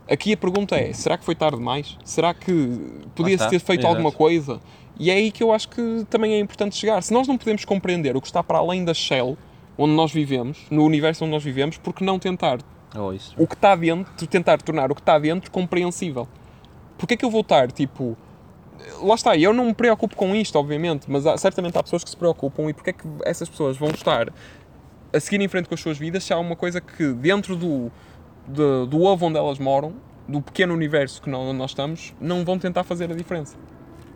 Aqui 0.09 0.33
a 0.33 0.37
pergunta 0.37 0.75
é, 0.75 0.91
será 0.93 1.17
que 1.17 1.23
foi 1.23 1.35
tarde 1.35 1.57
demais? 1.57 1.97
Será 2.03 2.33
que 2.33 2.51
podia-se 3.15 3.47
ter 3.47 3.59
feito 3.59 3.81
exato. 3.81 3.93
alguma 3.95 4.11
coisa? 4.11 4.59
E 4.99 5.09
é 5.11 5.13
aí 5.13 5.31
que 5.31 5.43
eu 5.43 5.53
acho 5.53 5.69
que 5.69 6.05
também 6.09 6.33
é 6.33 6.39
importante 6.39 6.75
chegar. 6.75 7.01
Se 7.03 7.13
nós 7.13 7.27
não 7.27 7.37
podemos 7.37 7.63
compreender 7.63 8.17
o 8.17 8.21
que 8.21 8.27
está 8.27 8.43
para 8.43 8.57
além 8.57 8.83
da 8.83 8.93
shell, 8.93 9.37
onde 9.77 9.93
nós 9.93 10.11
vivemos, 10.11 10.65
no 10.69 10.83
universo 10.83 11.23
onde 11.23 11.31
nós 11.31 11.43
vivemos, 11.43 11.77
por 11.77 11.93
que 11.93 12.03
não 12.03 12.19
tentar 12.19 12.59
Oh, 12.95 13.13
o 13.37 13.47
que 13.47 13.53
está 13.53 13.75
dentro, 13.75 14.27
tentar 14.27 14.59
tornar 14.61 14.91
o 14.91 14.95
que 14.95 15.01
está 15.01 15.19
dentro 15.19 15.51
compreensível? 15.51 16.27
Porquê 16.97 17.13
é 17.13 17.17
que 17.17 17.23
eu 17.23 17.29
vou 17.29 17.41
estar, 17.41 17.71
tipo... 17.71 18.17
Lá 19.01 19.13
está, 19.13 19.37
eu 19.37 19.53
não 19.53 19.65
me 19.65 19.73
preocupo 19.73 20.15
com 20.15 20.35
isto, 20.35 20.57
obviamente, 20.57 21.05
mas 21.07 21.25
há- 21.27 21.37
certamente 21.37 21.77
há 21.77 21.83
pessoas 21.83 22.03
que 22.03 22.09
se 22.09 22.17
preocupam 22.17 22.69
e 22.69 22.73
porquê 22.73 22.89
é 22.89 22.93
que 22.93 23.07
essas 23.25 23.47
pessoas 23.47 23.77
vão 23.77 23.89
estar 23.89 24.33
a 25.13 25.19
seguir 25.19 25.39
em 25.41 25.47
frente 25.47 25.67
com 25.67 25.75
as 25.75 25.81
suas 25.81 25.97
vidas 25.97 26.23
se 26.23 26.33
há 26.33 26.37
uma 26.39 26.55
coisa 26.55 26.79
que 26.81 27.11
dentro 27.13 27.55
do, 27.55 27.91
do, 28.49 28.85
do 28.85 29.01
ovo 29.01 29.27
onde 29.27 29.37
elas 29.37 29.59
moram, 29.59 29.93
do 30.27 30.41
pequeno 30.41 30.73
universo 30.73 31.21
que 31.21 31.29
nós, 31.29 31.41
onde 31.41 31.57
nós 31.57 31.71
estamos, 31.71 32.13
não 32.19 32.43
vão 32.43 32.59
tentar 32.59 32.83
fazer 32.83 33.11
a 33.11 33.15
diferença. 33.15 33.57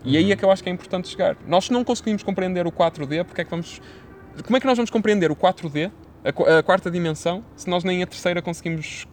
E 0.03 0.17
aí 0.17 0.31
é 0.31 0.35
que 0.35 0.43
eu 0.43 0.51
acho 0.51 0.61
que 0.61 0.69
é 0.69 0.71
importante 0.71 1.07
chegar. 1.07 1.37
Nós 1.47 1.65
se 1.65 1.73
não 1.73 1.83
conseguimos 1.83 2.23
compreender 2.23 2.67
o 2.67 2.71
4D, 2.71 3.23
porque 3.23 3.41
é 3.41 3.43
que 3.43 3.49
vamos... 3.49 3.81
Como 4.43 4.57
é 4.57 4.59
que 4.59 4.65
nós 4.65 4.77
vamos 4.77 4.89
compreender 4.89 5.31
o 5.31 5.35
4D, 5.35 5.91
a, 6.23 6.59
a 6.59 6.63
quarta 6.63 6.91
dimensão, 6.91 7.43
se 7.55 7.69
nós 7.69 7.83
nem 7.83 8.03
a 8.03 8.07
terceira 8.07 8.41
conseguimos 8.41 9.07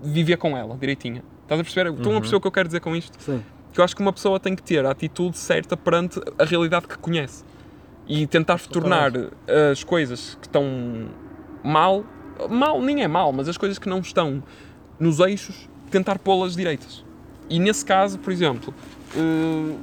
viver 0.00 0.36
com 0.38 0.56
ela, 0.56 0.76
direitinha? 0.76 1.22
Estás 1.42 1.60
a 1.60 1.64
perceber? 1.64 1.92
Estão 1.92 2.16
a 2.16 2.20
perceber 2.20 2.36
o 2.36 2.40
que 2.40 2.46
eu 2.46 2.52
quero 2.52 2.68
dizer 2.68 2.80
com 2.80 2.96
isto? 2.96 3.20
Sim. 3.22 3.42
Que 3.72 3.80
eu 3.80 3.84
acho 3.84 3.94
que 3.94 4.02
uma 4.02 4.12
pessoa 4.12 4.40
tem 4.40 4.56
que 4.56 4.62
ter 4.62 4.84
a 4.86 4.90
atitude 4.90 5.36
certa 5.36 5.76
perante 5.76 6.20
a 6.38 6.44
realidade 6.44 6.86
que 6.88 6.96
conhece. 6.96 7.44
E 8.06 8.26
tentar 8.26 8.58
tornar 8.60 9.12
as 9.70 9.84
coisas 9.84 10.36
que 10.40 10.46
estão 10.46 10.64
mal, 11.62 12.04
mal 12.48 12.80
nem 12.80 13.02
é 13.02 13.08
mal, 13.08 13.32
mas 13.32 13.48
as 13.48 13.56
coisas 13.56 13.78
que 13.78 13.88
não 13.88 14.00
estão 14.00 14.42
nos 14.98 15.18
eixos, 15.20 15.68
tentar 15.90 16.18
pô-las 16.18 16.54
direitas. 16.56 17.04
E 17.48 17.58
nesse 17.58 17.84
caso, 17.84 18.18
por 18.18 18.32
exemplo, 18.32 18.72
eh, 19.16 19.74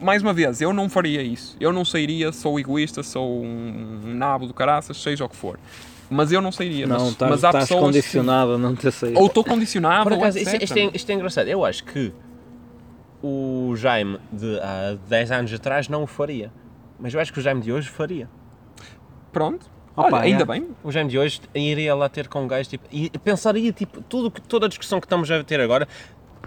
mais 0.00 0.22
uma 0.22 0.32
vez, 0.32 0.60
eu 0.60 0.72
não 0.72 0.88
faria 0.88 1.22
isso. 1.22 1.56
Eu 1.60 1.72
não 1.72 1.84
sairia, 1.84 2.32
sou 2.32 2.58
egoísta, 2.58 3.02
sou 3.02 3.42
um 3.42 4.14
nabo 4.14 4.46
do 4.46 4.54
caraças, 4.54 4.96
seja 5.02 5.24
o 5.24 5.28
que 5.28 5.36
for. 5.36 5.58
Mas 6.08 6.32
eu 6.32 6.40
não 6.40 6.50
sairia. 6.50 6.86
Não, 6.86 6.98
mas, 6.98 7.08
estás, 7.10 7.30
mas 7.30 7.44
há 7.44 7.48
estás 7.48 7.64
pessoas 7.68 7.80
que- 7.80 7.86
condicionado 7.86 8.52
a 8.54 8.58
não 8.58 8.74
ter 8.74 8.90
saído. 8.90 9.20
ou 9.20 9.26
estou 9.26 9.44
condicionado, 9.44 10.04
Por 10.04 10.12
ou 10.14 10.18
acaso, 10.18 10.38
isto, 10.38 10.48
etc. 10.48 10.62
isto 10.62 10.78
é, 10.78 10.90
isto 10.94 11.10
é 11.10 11.14
engraçado. 11.14 11.48
Eu 11.48 11.64
acho 11.64 11.84
que 11.84 12.12
o 13.22 13.74
Jaime 13.76 14.18
de 14.32 14.58
há 14.60 14.96
10 15.08 15.30
anos 15.30 15.52
atrás 15.52 15.88
não 15.88 16.02
o 16.04 16.06
faria. 16.06 16.50
Mas 16.98 17.12
eu 17.14 17.20
acho 17.20 17.32
que 17.32 17.38
o 17.38 17.42
Jaime 17.42 17.60
de 17.60 17.70
hoje 17.72 17.88
faria. 17.88 18.28
Pronto. 19.32 19.66
Opa, 19.96 20.16
Olha, 20.16 20.24
ainda 20.24 20.42
é. 20.42 20.46
bem. 20.46 20.68
O 20.84 20.90
Jaime 20.92 21.10
de 21.10 21.18
hoje 21.18 21.40
iria 21.54 21.94
lá 21.94 22.08
ter 22.08 22.28
com 22.28 22.42
um 22.42 22.48
gajo 22.48 22.68
tipo, 22.70 22.86
e 22.92 23.10
pensaria 23.18 23.72
tipo, 23.72 24.00
tudo, 24.02 24.30
toda 24.30 24.66
a 24.66 24.68
discussão 24.68 25.00
que 25.00 25.06
estamos 25.06 25.30
a 25.30 25.42
ter 25.44 25.60
agora 25.60 25.86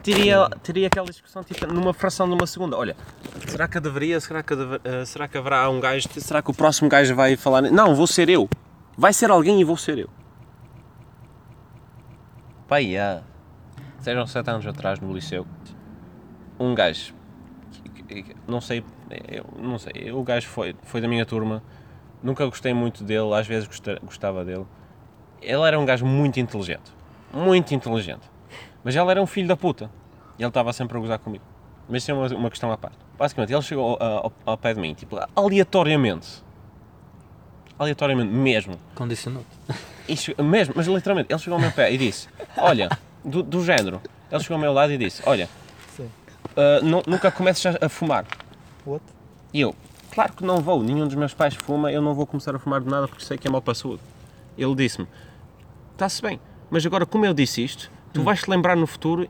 teria, 0.01 0.49
teria 0.63 0.87
aquela 0.87 1.07
discussão 1.07 1.43
tipo, 1.43 1.65
numa 1.67 1.93
fração 1.93 2.27
de 2.27 2.33
uma 2.33 2.47
segunda. 2.47 2.77
Olha, 2.77 2.95
será 3.47 3.67
que 3.67 3.79
deveria? 3.79 4.19
Será 4.19 4.41
que, 4.41 4.55
deve- 4.55 4.79
eh, 4.83 5.05
será 5.05 5.27
que 5.27 5.37
haverá 5.37 5.69
um 5.69 5.79
gajo? 5.79 6.07
Será 6.17 6.41
que 6.41 6.49
o 6.49 6.53
próximo 6.53 6.89
gajo 6.89 7.13
vai 7.15 7.35
falar? 7.35 7.61
Não, 7.63 7.93
vou 7.93 8.07
ser 8.07 8.29
eu. 8.29 8.49
Vai 8.97 9.11
ser 9.13 9.29
alguém 9.29 9.59
e 9.59 9.63
vou 9.63 9.77
ser 9.77 9.97
eu. 9.99 10.09
Pai, 12.67 12.97
há 12.97 13.21
sejam 13.99 14.25
sete 14.25 14.49
anos 14.49 14.65
atrás 14.65 14.99
no 14.99 15.13
liceu, 15.13 15.45
um 16.59 16.73
gajo, 16.73 17.13
não 18.47 18.59
sei, 18.59 18.83
eu 19.29 19.45
não 19.61 19.77
sei, 19.77 20.11
o 20.11 20.23
gajo 20.23 20.47
foi, 20.47 20.75
foi 20.83 20.99
da 21.01 21.07
minha 21.07 21.25
turma, 21.25 21.61
nunca 22.23 22.45
gostei 22.45 22.73
muito 22.73 23.03
dele, 23.03 23.33
às 23.35 23.45
vezes 23.45 23.67
gosta- 23.67 23.99
gostava 24.03 24.43
dele. 24.45 24.65
ele 25.41 25.61
era 25.67 25.77
um 25.79 25.85
gajo 25.85 26.05
muito 26.05 26.39
inteligente. 26.39 26.91
Muito 27.33 27.73
inteligente. 27.75 28.21
Mas 28.83 28.95
ele 28.95 29.09
era 29.11 29.21
um 29.21 29.25
filho 29.27 29.47
da 29.47 29.57
puta. 29.57 29.89
E 30.39 30.41
ele 30.41 30.47
estava 30.47 30.71
sempre 30.73 30.97
a 30.97 31.01
gozar 31.01 31.19
comigo. 31.19 31.43
Mas 31.89 32.01
isso 32.03 32.11
é 32.11 32.13
uma, 32.13 32.27
uma 32.27 32.49
questão 32.49 32.71
à 32.71 32.77
parte. 32.77 32.97
Basicamente, 33.17 33.51
ele 33.53 33.61
chegou 33.61 33.97
ao, 33.99 34.25
ao- 34.25 34.33
ao 34.45 34.57
pé 34.57 34.73
de 34.73 34.79
mim, 34.79 34.93
tipo, 34.93 35.17
aleatoriamente. 35.35 36.41
Aleatoriamente 37.77 38.31
mesmo. 38.31 38.77
Condicionou. 38.95 39.43
E 40.07 40.15
che- 40.15 40.35
mesmo, 40.41 40.73
mas 40.77 40.87
literalmente, 40.87 41.31
ele 41.31 41.39
chegou 41.39 41.55
ao 41.55 41.61
meu 41.61 41.71
pé 41.71 41.91
e 41.91 41.97
disse: 41.97 42.27
Olha, 42.57 42.89
do, 43.23 43.41
do 43.43 43.63
género, 43.63 44.01
ele 44.31 44.41
chegou 44.41 44.55
ao 44.55 44.61
meu 44.61 44.71
lado 44.73 44.91
e 44.93 44.97
disse: 44.97 45.21
Olha, 45.25 45.49
nu- 46.83 47.03
nunca 47.07 47.31
comeces 47.31 47.65
a, 47.65 47.85
a 47.85 47.89
fumar. 47.89 48.25
What? 48.85 49.03
E 49.53 49.61
eu, 49.61 49.75
claro 50.13 50.33
que 50.33 50.43
não 50.43 50.59
vou, 50.61 50.81
nenhum 50.83 51.05
dos 51.05 51.15
meus 51.15 51.33
pais 51.33 51.55
fuma, 51.55 51.91
eu 51.91 52.01
não 52.01 52.13
vou 52.13 52.25
começar 52.25 52.55
a 52.55 52.59
fumar 52.59 52.81
de 52.81 52.89
nada 52.89 53.07
porque 53.07 53.23
sei 53.23 53.37
que 53.37 53.47
é 53.47 53.51
mau 53.51 53.61
para 53.61 53.71
a 53.71 53.75
saúde. 53.75 54.01
Ele 54.57 54.75
disse-me: 54.75 55.07
Está-se 55.93 56.21
bem, 56.21 56.39
mas 56.69 56.85
agora, 56.85 57.05
como 57.05 57.25
eu 57.25 57.33
disse 57.33 57.63
isto, 57.63 57.91
tu 58.13 58.21
Hum. 58.21 58.23
vais-te 58.23 58.49
lembrar 58.49 58.75
no 58.75 58.87
futuro 58.87 59.27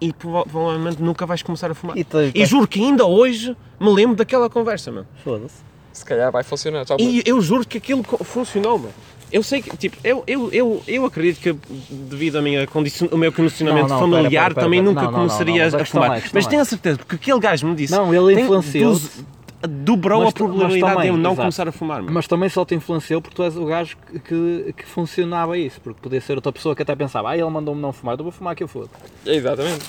e 0.00 0.12
prova- 0.12 0.44
provavelmente 0.44 1.02
nunca 1.02 1.24
vais 1.26 1.42
começar 1.42 1.70
a 1.70 1.74
fumar. 1.74 1.96
E 1.96 2.04
tu- 2.04 2.18
E 2.34 2.44
juro 2.46 2.66
que 2.66 2.80
ainda 2.80 3.04
hoje 3.06 3.56
me 3.78 3.90
lembro 3.92 4.16
daquela 4.16 4.48
conversa, 4.50 4.90
meu. 4.90 5.06
Foda-se. 5.22 5.56
Se 5.92 6.04
calhar 6.04 6.32
vai 6.32 6.42
funcionar. 6.42 6.86
Já 6.86 6.96
E 6.98 7.22
eu 7.26 7.40
juro 7.40 7.66
que 7.66 7.76
aquilo 7.78 8.02
funcionou, 8.24 8.78
meu. 8.78 8.90
Eu 9.30 9.42
sei 9.42 9.62
que, 9.62 9.74
tipo, 9.78 9.96
eu, 10.04 10.22
eu, 10.26 10.50
eu, 10.52 10.82
eu 10.86 11.04
acredito 11.06 11.40
que 11.40 11.56
devido 11.90 12.36
ao 12.36 12.42
minha 12.42 12.66
condicion, 12.66 13.08
o 13.10 13.16
meu 13.16 13.32
condicionamento 13.32 13.88
Não, 13.88 14.00
não, 14.00 14.00
familiar 14.00 14.30
pera, 14.30 14.32
pera, 14.32 14.54
pera, 14.54 14.64
também 14.66 14.80
pera. 14.82 14.92
nunca 14.94 15.06
Não, 15.06 15.12
começaria 15.12 15.64
a 15.64 15.82
a 15.82 15.84
fumar. 15.86 16.18
é, 16.18 16.22
mas 16.34 16.46
é. 16.46 16.48
tenho 16.50 16.60
a 16.60 16.64
certeza, 16.66 16.98
porque 16.98 17.14
aquele 17.16 17.40
gajo 17.40 17.66
me 17.66 17.74
disse. 17.74 17.92
Não, 17.94 18.12
ele 18.12 18.46
doze- 18.82 19.24
Dobrou 19.68 20.20
Mas 20.20 20.28
a 20.30 20.32
probabilidade 20.32 20.74
de 20.74 20.80
eu 20.80 20.94
também, 20.96 21.10
não 21.12 21.18
exato. 21.30 21.36
começar 21.36 21.68
a 21.68 21.72
fumar, 21.72 22.02
meu. 22.02 22.12
Mas 22.12 22.26
também 22.26 22.48
só 22.48 22.64
te 22.64 22.74
influenciou 22.74 23.22
porque 23.22 23.36
tu 23.36 23.42
és 23.44 23.56
o 23.56 23.64
gajo 23.64 23.96
que, 24.10 24.18
que, 24.18 24.74
que 24.76 24.84
funcionava 24.86 25.56
isso. 25.56 25.80
Porque 25.80 26.00
podia 26.00 26.20
ser 26.20 26.34
outra 26.34 26.52
pessoa 26.52 26.74
que 26.74 26.82
até 26.82 26.94
pensava, 26.96 27.30
ah, 27.30 27.36
ele 27.36 27.48
mandou-me 27.48 27.80
não 27.80 27.92
fumar, 27.92 28.16
eu 28.18 28.24
vou 28.24 28.32
fumar 28.32 28.54
que 28.56 28.62
eu 28.64 28.68
foda. 28.68 28.88
Exatamente. 29.24 29.84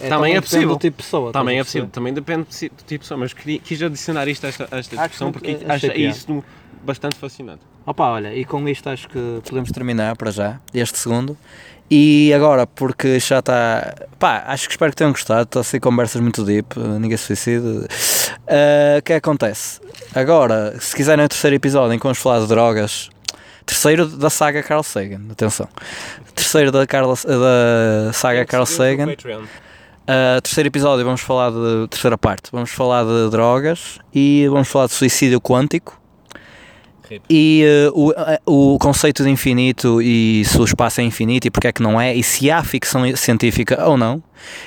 É, 0.00 0.08
Também 0.08 0.32
é 0.32 0.34
depende 0.36 0.42
possível. 0.42 0.68
do 0.68 0.78
tipo 0.78 0.96
de 0.98 1.02
pessoa. 1.04 1.32
Também 1.32 1.58
é 1.58 1.64
possível, 1.64 1.88
também 1.88 2.12
depende 2.12 2.42
do 2.44 2.50
tipo 2.54 2.84
de 2.86 2.98
pessoa, 2.98 3.18
mas 3.18 3.32
queria, 3.32 3.58
quis 3.58 3.82
adicionar 3.82 4.28
isto 4.28 4.44
a 4.44 4.48
esta, 4.48 4.68
a 4.70 4.78
esta 4.78 4.96
discussão 4.96 5.32
que- 5.32 5.38
porque 5.40 5.52
achei 5.52 5.68
acho 5.68 5.98
piada. 5.98 5.98
isso 6.16 6.44
bastante 6.84 7.16
fascinante. 7.16 7.60
Opa, 7.84 8.08
olha, 8.10 8.34
e 8.34 8.44
com 8.44 8.68
isto 8.68 8.88
acho 8.88 9.08
que 9.08 9.40
podemos 9.48 9.70
terminar 9.70 10.16
para 10.16 10.30
já, 10.30 10.60
este 10.74 10.98
segundo. 10.98 11.36
E 11.90 12.32
agora, 12.34 12.66
porque 12.66 13.18
já 13.20 13.38
está. 13.38 13.94
Pá, 14.18 14.42
acho 14.48 14.66
que 14.66 14.72
espero 14.72 14.90
que 14.90 14.96
tenham 14.96 15.12
gostado. 15.12 15.42
Está 15.42 15.60
a 15.60 15.64
ser 15.64 15.78
conversas 15.80 16.20
muito 16.20 16.44
deep, 16.44 16.78
ninguém 16.78 17.16
se 17.16 17.26
suicida. 17.26 17.86
Ah, 18.48 18.98
O 18.98 19.02
que 19.02 19.12
é 19.12 19.20
que 19.20 19.28
acontece? 19.28 19.80
Agora, 20.14 20.74
se 20.80 20.94
quiserem 20.96 21.24
o 21.24 21.28
terceiro 21.28 21.54
episódio 21.56 21.94
em 21.94 21.98
que 21.98 22.02
vamos 22.02 22.18
falar 22.18 22.40
de 22.40 22.48
drogas, 22.48 23.08
terceiro 23.64 24.06
da 24.06 24.30
saga 24.30 24.62
Carl 24.62 24.82
Sagan, 24.82 25.20
atenção. 25.30 25.68
Terceiro 26.34 26.72
da, 26.72 26.86
Carla, 26.86 27.14
da 27.14 28.12
saga 28.12 28.44
Carl 28.44 28.66
Sagan. 28.66 29.06
Uh, 29.08 30.40
terceiro 30.40 30.68
episódio 30.68 31.04
vamos 31.04 31.20
falar 31.20 31.50
de 31.50 31.88
terceira 31.88 32.16
parte, 32.16 32.50
vamos 32.52 32.70
falar 32.70 33.04
de 33.04 33.28
drogas 33.30 33.98
e 34.14 34.46
vamos 34.48 34.68
falar 34.68 34.86
de 34.86 34.92
suicídio 34.92 35.40
quântico 35.40 36.00
E 37.30 37.64
uh, 37.94 38.12
o, 38.46 38.74
o 38.74 38.78
conceito 38.78 39.22
de 39.22 39.30
infinito 39.30 40.02
e 40.02 40.44
se 40.44 40.58
o 40.60 40.64
espaço 40.64 41.00
é 41.00 41.04
infinito 41.04 41.46
e 41.46 41.50
porque 41.50 41.68
é 41.68 41.72
que 41.72 41.82
não 41.82 42.00
é 42.00 42.14
e 42.14 42.22
se 42.22 42.50
há 42.50 42.62
ficção 42.62 43.02
científica 43.16 43.84
ou 43.88 43.96
não. 43.96 44.22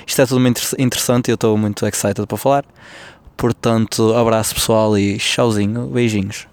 Isto 0.06 0.22
é 0.22 0.26
tudo 0.26 0.40
muito 0.40 0.58
inter- 0.60 0.80
interessante 0.80 1.28
e 1.28 1.30
eu 1.32 1.34
estou 1.34 1.56
muito 1.56 1.86
excited 1.86 2.26
para 2.26 2.36
falar. 2.36 2.64
Portanto, 3.36 4.14
abraço 4.14 4.54
pessoal 4.54 4.98
e 4.98 5.16
tchauzinho, 5.16 5.86
beijinhos. 5.86 6.50